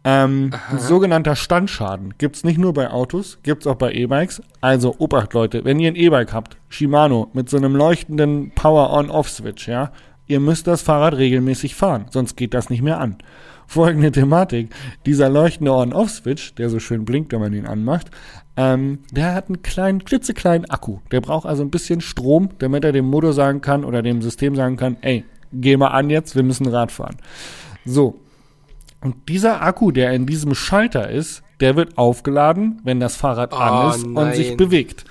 Ähm, 0.03 0.51
sogenannter 0.77 1.35
Standschaden 1.35 2.13
gibt's 2.17 2.43
nicht 2.43 2.57
nur 2.57 2.73
bei 2.73 2.89
Autos, 2.89 3.39
gibt's 3.43 3.67
auch 3.67 3.75
bei 3.75 3.91
E-Bikes. 3.91 4.41
Also 4.61 4.95
Obacht 4.97 5.33
Leute, 5.33 5.65
wenn 5.65 5.79
ihr 5.79 5.91
ein 5.91 5.95
E-Bike 5.95 6.33
habt, 6.33 6.57
Shimano 6.69 7.29
mit 7.33 7.49
so 7.49 7.57
einem 7.57 7.75
leuchtenden 7.75 8.51
Power-on-off-Switch, 8.51 9.67
ja, 9.67 9.91
ihr 10.27 10.39
müsst 10.39 10.67
das 10.67 10.81
Fahrrad 10.81 11.15
regelmäßig 11.15 11.75
fahren, 11.75 12.05
sonst 12.11 12.37
geht 12.37 12.53
das 12.53 12.69
nicht 12.69 12.81
mehr 12.81 12.99
an. 12.99 13.17
Folgende 13.67 14.11
Thematik, 14.11 14.73
dieser 15.05 15.29
leuchtende 15.29 15.73
On-Off-Switch, 15.73 16.55
der 16.55 16.69
so 16.69 16.79
schön 16.79 17.05
blinkt, 17.05 17.33
wenn 17.33 17.39
man 17.39 17.53
ihn 17.53 17.67
anmacht, 17.67 18.09
ähm, 18.59 18.99
der 19.13 19.33
hat 19.33 19.47
einen 19.47 19.61
kleinen, 19.61 20.03
klitzekleinen 20.03 20.69
Akku. 20.69 20.97
Der 21.11 21.21
braucht 21.21 21.45
also 21.45 21.63
ein 21.63 21.71
bisschen 21.71 22.01
Strom, 22.01 22.49
damit 22.59 22.83
er 22.83 22.91
dem 22.91 23.05
Motor 23.05 23.31
sagen 23.31 23.61
kann 23.61 23.85
oder 23.85 24.01
dem 24.01 24.21
System 24.21 24.53
sagen 24.53 24.75
kann, 24.75 24.97
ey, 24.99 25.23
geh 25.53 25.77
mal 25.77 25.87
an 25.87 26.09
jetzt, 26.09 26.35
wir 26.35 26.43
müssen 26.43 26.67
Rad 26.67 26.91
fahren. 26.91 27.15
So, 27.85 28.19
und 28.99 29.29
dieser 29.29 29.61
Akku, 29.61 29.91
der 29.91 30.11
in 30.11 30.25
diesem 30.25 30.53
Schalter 30.55 31.09
ist, 31.09 31.41
der 31.61 31.77
wird 31.77 31.97
aufgeladen, 31.97 32.81
wenn 32.83 32.99
das 32.99 33.15
Fahrrad 33.15 33.53
Oh, 33.53 33.57
an 33.57 33.95
ist 33.95 34.05
nein. 34.05 34.17
und 34.27 34.35
sich 34.35 34.57
bewegt. 34.57 35.05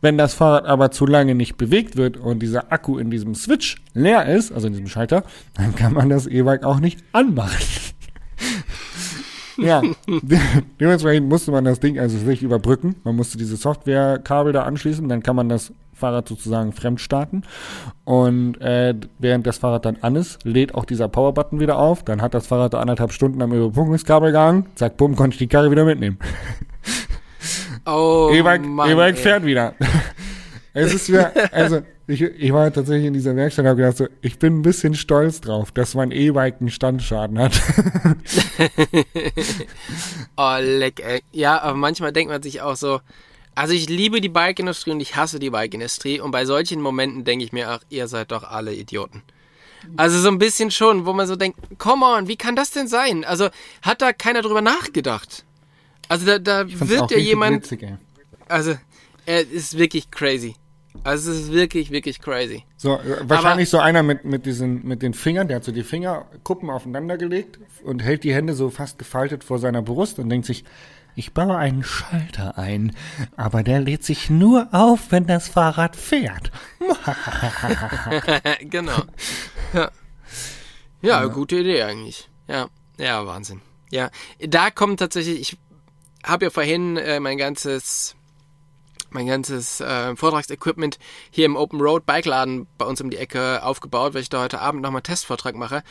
Wenn 0.00 0.16
das 0.16 0.32
Fahrrad 0.32 0.64
aber 0.64 0.90
zu 0.90 1.04
lange 1.04 1.34
nicht 1.34 1.56
bewegt 1.58 1.96
wird 1.96 2.16
und 2.16 2.38
dieser 2.40 2.72
Akku 2.72 2.96
in 2.96 3.10
diesem 3.10 3.34
Switch 3.34 3.76
leer 3.92 4.24
ist, 4.26 4.50
also 4.50 4.66
in 4.66 4.72
diesem 4.72 4.88
Schalter, 4.88 5.24
dann 5.54 5.74
kann 5.74 5.92
man 5.92 6.08
das 6.08 6.26
E-Bike 6.26 6.64
auch 6.64 6.80
nicht 6.80 7.00
anmachen. 7.12 7.56
Ja, 9.56 9.82
de 10.06 10.38
dementsprechend 10.80 11.28
musste 11.28 11.50
man 11.50 11.64
das 11.64 11.80
Ding 11.80 11.98
also 11.98 12.20
wirklich 12.20 12.42
überbrücken. 12.42 12.96
Man 13.04 13.16
musste 13.16 13.38
diese 13.38 13.56
Softwarekabel 13.56 14.52
da 14.52 14.62
anschließen, 14.62 15.08
dann 15.08 15.22
kann 15.22 15.36
man 15.36 15.48
das 15.48 15.72
Fahrrad 15.94 16.28
sozusagen 16.28 16.72
fremd 16.72 17.00
starten. 17.00 17.42
Und 18.04 18.60
äh, 18.60 18.94
während 19.18 19.46
das 19.46 19.58
Fahrrad 19.58 19.84
dann 19.84 19.96
an 20.00 20.16
ist, 20.16 20.44
lädt 20.44 20.74
auch 20.74 20.84
dieser 20.84 21.08
Powerbutton 21.08 21.60
wieder 21.60 21.78
auf. 21.78 22.02
Dann 22.02 22.20
hat 22.20 22.34
das 22.34 22.46
Fahrrad 22.46 22.74
da 22.74 22.80
anderthalb 22.80 23.12
Stunden 23.12 23.40
am 23.42 23.52
Überbrückungskabel 23.52 24.32
gehangen. 24.32 24.66
Zack, 24.74 24.96
bumm, 24.96 25.16
konnte 25.16 25.34
ich 25.34 25.38
die 25.38 25.46
Karre 25.46 25.70
wieder 25.70 25.84
mitnehmen. 25.84 26.18
Oh, 27.86 28.30
E-Bike 28.34 28.62
E-Bike 28.64 29.18
fährt 29.18 29.44
wieder. 29.44 29.74
Es 30.74 30.92
ist 30.92 31.08
wieder, 31.08 31.32
also 31.52 31.82
ich, 32.06 32.20
ich 32.20 32.52
war 32.52 32.70
tatsächlich 32.72 33.06
in 33.06 33.14
dieser 33.14 33.34
Werkstatt 33.36 33.64
und 33.64 33.68
habe 33.70 33.80
gedacht, 33.80 33.96
so, 33.96 34.08
ich 34.20 34.38
bin 34.38 34.58
ein 34.58 34.62
bisschen 34.62 34.94
stolz 34.94 35.40
drauf, 35.40 35.72
dass 35.72 35.94
mein 35.94 36.10
E-Bike 36.10 36.56
einen 36.60 36.70
Standschaden 36.70 37.38
hat. 37.38 37.60
Oh, 40.36 40.56
leck, 40.60 41.00
ey. 41.00 41.22
Ja, 41.30 41.62
aber 41.62 41.76
manchmal 41.76 42.12
denkt 42.12 42.32
man 42.32 42.42
sich 42.42 42.60
auch 42.60 42.74
so, 42.74 43.00
also 43.54 43.72
ich 43.72 43.88
liebe 43.88 44.20
die 44.20 44.28
Bike-Industrie 44.28 44.90
und 44.90 45.00
ich 45.00 45.14
hasse 45.14 45.38
die 45.38 45.50
Bike-Industrie 45.50 46.18
und 46.18 46.32
bei 46.32 46.44
solchen 46.44 46.80
Momenten 46.80 47.24
denke 47.24 47.44
ich 47.44 47.52
mir, 47.52 47.68
ach, 47.68 47.80
ihr 47.88 48.08
seid 48.08 48.32
doch 48.32 48.42
alle 48.42 48.74
Idioten. 48.74 49.22
Also 49.96 50.18
so 50.18 50.28
ein 50.28 50.38
bisschen 50.38 50.70
schon, 50.72 51.06
wo 51.06 51.12
man 51.12 51.28
so 51.28 51.36
denkt, 51.36 51.78
come 51.78 52.04
on, 52.04 52.26
wie 52.26 52.36
kann 52.36 52.56
das 52.56 52.72
denn 52.72 52.88
sein? 52.88 53.24
Also 53.24 53.50
hat 53.82 54.02
da 54.02 54.12
keiner 54.12 54.42
drüber 54.42 54.62
nachgedacht? 54.62 55.44
Also 56.08 56.26
da, 56.26 56.38
da 56.38 56.64
wird 56.68 57.10
ja 57.12 57.18
jemand, 57.18 57.64
Witzig, 57.64 57.86
also 58.48 58.76
er 59.24 59.48
ist 59.48 59.78
wirklich 59.78 60.10
crazy. 60.10 60.56
Also 61.02 61.32
es 61.32 61.40
ist 61.40 61.52
wirklich, 61.52 61.90
wirklich 61.90 62.20
crazy. 62.20 62.64
So, 62.76 62.94
äh, 62.94 63.28
wahrscheinlich 63.28 63.68
so 63.68 63.78
einer 63.78 64.02
mit, 64.02 64.24
mit 64.24 64.46
diesen, 64.46 64.86
mit 64.86 65.02
den 65.02 65.12
Fingern, 65.12 65.48
der 65.48 65.56
hat 65.56 65.64
so 65.64 65.72
die 65.72 65.82
Fingerkuppen 65.82 66.70
aufeinander 66.70 67.18
gelegt 67.18 67.58
und 67.82 68.02
hält 68.02 68.24
die 68.24 68.34
Hände 68.34 68.54
so 68.54 68.70
fast 68.70 68.98
gefaltet 68.98 69.44
vor 69.44 69.58
seiner 69.58 69.82
Brust 69.82 70.18
und 70.18 70.28
denkt 70.28 70.46
sich, 70.46 70.64
ich 71.16 71.32
baue 71.32 71.56
einen 71.56 71.84
Schalter 71.84 72.58
ein, 72.58 72.96
aber 73.36 73.62
der 73.62 73.80
lädt 73.80 74.04
sich 74.04 74.30
nur 74.30 74.68
auf, 74.72 75.10
wenn 75.10 75.26
das 75.26 75.48
Fahrrad 75.48 75.94
fährt. 75.94 76.50
genau. 78.60 79.02
Ja. 79.72 79.90
ja, 81.02 81.24
gute 81.26 81.56
Idee 81.56 81.82
eigentlich. 81.82 82.28
Ja, 82.48 82.68
ja, 82.98 83.24
Wahnsinn. 83.26 83.60
Ja, 83.90 84.10
da 84.40 84.70
kommt 84.70 84.98
tatsächlich, 84.98 85.40
ich 85.40 85.58
habe 86.24 86.46
ja 86.46 86.50
vorhin 86.50 86.96
äh, 86.96 87.20
mein 87.20 87.38
ganzes 87.38 88.16
mein 89.14 89.26
ganzes 89.26 89.80
äh, 89.80 90.14
Vortragsequipment 90.16 90.98
hier 91.30 91.46
im 91.46 91.56
Open 91.56 91.80
Road 91.80 92.04
Bikeladen 92.04 92.66
bei 92.76 92.84
uns 92.84 93.00
um 93.00 93.10
die 93.10 93.16
Ecke 93.16 93.62
aufgebaut, 93.62 94.14
weil 94.14 94.22
ich 94.22 94.28
da 94.28 94.42
heute 94.42 94.60
Abend 94.60 94.82
nochmal 94.82 94.98
einen 94.98 95.04
Testvortrag 95.04 95.54
mache. 95.54 95.82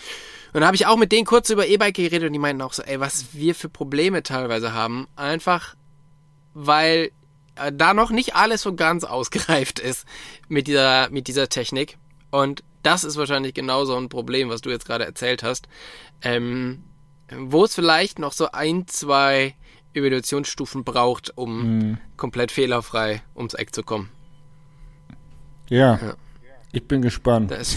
Und 0.54 0.62
da 0.62 0.68
habe 0.68 0.76
ich 0.76 0.86
auch 0.86 0.98
mit 0.98 1.12
denen 1.12 1.26
kurz 1.26 1.50
über 1.50 1.66
E-Bike 1.66 1.96
geredet 1.96 2.28
und 2.28 2.34
die 2.34 2.40
meinten 2.40 2.62
auch 2.62 2.74
so, 2.74 2.84
ey, 2.84 3.00
was 3.00 3.34
wir 3.34 3.56
für 3.56 3.70
Probleme 3.70 4.24
teilweise 4.24 4.74
haben. 4.74 5.08
Einfach, 5.16 5.76
weil 6.54 7.12
äh, 7.56 7.72
da 7.74 7.94
noch 7.94 8.12
nicht 8.12 8.36
alles 8.36 8.62
so 8.62 8.76
ganz 8.76 9.04
ausgereift 9.04 9.80
ist 9.80 10.06
mit 10.48 10.68
dieser, 10.68 11.10
mit 11.10 11.28
dieser 11.28 11.50
Technik. 11.50 11.98
Und 12.30 12.64
das 12.84 13.04
ist 13.04 13.16
wahrscheinlich 13.16 13.54
genau 13.54 13.86
so 13.86 13.96
ein 13.96 14.10
Problem, 14.10 14.50
was 14.50 14.62
du 14.62 14.70
jetzt 14.70 14.86
gerade 14.86 15.06
erzählt 15.06 15.44
hast. 15.44 15.68
Ähm, 16.22 16.84
wo 17.32 17.64
es 17.64 17.74
vielleicht 17.74 18.20
noch 18.20 18.34
so 18.34 18.52
ein, 18.52 18.88
zwei 18.88 19.56
Evolutionsstufen 19.94 20.84
braucht, 20.84 21.38
um 21.38 21.98
komplett 22.18 22.52
fehlerfrei 22.52 23.22
ums 23.36 23.54
Eck 23.54 23.74
zu 23.76 23.84
kommen. 23.84 24.10
Ja, 25.70 25.96
Ja. 26.02 26.14
ich 26.72 26.88
bin 26.88 27.02
gespannt. 27.02 27.52
Das, 27.52 27.76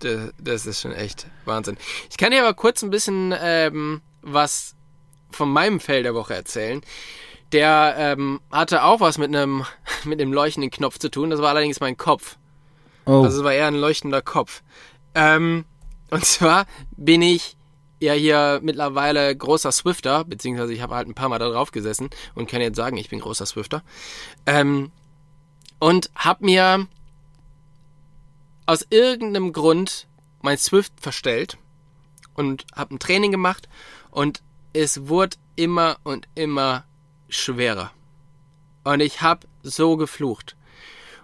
das, 0.00 0.32
das 0.38 0.66
ist 0.66 0.80
schon 0.80 0.92
echt 0.92 1.26
Wahnsinn. 1.44 1.76
Ich 2.10 2.16
kann 2.16 2.30
dir 2.30 2.42
aber 2.42 2.54
kurz 2.54 2.82
ein 2.82 2.90
bisschen 2.90 3.34
ähm, 3.40 4.00
was 4.22 4.74
von 5.30 5.50
meinem 5.50 5.80
Fell 5.80 6.02
der 6.02 6.14
Woche 6.14 6.34
erzählen. 6.34 6.80
Der 7.52 7.94
ähm, 7.98 8.40
hatte 8.50 8.82
auch 8.84 9.00
was 9.00 9.18
mit 9.18 9.28
einem 9.28 9.64
mit 10.04 10.20
einem 10.20 10.32
leuchtenden 10.32 10.70
Knopf 10.70 10.98
zu 10.98 11.10
tun. 11.10 11.30
Das 11.30 11.40
war 11.40 11.50
allerdings 11.50 11.80
mein 11.80 11.96
Kopf. 11.96 12.36
Oh, 13.04 13.24
Also 13.24 13.38
es 13.38 13.44
war 13.44 13.52
eher 13.52 13.66
ein 13.66 13.74
leuchtender 13.74 14.22
Kopf. 14.22 14.62
Ähm, 15.14 15.64
und 16.10 16.24
zwar 16.24 16.66
bin 16.96 17.20
ich 17.22 17.56
ja 18.02 18.12
hier 18.12 18.60
mittlerweile 18.62 19.34
großer 19.34 19.72
Swifter, 19.72 20.24
beziehungsweise 20.24 20.72
ich 20.72 20.82
habe 20.82 20.94
halt 20.94 21.08
ein 21.08 21.14
paar 21.14 21.28
Mal 21.28 21.38
da 21.38 21.48
drauf 21.48 21.70
gesessen 21.70 22.10
und 22.34 22.48
kann 22.48 22.60
jetzt 22.60 22.76
sagen, 22.76 22.96
ich 22.96 23.08
bin 23.08 23.20
großer 23.20 23.46
Swifter. 23.46 23.82
Ähm, 24.46 24.90
und 25.78 26.10
habe 26.14 26.44
mir 26.44 26.86
aus 28.66 28.86
irgendeinem 28.90 29.52
Grund 29.52 30.06
mein 30.42 30.58
Swift 30.58 30.92
verstellt 31.00 31.58
und 32.34 32.66
habe 32.74 32.94
ein 32.94 32.98
Training 32.98 33.30
gemacht 33.30 33.68
und 34.10 34.42
es 34.72 35.08
wurde 35.08 35.36
immer 35.56 35.96
und 36.04 36.28
immer 36.34 36.84
schwerer. 37.28 37.90
Und 38.84 39.00
ich 39.00 39.22
habe 39.22 39.46
so 39.62 39.96
geflucht. 39.96 40.56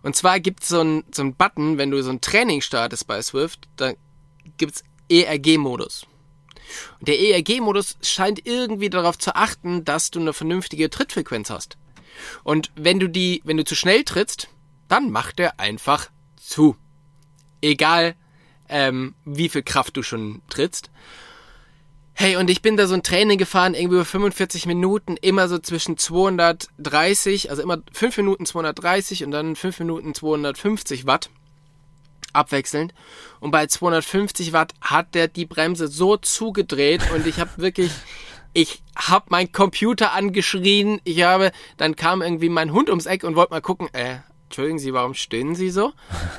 Und 0.02 0.14
zwar 0.16 0.40
gibt's 0.40 0.68
so 0.68 0.80
einen 0.80 1.04
so 1.12 1.22
einen 1.22 1.34
Button, 1.34 1.78
wenn 1.78 1.90
du 1.90 2.02
so 2.02 2.10
ein 2.10 2.20
Training 2.20 2.60
startest 2.60 3.06
bei 3.06 3.20
Swift, 3.20 3.68
da 3.76 3.92
gibt's 4.56 4.84
ERG-Modus. 5.08 6.06
Der 7.00 7.18
ERG-Modus 7.18 7.96
scheint 8.02 8.46
irgendwie 8.46 8.90
darauf 8.90 9.18
zu 9.18 9.34
achten, 9.34 9.84
dass 9.84 10.10
du 10.10 10.20
eine 10.20 10.32
vernünftige 10.32 10.90
Trittfrequenz 10.90 11.50
hast. 11.50 11.76
Und 12.44 12.70
wenn 12.74 12.98
du 12.98 13.08
die, 13.08 13.40
wenn 13.44 13.56
du 13.56 13.64
zu 13.64 13.74
schnell 13.74 14.04
trittst, 14.04 14.48
dann 14.88 15.10
macht 15.10 15.40
er 15.40 15.60
einfach 15.60 16.10
zu. 16.36 16.76
Egal, 17.60 18.14
ähm, 18.68 19.14
wie 19.24 19.48
viel 19.48 19.62
Kraft 19.62 19.96
du 19.96 20.02
schon 20.02 20.42
trittst. 20.48 20.90
Hey, 22.20 22.34
und 22.34 22.50
ich 22.50 22.62
bin 22.62 22.76
da 22.76 22.88
so 22.88 22.94
ein 22.94 23.04
Training 23.04 23.38
gefahren, 23.38 23.74
irgendwie 23.74 23.94
über 23.94 24.04
45 24.04 24.66
Minuten, 24.66 25.16
immer 25.16 25.46
so 25.48 25.58
zwischen 25.58 25.96
230, 25.96 27.50
also 27.50 27.62
immer 27.62 27.78
5 27.92 28.16
Minuten 28.16 28.44
230 28.44 29.24
und 29.24 29.30
dann 29.30 29.54
5 29.54 29.78
Minuten 29.78 30.14
250 30.14 31.06
Watt 31.06 31.30
abwechselnd. 32.32 32.94
Und 33.40 33.50
bei 33.50 33.66
250 33.66 34.52
Watt 34.52 34.74
hat 34.80 35.14
der 35.14 35.28
die 35.28 35.46
Bremse 35.46 35.88
so 35.88 36.16
zugedreht 36.16 37.02
und 37.12 37.26
ich 37.26 37.38
habe 37.40 37.50
wirklich 37.56 37.90
Ich 38.54 38.82
hab 38.96 39.30
meinen 39.30 39.52
Computer 39.52 40.12
angeschrien. 40.12 41.00
Ich 41.04 41.22
habe, 41.22 41.52
dann 41.76 41.96
kam 41.96 42.22
irgendwie 42.22 42.48
mein 42.48 42.72
Hund 42.72 42.88
ums 42.88 43.06
Eck 43.06 43.22
und 43.24 43.36
wollte 43.36 43.52
mal 43.52 43.60
gucken, 43.60 43.88
äh, 43.92 44.16
Entschuldigen 44.48 44.78
Sie, 44.78 44.94
warum 44.94 45.12
stöhnen 45.12 45.54
Sie 45.54 45.68
so? 45.68 45.92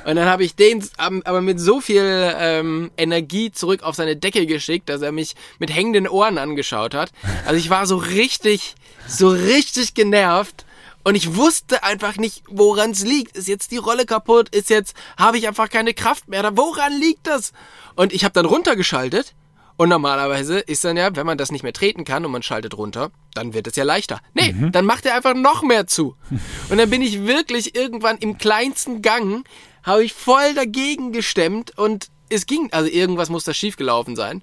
Und 0.04 0.16
dann 0.16 0.28
habe 0.28 0.42
ich 0.42 0.56
den 0.56 0.84
aber 0.98 1.40
mit 1.40 1.60
so 1.60 1.80
viel 1.80 2.02
ähm, 2.36 2.90
Energie 2.96 3.52
zurück 3.52 3.84
auf 3.84 3.94
seine 3.94 4.16
Decke 4.16 4.46
geschickt, 4.46 4.88
dass 4.88 5.00
er 5.00 5.12
mich 5.12 5.36
mit 5.60 5.72
hängenden 5.72 6.08
Ohren 6.08 6.36
angeschaut 6.36 6.92
hat. 6.92 7.12
Also 7.46 7.56
ich 7.56 7.70
war 7.70 7.86
so 7.86 7.96
richtig, 7.96 8.74
so 9.06 9.28
richtig 9.28 9.94
genervt. 9.94 10.64
Und 11.02 11.14
ich 11.14 11.36
wusste 11.36 11.82
einfach 11.82 12.16
nicht, 12.16 12.42
woran 12.48 12.90
es 12.90 13.04
liegt. 13.04 13.36
Ist 13.36 13.48
jetzt 13.48 13.70
die 13.70 13.78
Rolle 13.78 14.04
kaputt? 14.04 14.54
Ist 14.54 14.70
jetzt, 14.70 14.94
habe 15.16 15.38
ich 15.38 15.48
einfach 15.48 15.68
keine 15.68 15.94
Kraft 15.94 16.28
mehr? 16.28 16.56
Woran 16.56 16.92
liegt 16.92 17.26
das? 17.26 17.52
Und 17.96 18.12
ich 18.12 18.24
habe 18.24 18.32
dann 18.34 18.44
runtergeschaltet 18.44 19.34
und 19.80 19.88
normalerweise 19.88 20.58
ist 20.58 20.84
dann 20.84 20.98
ja, 20.98 21.16
wenn 21.16 21.24
man 21.24 21.38
das 21.38 21.50
nicht 21.50 21.62
mehr 21.62 21.72
treten 21.72 22.04
kann 22.04 22.26
und 22.26 22.32
man 22.32 22.42
schaltet 22.42 22.76
runter, 22.76 23.12
dann 23.32 23.54
wird 23.54 23.66
es 23.66 23.76
ja 23.76 23.84
leichter. 23.84 24.20
Nee, 24.34 24.52
mhm. 24.52 24.72
dann 24.72 24.84
macht 24.84 25.06
er 25.06 25.14
einfach 25.14 25.32
noch 25.32 25.62
mehr 25.62 25.86
zu. 25.86 26.16
Und 26.68 26.76
dann 26.76 26.90
bin 26.90 27.00
ich 27.00 27.26
wirklich 27.26 27.74
irgendwann 27.74 28.18
im 28.18 28.36
kleinsten 28.36 29.00
Gang, 29.00 29.42
habe 29.82 30.04
ich 30.04 30.12
voll 30.12 30.52
dagegen 30.54 31.12
gestemmt 31.12 31.78
und 31.78 32.08
es 32.28 32.44
ging, 32.44 32.68
also 32.72 32.90
irgendwas 32.90 33.30
muss 33.30 33.44
da 33.44 33.54
schiefgelaufen 33.54 34.16
sein. 34.16 34.42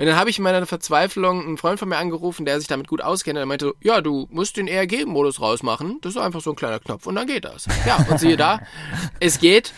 Und 0.00 0.06
dann 0.06 0.16
habe 0.16 0.30
ich 0.30 0.38
in 0.38 0.44
meiner 0.44 0.64
Verzweiflung 0.64 1.46
einen 1.46 1.58
Freund 1.58 1.78
von 1.78 1.86
mir 1.86 1.98
angerufen, 1.98 2.46
der 2.46 2.58
sich 2.58 2.68
damit 2.68 2.88
gut 2.88 3.02
auskennt. 3.02 3.36
Und 3.36 3.42
er 3.42 3.46
meinte, 3.46 3.74
ja, 3.82 4.00
du 4.00 4.26
musst 4.30 4.56
den 4.56 4.66
ERG-Modus 4.66 5.42
rausmachen. 5.42 5.98
Das 6.00 6.14
ist 6.14 6.16
einfach 6.16 6.40
so 6.40 6.48
ein 6.50 6.56
kleiner 6.56 6.78
Knopf 6.78 7.06
und 7.06 7.16
dann 7.16 7.26
geht 7.26 7.44
das. 7.44 7.66
Ja, 7.86 7.98
und 8.08 8.18
siehe 8.18 8.38
da, 8.38 8.60
es 9.20 9.40
geht. 9.40 9.74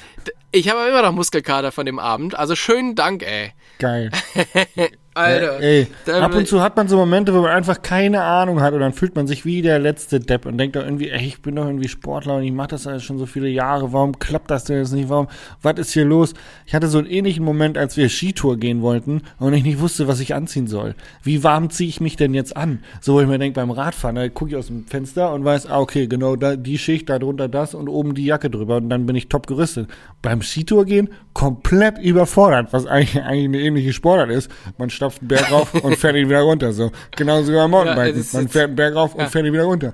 Ich 0.52 0.68
habe 0.68 0.88
immer 0.88 1.02
noch 1.02 1.10
Muskelkater 1.10 1.72
von 1.72 1.86
dem 1.86 1.98
Abend. 1.98 2.38
Also 2.38 2.54
schönen 2.54 2.94
Dank, 2.94 3.24
ey. 3.24 3.52
Geil. 3.80 4.12
Alter. 5.14 5.60
Ey, 5.60 5.88
ab 6.06 6.34
und 6.34 6.48
zu 6.48 6.62
hat 6.62 6.76
man 6.76 6.88
so 6.88 6.96
Momente, 6.96 7.34
wo 7.34 7.42
man 7.42 7.50
einfach 7.50 7.82
keine 7.82 8.22
Ahnung 8.22 8.62
hat 8.62 8.72
und 8.72 8.80
dann 8.80 8.94
fühlt 8.94 9.14
man 9.14 9.26
sich 9.26 9.44
wie 9.44 9.60
der 9.60 9.78
letzte 9.78 10.20
Depp 10.20 10.46
und 10.46 10.56
denkt 10.56 10.74
doch 10.76 10.84
irgendwie, 10.84 11.10
ey, 11.10 11.26
ich 11.26 11.42
bin 11.42 11.56
doch 11.56 11.66
irgendwie 11.66 11.88
Sportler 11.88 12.36
und 12.36 12.44
ich 12.44 12.52
mache 12.52 12.68
das 12.68 12.86
alles 12.86 13.02
schon 13.02 13.18
so 13.18 13.26
viele 13.26 13.48
Jahre, 13.48 13.92
warum 13.92 14.18
klappt 14.18 14.50
das 14.50 14.64
denn 14.64 14.78
jetzt 14.78 14.92
nicht, 14.92 15.10
warum, 15.10 15.28
was 15.60 15.74
ist 15.78 15.92
hier 15.92 16.06
los? 16.06 16.32
Ich 16.64 16.74
hatte 16.74 16.88
so 16.88 16.96
einen 16.96 17.08
ähnlichen 17.08 17.44
Moment, 17.44 17.76
als 17.76 17.98
wir 17.98 18.08
Skitour 18.08 18.56
gehen 18.56 18.80
wollten 18.80 19.22
und 19.38 19.52
ich 19.52 19.64
nicht 19.64 19.80
wusste, 19.80 20.08
was 20.08 20.18
ich 20.18 20.34
anziehen 20.34 20.66
soll. 20.66 20.94
Wie 21.22 21.44
warm 21.44 21.68
ziehe 21.68 21.90
ich 21.90 22.00
mich 22.00 22.16
denn 22.16 22.32
jetzt 22.32 22.56
an? 22.56 22.78
So, 23.02 23.14
wo 23.14 23.20
ich 23.20 23.28
mir 23.28 23.38
denke, 23.38 23.60
beim 23.60 23.70
Radfahren, 23.70 24.16
da 24.16 24.28
gucke 24.30 24.52
ich 24.52 24.56
aus 24.56 24.68
dem 24.68 24.86
Fenster 24.86 25.34
und 25.34 25.44
weiß, 25.44 25.66
ah, 25.66 25.78
okay, 25.78 26.06
genau, 26.06 26.36
da, 26.36 26.56
die 26.56 26.78
Schicht, 26.78 27.10
da 27.10 27.18
drunter 27.18 27.48
das 27.48 27.74
und 27.74 27.88
oben 27.88 28.14
die 28.14 28.24
Jacke 28.24 28.48
drüber 28.48 28.76
und 28.76 28.88
dann 28.88 29.04
bin 29.04 29.16
ich 29.16 29.28
top 29.28 29.46
gerüstet. 29.46 29.90
Beim 30.22 30.40
Skitour 30.40 30.86
gehen, 30.86 31.10
komplett 31.34 31.98
überfordert, 31.98 32.72
was 32.72 32.86
eigentlich, 32.86 33.22
eigentlich 33.22 33.44
eine 33.44 33.60
ähnliche 33.60 33.92
Sportart 33.92 34.30
ist. 34.30 34.50
Man 34.78 34.90
stapft 35.02 35.20
einen 35.20 35.28
Berg 35.28 35.50
rauf 35.50 35.74
und 35.74 35.96
fährt 35.96 36.16
ihn 36.16 36.28
wieder 36.28 36.42
runter. 36.42 36.72
So. 36.72 36.90
Genauso 37.16 37.52
wie 37.52 37.56
beim 37.56 37.70
Mountainbiken. 37.70 38.22
Ja, 38.22 38.38
Man 38.38 38.48
fährt 38.48 38.68
einen 38.68 38.76
Berg 38.76 38.94
rauf 38.94 39.14
ja. 39.16 39.24
und 39.24 39.30
fährt 39.30 39.46
ihn 39.46 39.52
wieder 39.52 39.64
runter. 39.64 39.92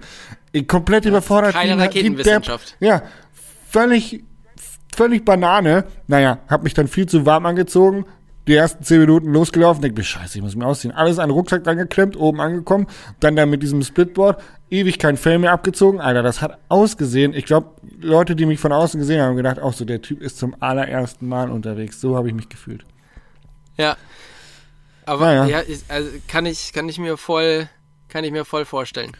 Ich 0.53 0.67
komplett 0.67 1.05
ja, 1.05 1.11
überfordert. 1.11 1.53
Keine 1.53 1.79
Raketenwissenschaft. 1.79 2.77
ja, 2.81 3.03
völlig, 3.71 4.25
völlig 4.95 5.25
Banane. 5.25 5.85
Naja, 6.07 6.39
hab 6.49 6.63
mich 6.63 6.75
dann 6.75 6.89
viel 6.89 7.07
zu 7.07 7.25
warm 7.27 7.47
angezogen. 7.47 8.05
Die 8.47 8.55
ersten 8.55 8.83
zehn 8.83 9.01
Minuten 9.01 9.31
losgelaufen, 9.31 9.83
denke 9.83 9.99
mir, 9.99 10.05
scheiße, 10.05 10.39
ich 10.39 10.43
muss 10.43 10.57
mich 10.57 10.65
ausziehen. 10.65 10.95
Alles 10.95 11.19
an 11.19 11.29
den 11.29 11.35
Rucksack 11.35 11.65
dran 11.65 11.77
geklemmt, 11.77 12.17
oben 12.17 12.41
angekommen. 12.41 12.87
Dann 13.21 13.37
da 13.37 13.45
mit 13.45 13.63
diesem 13.63 13.83
Splitboard, 13.83 14.43
ewig 14.71 14.99
kein 14.99 15.19
Fell 15.19 15.39
mehr 15.39 15.53
abgezogen. 15.53 16.01
Alter, 16.01 16.23
das 16.23 16.41
hat 16.41 16.57
ausgesehen. 16.71 17.35
Ich 17.35 17.45
glaube, 17.45 17.73
Leute, 18.01 18.35
die 18.35 18.47
mich 18.47 18.59
von 18.59 18.73
außen 18.73 18.99
gesehen 18.99 19.21
haben, 19.21 19.31
haben 19.31 19.37
gedacht, 19.37 19.59
auch 19.59 19.75
so, 19.75 19.85
der 19.85 20.01
Typ 20.01 20.23
ist 20.23 20.39
zum 20.39 20.55
allerersten 20.61 21.29
Mal 21.29 21.51
unterwegs. 21.51 22.01
So 22.01 22.17
habe 22.17 22.29
ich 22.29 22.35
mich 22.35 22.49
gefühlt. 22.49 22.87
Ja, 23.77 23.99
aber 25.09 25.33
ja, 25.33 25.47
ja 25.47 25.63
ich, 25.67 25.81
also 25.89 26.11
kann 26.29 26.47
ich, 26.47 26.73
kann 26.73 26.89
ich 26.89 26.99
mir 26.99 27.17
voll, 27.17 27.69
kann 28.09 28.25
ich 28.25 28.31
mir 28.31 28.45
voll 28.45 28.65
vorstellen. 28.65 29.13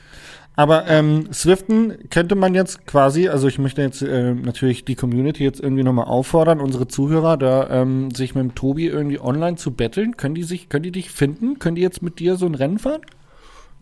Aber 0.55 0.89
ähm, 0.89 1.33
Swiften 1.33 2.11
könnte 2.11 2.35
man 2.35 2.53
jetzt 2.53 2.85
quasi, 2.85 3.29
also 3.29 3.47
ich 3.47 3.61
möchte 3.61 3.81
jetzt 3.81 4.03
äh, 4.03 4.35
natürlich 4.35 4.85
die 4.85 4.97
Community 4.97 5.45
jetzt 5.45 5.61
irgendwie 5.61 5.85
nochmal 5.85 6.07
auffordern, 6.07 6.61
unsere 6.61 6.89
Zuhörer 6.89 7.37
da 7.37 7.71
ähm, 7.71 8.11
sich 8.11 8.35
mit 8.35 8.43
dem 8.43 8.55
Tobi 8.57 8.89
irgendwie 8.89 9.21
online 9.21 9.57
zu 9.57 9.71
betteln. 9.71 10.17
Können 10.17 10.35
die 10.35 10.43
sich, 10.43 10.69
können 10.69 10.83
die 10.83 10.91
dich 10.91 11.11
finden? 11.11 11.61
Können 11.61 11.77
die 11.77 11.83
jetzt 11.83 12.03
mit 12.03 12.19
dir 12.19 12.35
so 12.35 12.47
ein 12.47 12.57
Rennen 12.57 12.81
fahren? 12.81 13.03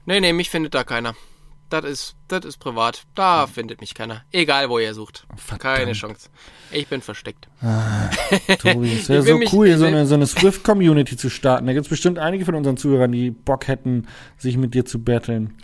Nee, 0.05 0.21
nee, 0.21 0.35
mich 0.35 0.51
findet 0.51 0.75
da 0.75 0.85
keiner. 0.85 1.15
Das 1.69 1.85
ist, 1.85 2.17
das 2.29 2.45
ist 2.45 2.59
privat. 2.59 3.03
Da 3.15 3.43
hm. 3.43 3.53
findet 3.53 3.81
mich 3.81 3.95
keiner. 3.95 4.23
Egal, 4.31 4.71
wo 4.71 4.79
ihr 4.79 4.95
sucht. 4.95 5.27
Verdammt. 5.37 5.63
Keine 5.63 5.93
Chance. 5.93 6.29
Ich 6.71 6.87
bin 6.87 7.01
versteckt. 7.01 7.49
Ah, 7.61 8.09
Tobi, 8.59 8.93
es 8.93 9.09
wäre 9.09 9.23
so 9.23 9.41
cool, 9.53 9.67
hier 9.67 9.79
so 9.79 9.85
eine, 9.85 10.07
so 10.07 10.15
eine 10.15 10.27
Swift-Community 10.27 11.17
zu 11.17 11.29
starten. 11.29 11.67
Da 11.67 11.73
gibt 11.73 11.87
es 11.87 11.91
bestimmt 11.91 12.19
einige 12.19 12.45
von 12.45 12.55
unseren 12.55 12.77
Zuhörern, 12.77 13.11
die 13.11 13.31
Bock 13.31 13.67
hätten, 13.67 14.07
sich 14.37 14.57
mit 14.57 14.75
dir 14.75 14.85
zu 14.85 15.03
battlen. 15.03 15.57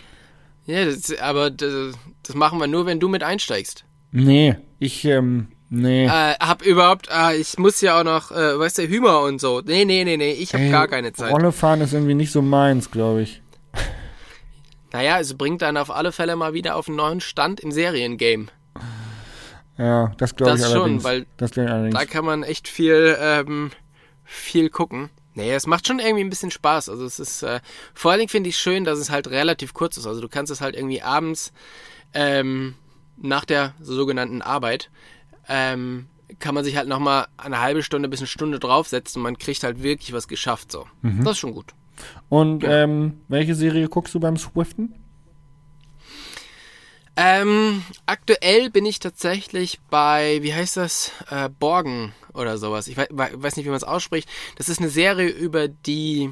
Ja, 0.66 0.84
das, 0.84 1.16
aber 1.18 1.50
das, 1.50 1.94
das, 2.22 2.34
machen 2.34 2.58
wir 2.58 2.66
nur, 2.66 2.86
wenn 2.86 3.00
du 3.00 3.08
mit 3.08 3.22
einsteigst. 3.22 3.84
Nee, 4.12 4.56
ich, 4.78 5.04
ähm, 5.04 5.48
nee. 5.70 6.06
Äh, 6.06 6.34
hab 6.40 6.64
überhaupt, 6.64 7.08
äh, 7.12 7.36
ich 7.36 7.58
muss 7.58 7.80
ja 7.80 7.98
auch 7.98 8.04
noch, 8.04 8.30
äh, 8.30 8.58
weißt 8.58 8.78
du, 8.78 8.88
Hümer 8.88 9.22
und 9.22 9.40
so. 9.40 9.60
Nee, 9.64 9.84
nee, 9.84 10.04
nee, 10.04 10.16
nee, 10.16 10.32
ich 10.32 10.52
hab 10.54 10.60
Ey, 10.60 10.70
gar 10.70 10.86
keine 10.88 11.12
Zeit. 11.12 11.32
Rolle 11.32 11.52
fahren 11.52 11.80
ist 11.80 11.92
irgendwie 11.92 12.14
nicht 12.14 12.32
so 12.32 12.42
meins, 12.42 12.90
glaube 12.90 13.22
ich. 13.22 13.42
Naja, 14.92 15.18
es 15.18 15.34
bringt 15.34 15.62
dann 15.62 15.76
auf 15.76 15.90
alle 15.90 16.12
Fälle 16.12 16.36
mal 16.36 16.52
wieder 16.52 16.76
auf 16.76 16.88
einen 16.88 16.96
neuen 16.96 17.20
Stand 17.20 17.60
im 17.60 17.72
Seriengame. 17.72 18.46
Ja, 19.78 20.12
das 20.18 20.36
glaube 20.36 20.56
ich 20.56 20.60
Das 20.60 20.72
schon, 20.72 21.02
weil 21.02 21.26
das 21.38 21.56
allerdings. 21.56 21.94
da 21.94 22.04
kann 22.04 22.24
man 22.24 22.42
echt 22.42 22.68
viel, 22.68 23.16
ähm, 23.18 23.70
viel 24.24 24.68
gucken. 24.68 25.10
Nee, 25.34 25.52
es 25.54 25.66
macht 25.66 25.86
schon 25.86 25.98
irgendwie 25.98 26.24
ein 26.24 26.30
bisschen 26.30 26.50
Spaß. 26.50 26.90
Also 26.90 27.06
es 27.06 27.18
ist, 27.18 27.42
äh, 27.42 27.60
vor 27.94 28.10
allen 28.10 28.18
Dingen 28.20 28.28
finde 28.28 28.50
ich 28.50 28.58
schön, 28.58 28.84
dass 28.84 28.98
es 28.98 29.08
halt 29.08 29.28
relativ 29.28 29.72
kurz 29.72 29.96
ist. 29.96 30.06
Also 30.06 30.20
du 30.20 30.28
kannst 30.28 30.52
es 30.52 30.60
halt 30.60 30.76
irgendwie 30.76 31.00
abends 31.00 31.52
ähm, 32.12 32.74
nach 33.16 33.46
der 33.46 33.74
sogenannten 33.80 34.42
Arbeit 34.42 34.90
ähm, 35.48 36.08
kann 36.38 36.54
man 36.54 36.64
sich 36.64 36.76
halt 36.76 36.88
nochmal 36.88 37.26
eine 37.36 37.60
halbe 37.60 37.82
Stunde 37.82 38.08
bis 38.08 38.20
eine 38.20 38.26
Stunde 38.26 38.58
draufsetzen 38.58 39.20
und 39.20 39.24
man 39.24 39.38
kriegt 39.38 39.62
halt 39.64 39.82
wirklich 39.82 40.12
was 40.12 40.28
geschafft. 40.28 40.72
So, 40.72 40.86
mhm. 41.02 41.24
das 41.24 41.32
ist 41.32 41.38
schon 41.38 41.54
gut. 41.54 41.74
Und 42.28 42.62
ja. 42.62 42.82
ähm, 42.82 43.20
welche 43.28 43.54
Serie 43.54 43.88
guckst 43.88 44.14
du 44.14 44.20
beim 44.20 44.36
Swiften? 44.36 44.94
Ähm, 47.14 47.82
aktuell 48.06 48.70
bin 48.70 48.86
ich 48.86 48.98
tatsächlich 48.98 49.80
bei, 49.90 50.38
wie 50.42 50.54
heißt 50.54 50.78
das, 50.78 51.12
äh, 51.30 51.50
Borgen 51.50 52.14
oder 52.32 52.56
sowas. 52.56 52.86
Ich 52.86 52.96
weiß, 52.96 53.08
weiß 53.10 53.56
nicht, 53.56 53.66
wie 53.66 53.70
man 53.70 53.76
es 53.76 53.84
ausspricht. 53.84 54.28
Das 54.56 54.70
ist 54.70 54.78
eine 54.78 54.88
Serie 54.88 55.28
über 55.28 55.68
die 55.68 56.30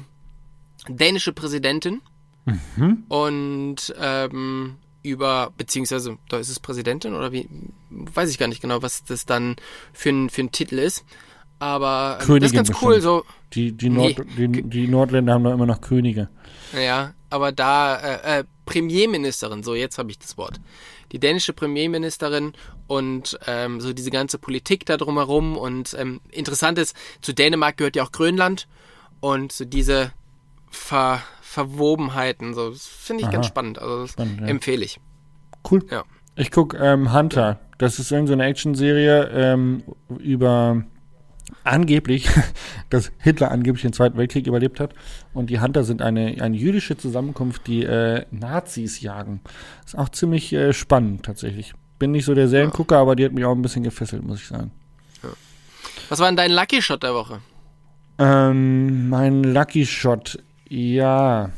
dänische 0.87 1.33
Präsidentin 1.33 2.01
mhm. 2.45 3.03
und 3.09 3.93
ähm, 3.99 4.77
über, 5.03 5.51
beziehungsweise, 5.55 6.17
da 6.29 6.39
ist 6.39 6.49
es 6.49 6.59
Präsidentin 6.59 7.13
oder 7.13 7.31
wie, 7.31 7.47
weiß 7.89 8.29
ich 8.29 8.39
gar 8.39 8.47
nicht 8.47 8.61
genau, 8.61 8.81
was 8.81 9.03
das 9.03 9.25
dann 9.25 9.55
für 9.93 10.09
ein, 10.09 10.29
für 10.29 10.41
ein 10.41 10.51
Titel 10.51 10.79
ist. 10.79 11.05
Aber 11.61 12.17
ähm, 12.19 12.39
das 12.39 12.47
ist 12.47 12.55
ganz 12.55 12.69
bestimmt. 12.69 12.91
cool. 12.91 13.01
So, 13.01 13.23
die, 13.53 13.71
die, 13.71 13.91
Nord, 13.91 14.17
nee. 14.35 14.47
die, 14.47 14.63
die, 14.63 14.87
Nordländer 14.87 15.33
haben 15.33 15.43
da 15.43 15.53
immer 15.53 15.67
noch 15.67 15.79
Könige. 15.79 16.27
Ja, 16.73 17.13
aber 17.29 17.51
da 17.51 17.97
äh, 17.97 18.39
äh, 18.39 18.43
Premierministerin, 18.65 19.61
so 19.61 19.75
jetzt 19.75 19.99
habe 19.99 20.09
ich 20.09 20.17
das 20.17 20.39
Wort. 20.39 20.59
Die 21.11 21.19
dänische 21.19 21.53
Premierministerin 21.53 22.53
und 22.87 23.37
ähm, 23.45 23.79
so 23.79 23.93
diese 23.93 24.09
ganze 24.09 24.39
Politik 24.39 24.87
da 24.87 24.97
drumherum. 24.97 25.55
Und 25.55 25.95
ähm, 25.99 26.19
interessant 26.31 26.79
ist, 26.79 26.95
zu 27.21 27.31
Dänemark 27.31 27.77
gehört 27.77 27.95
ja 27.95 28.03
auch 28.03 28.11
Grönland. 28.11 28.67
Und 29.19 29.51
so 29.51 29.63
diese 29.63 30.13
Ver 30.71 31.21
Verwobenheiten, 31.41 32.55
so 32.55 32.71
finde 32.73 33.21
ich 33.21 33.27
Aha. 33.27 33.33
ganz 33.33 33.45
spannend. 33.45 33.77
Also 33.77 34.01
das 34.01 34.11
spannend, 34.13 34.41
ja. 34.41 34.47
empfehle 34.47 34.83
ich. 34.83 34.99
Cool. 35.69 35.85
Ja. 35.91 36.05
Ich 36.35 36.49
gucke 36.49 36.77
ähm, 36.77 37.13
Hunter. 37.13 37.59
Das 37.77 37.99
ist 37.99 38.11
irgendeine 38.11 38.43
so 38.43 38.49
Action-Serie 38.49 39.29
ähm, 39.31 39.83
über 40.17 40.85
angeblich, 41.63 42.29
dass 42.89 43.11
Hitler 43.19 43.51
angeblich 43.51 43.83
den 43.83 43.93
Zweiten 43.93 44.17
Weltkrieg 44.17 44.47
überlebt 44.47 44.79
hat. 44.79 44.93
Und 45.33 45.49
die 45.49 45.59
Hunter 45.59 45.83
sind 45.83 46.01
eine, 46.01 46.41
eine 46.41 46.57
jüdische 46.57 46.97
Zusammenkunft, 46.97 47.67
die 47.67 47.83
äh, 47.83 48.25
Nazis 48.31 49.01
jagen. 49.01 49.41
Ist 49.85 49.97
auch 49.97 50.09
ziemlich 50.09 50.51
äh, 50.53 50.73
spannend 50.73 51.25
tatsächlich. 51.25 51.73
Bin 51.99 52.11
nicht 52.11 52.25
so 52.25 52.33
der 52.33 52.47
Seriengucker, 52.47 52.97
aber 52.97 53.15
die 53.15 53.25
hat 53.25 53.31
mich 53.31 53.45
auch 53.45 53.55
ein 53.55 53.61
bisschen 53.61 53.83
gefesselt, 53.83 54.23
muss 54.23 54.39
ich 54.39 54.47
sagen. 54.47 54.71
Was 56.09 56.19
war 56.19 56.27
denn 56.27 56.35
dein 56.35 56.51
Lucky 56.51 56.81
Shot 56.81 57.03
der 57.03 57.13
Woche? 57.13 57.39
Ähm, 58.17 59.07
mein 59.07 59.43
Lucky 59.43 59.85
Shot, 59.85 60.39
ja. 60.67 61.51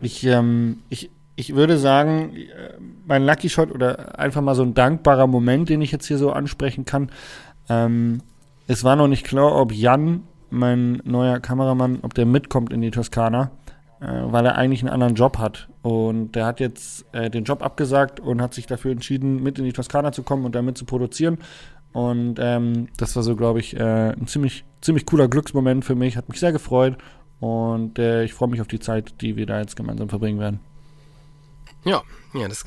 Ich, 0.00 0.24
ähm, 0.24 0.82
ich, 0.88 1.10
ich 1.36 1.54
würde 1.54 1.78
sagen, 1.78 2.34
äh, 2.34 2.72
mein 3.06 3.24
Lucky 3.26 3.48
Shot 3.48 3.70
oder 3.70 4.18
einfach 4.18 4.40
mal 4.40 4.54
so 4.54 4.62
ein 4.62 4.72
dankbarer 4.72 5.26
Moment, 5.26 5.68
den 5.68 5.82
ich 5.82 5.92
jetzt 5.92 6.06
hier 6.06 6.18
so 6.18 6.32
ansprechen 6.32 6.84
kann, 6.84 7.10
ähm, 7.68 8.20
es 8.66 8.84
war 8.84 8.96
noch 8.96 9.08
nicht 9.08 9.24
klar, 9.24 9.54
ob 9.54 9.72
Jan, 9.72 10.22
mein 10.50 11.02
neuer 11.04 11.40
Kameramann, 11.40 11.98
ob 12.02 12.14
der 12.14 12.26
mitkommt 12.26 12.72
in 12.72 12.80
die 12.80 12.90
Toskana, 12.90 13.50
äh, 14.00 14.06
weil 14.06 14.46
er 14.46 14.56
eigentlich 14.56 14.80
einen 14.82 14.92
anderen 14.92 15.14
Job 15.14 15.38
hat. 15.38 15.68
Und 15.82 16.32
der 16.32 16.46
hat 16.46 16.60
jetzt 16.60 17.04
äh, 17.12 17.30
den 17.30 17.44
Job 17.44 17.62
abgesagt 17.62 18.20
und 18.20 18.40
hat 18.40 18.54
sich 18.54 18.66
dafür 18.66 18.92
entschieden, 18.92 19.42
mit 19.42 19.58
in 19.58 19.64
die 19.64 19.72
Toskana 19.72 20.12
zu 20.12 20.22
kommen 20.22 20.44
und 20.44 20.54
damit 20.54 20.78
zu 20.78 20.84
produzieren. 20.84 21.38
Und 21.92 22.38
ähm, 22.40 22.88
das 22.96 23.14
war 23.14 23.22
so, 23.22 23.36
glaube 23.36 23.60
ich, 23.60 23.76
äh, 23.76 24.10
ein 24.10 24.26
ziemlich, 24.26 24.64
ziemlich 24.80 25.06
cooler 25.06 25.28
Glücksmoment 25.28 25.84
für 25.84 25.94
mich. 25.94 26.16
Hat 26.16 26.28
mich 26.28 26.40
sehr 26.40 26.52
gefreut. 26.52 26.96
Und 27.40 27.98
äh, 27.98 28.24
ich 28.24 28.32
freue 28.32 28.48
mich 28.48 28.60
auf 28.60 28.68
die 28.68 28.80
Zeit, 28.80 29.20
die 29.20 29.36
wir 29.36 29.46
da 29.46 29.60
jetzt 29.60 29.76
gemeinsam 29.76 30.08
verbringen 30.08 30.40
werden. 30.40 30.60
Ja, 31.84 32.02
ja, 32.32 32.48
das 32.48 32.64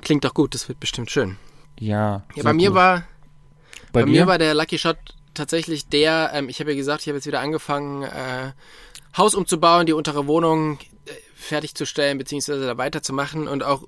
klingt 0.00 0.24
doch 0.24 0.34
gut. 0.34 0.54
Das 0.54 0.68
wird 0.68 0.80
bestimmt 0.80 1.10
schön. 1.10 1.36
Ja. 1.78 2.24
Ja, 2.34 2.42
bei 2.42 2.52
mir 2.52 2.70
cool. 2.70 2.76
war 2.76 3.02
bei, 3.98 4.04
bei 4.04 4.12
dir? 4.12 4.20
mir 4.20 4.26
war 4.26 4.38
der 4.38 4.54
Lucky 4.54 4.78
Shot 4.78 4.96
tatsächlich 5.34 5.88
der, 5.88 6.30
ähm, 6.34 6.48
ich 6.48 6.60
habe 6.60 6.70
ja 6.70 6.76
gesagt, 6.76 7.02
ich 7.02 7.08
habe 7.08 7.16
jetzt 7.16 7.26
wieder 7.26 7.40
angefangen, 7.40 8.02
äh, 8.02 8.52
Haus 9.16 9.34
umzubauen, 9.34 9.86
die 9.86 9.92
untere 9.92 10.26
Wohnung 10.26 10.78
äh, 11.06 11.12
fertigzustellen, 11.34 12.18
beziehungsweise 12.18 12.66
da 12.66 12.76
weiterzumachen. 12.76 13.48
Und 13.48 13.62
auch, 13.62 13.84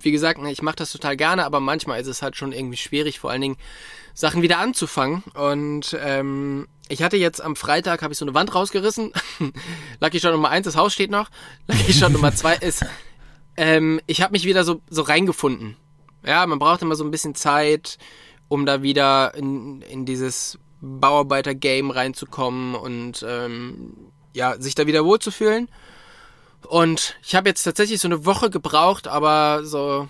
wie 0.00 0.12
gesagt, 0.12 0.40
ne, 0.40 0.52
ich 0.52 0.62
mache 0.62 0.76
das 0.76 0.92
total 0.92 1.16
gerne, 1.16 1.44
aber 1.44 1.60
manchmal 1.60 2.00
ist 2.00 2.06
es 2.06 2.22
halt 2.22 2.36
schon 2.36 2.52
irgendwie 2.52 2.76
schwierig, 2.76 3.18
vor 3.18 3.30
allen 3.30 3.40
Dingen 3.40 3.56
Sachen 4.14 4.42
wieder 4.42 4.58
anzufangen. 4.58 5.22
Und 5.34 5.96
ähm, 6.00 6.68
ich 6.88 7.02
hatte 7.02 7.16
jetzt 7.16 7.42
am 7.42 7.56
Freitag, 7.56 8.02
habe 8.02 8.12
ich 8.12 8.18
so 8.18 8.24
eine 8.24 8.34
Wand 8.34 8.54
rausgerissen. 8.54 9.12
Lucky 10.00 10.20
Shot 10.20 10.32
Nummer 10.32 10.50
eins, 10.50 10.66
das 10.66 10.76
Haus 10.76 10.92
steht 10.92 11.10
noch. 11.10 11.30
Lucky 11.66 11.92
Shot 11.92 12.12
Nummer 12.12 12.34
zwei 12.34 12.56
ist, 12.56 12.84
ähm, 13.56 14.00
ich 14.06 14.22
habe 14.22 14.32
mich 14.32 14.44
wieder 14.44 14.64
so, 14.64 14.80
so 14.88 15.02
reingefunden. 15.02 15.76
Ja, 16.24 16.46
man 16.46 16.58
braucht 16.58 16.82
immer 16.82 16.94
so 16.94 17.04
ein 17.04 17.10
bisschen 17.10 17.34
Zeit, 17.34 17.98
um 18.48 18.66
da 18.66 18.82
wieder 18.82 19.34
in, 19.34 19.82
in 19.82 20.04
dieses 20.04 20.58
Bauarbeiter-Game 20.80 21.90
reinzukommen 21.90 22.74
und 22.74 23.24
ähm, 23.26 23.94
ja, 24.34 24.60
sich 24.60 24.74
da 24.74 24.86
wieder 24.86 25.04
wohlzufühlen. 25.04 25.68
Und 26.66 27.16
ich 27.22 27.34
habe 27.34 27.48
jetzt 27.48 27.62
tatsächlich 27.62 28.00
so 28.00 28.08
eine 28.08 28.24
Woche 28.24 28.50
gebraucht, 28.50 29.08
aber 29.08 29.64
so, 29.64 30.08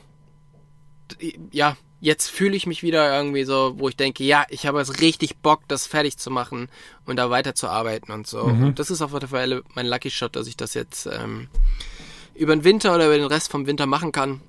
ja, 1.51 1.77
jetzt 2.01 2.29
fühle 2.31 2.57
ich 2.57 2.67
mich 2.67 2.83
wieder 2.83 3.17
irgendwie 3.17 3.45
so, 3.45 3.75
wo 3.77 3.89
ich 3.89 3.97
denke, 3.97 4.25
ja, 4.25 4.45
ich 4.49 4.67
habe 4.67 4.79
jetzt 4.79 5.01
richtig 5.01 5.39
Bock, 5.39 5.63
das 5.69 5.87
fertig 5.87 6.19
zu 6.19 6.31
machen 6.31 6.69
und 7.07 7.17
da 7.17 7.31
weiterzuarbeiten 7.31 8.13
und 8.13 8.27
so. 8.27 8.49
Mhm. 8.49 8.65
Und 8.65 8.79
das 8.79 8.91
ist 8.91 9.03
auf 9.03 9.13
jeden 9.13 9.29
Fall 9.29 9.63
mein 9.75 9.87
Lucky 9.87 10.11
Shot, 10.11 10.37
dass 10.37 10.47
ich 10.47 10.57
das 10.57 10.75
jetzt 10.75 11.07
ähm, 11.07 11.49
über 12.35 12.55
den 12.57 12.65
Winter 12.65 12.95
oder 12.95 13.07
über 13.07 13.17
den 13.17 13.27
Rest 13.27 13.51
vom 13.51 13.67
Winter 13.67 13.87
machen 13.87 14.11
kann 14.11 14.41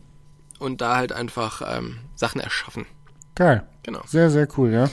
und 0.57 0.81
da 0.81 0.95
halt 0.95 1.11
einfach 1.11 1.61
ähm, 1.77 1.99
Sachen 2.15 2.41
erschaffen. 2.41 2.87
Geil. 3.35 3.65
Genau. 3.83 4.01
Sehr, 4.05 4.29
sehr 4.29 4.47
cool, 4.57 4.71
ja. 4.71 4.89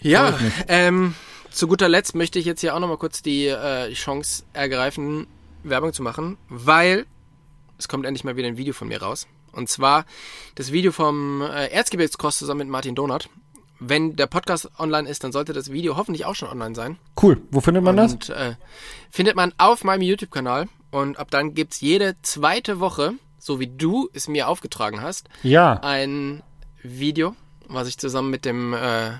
Ja, 0.00 0.38
ähm, 0.68 1.14
zu 1.50 1.66
guter 1.66 1.88
Letzt 1.88 2.14
möchte 2.14 2.38
ich 2.38 2.44
jetzt 2.44 2.60
hier 2.60 2.74
auch 2.74 2.80
nochmal 2.80 2.98
kurz 2.98 3.22
die 3.22 3.46
äh, 3.46 3.92
Chance 3.92 4.44
ergreifen, 4.52 5.26
Werbung 5.64 5.92
zu 5.92 6.02
machen, 6.02 6.38
weil 6.48 7.06
es 7.78 7.88
kommt 7.88 8.06
endlich 8.06 8.24
mal 8.24 8.36
wieder 8.36 8.48
ein 8.48 8.56
Video 8.56 8.72
von 8.74 8.88
mir 8.88 9.02
raus. 9.02 9.26
Und 9.52 9.68
zwar 9.68 10.04
das 10.54 10.72
Video 10.72 10.92
vom 10.92 11.42
äh, 11.42 11.66
Erzgebirgskreuz 11.68 12.38
zusammen 12.38 12.58
mit 12.60 12.68
Martin 12.68 12.94
Donat. 12.94 13.28
Wenn 13.80 14.16
der 14.16 14.26
Podcast 14.26 14.70
online 14.78 15.08
ist, 15.08 15.22
dann 15.24 15.32
sollte 15.32 15.52
das 15.52 15.70
Video 15.72 15.96
hoffentlich 15.96 16.24
auch 16.26 16.34
schon 16.34 16.48
online 16.48 16.74
sein. 16.74 16.98
Cool. 17.20 17.40
Wo 17.50 17.60
findet 17.60 17.82
man 17.84 17.96
das? 17.96 18.12
Und 18.12 18.28
äh, 18.30 18.54
findet 19.10 19.36
man 19.36 19.52
auf 19.58 19.84
meinem 19.84 20.02
YouTube-Kanal. 20.02 20.68
Und 20.90 21.18
ab 21.18 21.30
dann 21.30 21.54
gibt's 21.54 21.80
jede 21.80 22.16
zweite 22.22 22.80
Woche, 22.80 23.14
so 23.38 23.60
wie 23.60 23.68
du 23.68 24.08
es 24.12 24.26
mir 24.26 24.48
aufgetragen 24.48 25.00
hast, 25.00 25.28
Ja. 25.42 25.74
ein 25.82 26.42
Video, 26.82 27.34
was 27.68 27.88
ich 27.88 27.98
zusammen 27.98 28.30
mit 28.30 28.44
dem 28.44 28.72
äh, 28.74 29.12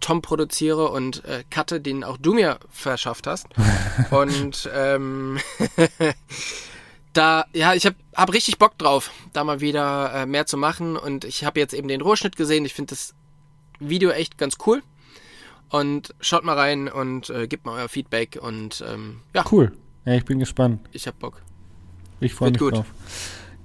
Tom 0.00 0.22
produziere 0.22 0.90
und 0.90 1.24
äh, 1.24 1.44
cutte, 1.50 1.80
den 1.80 2.04
auch 2.04 2.16
du 2.18 2.34
mir 2.34 2.58
verschafft 2.70 3.26
hast. 3.26 3.46
und 4.10 4.68
ähm, 4.72 5.38
da, 7.12 7.46
ja, 7.52 7.74
ich 7.74 7.86
habe 7.86 7.96
hab 8.14 8.32
richtig 8.32 8.58
Bock 8.58 8.78
drauf, 8.78 9.10
da 9.32 9.44
mal 9.44 9.60
wieder 9.60 10.12
äh, 10.14 10.26
mehr 10.26 10.46
zu 10.46 10.56
machen. 10.56 10.96
Und 10.96 11.24
ich 11.24 11.44
habe 11.44 11.60
jetzt 11.60 11.74
eben 11.74 11.88
den 11.88 12.00
Rohschnitt 12.00 12.36
gesehen. 12.36 12.64
Ich 12.64 12.74
finde 12.74 12.90
das 12.90 13.14
Video 13.80 14.10
echt 14.10 14.38
ganz 14.38 14.56
cool. 14.66 14.82
Und 15.70 16.14
schaut 16.20 16.44
mal 16.44 16.56
rein 16.56 16.88
und 16.88 17.28
äh, 17.28 17.46
gebt 17.46 17.66
mal 17.66 17.80
euer 17.80 17.88
Feedback. 17.88 18.38
Und 18.40 18.82
ähm, 18.88 19.20
ja, 19.34 19.44
Cool. 19.50 19.72
Ja, 20.04 20.14
ich 20.14 20.24
bin 20.24 20.38
gespannt. 20.38 20.80
ich 20.92 21.06
hab 21.06 21.18
Bock. 21.18 21.42
Ich 22.20 22.32
freue 22.34 22.50
mich 22.50 22.58
gut. 22.58 22.74
drauf. 22.74 22.86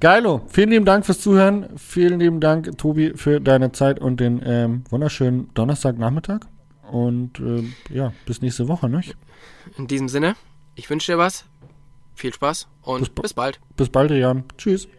Geilo. 0.03 0.41
Vielen 0.49 0.71
lieben 0.71 0.83
Dank 0.83 1.05
fürs 1.05 1.21
Zuhören. 1.21 1.77
Vielen 1.77 2.19
lieben 2.19 2.41
Dank, 2.41 2.77
Tobi, 2.77 3.13
für 3.15 3.39
deine 3.39 3.71
Zeit 3.71 4.01
und 4.01 4.19
den 4.19 4.41
ähm, 4.45 4.83
wunderschönen 4.89 5.49
Donnerstagnachmittag. 5.53 6.41
Und 6.91 7.39
ähm, 7.39 7.73
ja, 7.89 8.11
bis 8.25 8.41
nächste 8.41 8.67
Woche, 8.67 8.89
nicht? 8.89 9.15
In 9.77 9.87
diesem 9.87 10.09
Sinne, 10.09 10.35
ich 10.75 10.89
wünsche 10.89 11.13
dir 11.13 11.17
was. 11.17 11.45
Viel 12.15 12.33
Spaß 12.33 12.67
und 12.81 12.99
Bis 12.99 13.09
ba- 13.11 13.21
bis 13.21 13.33
bald. 13.33 13.59
Bis 13.77 13.87
bald, 13.87 14.11
Jan. 14.11 14.43
Tschüss. 14.57 14.89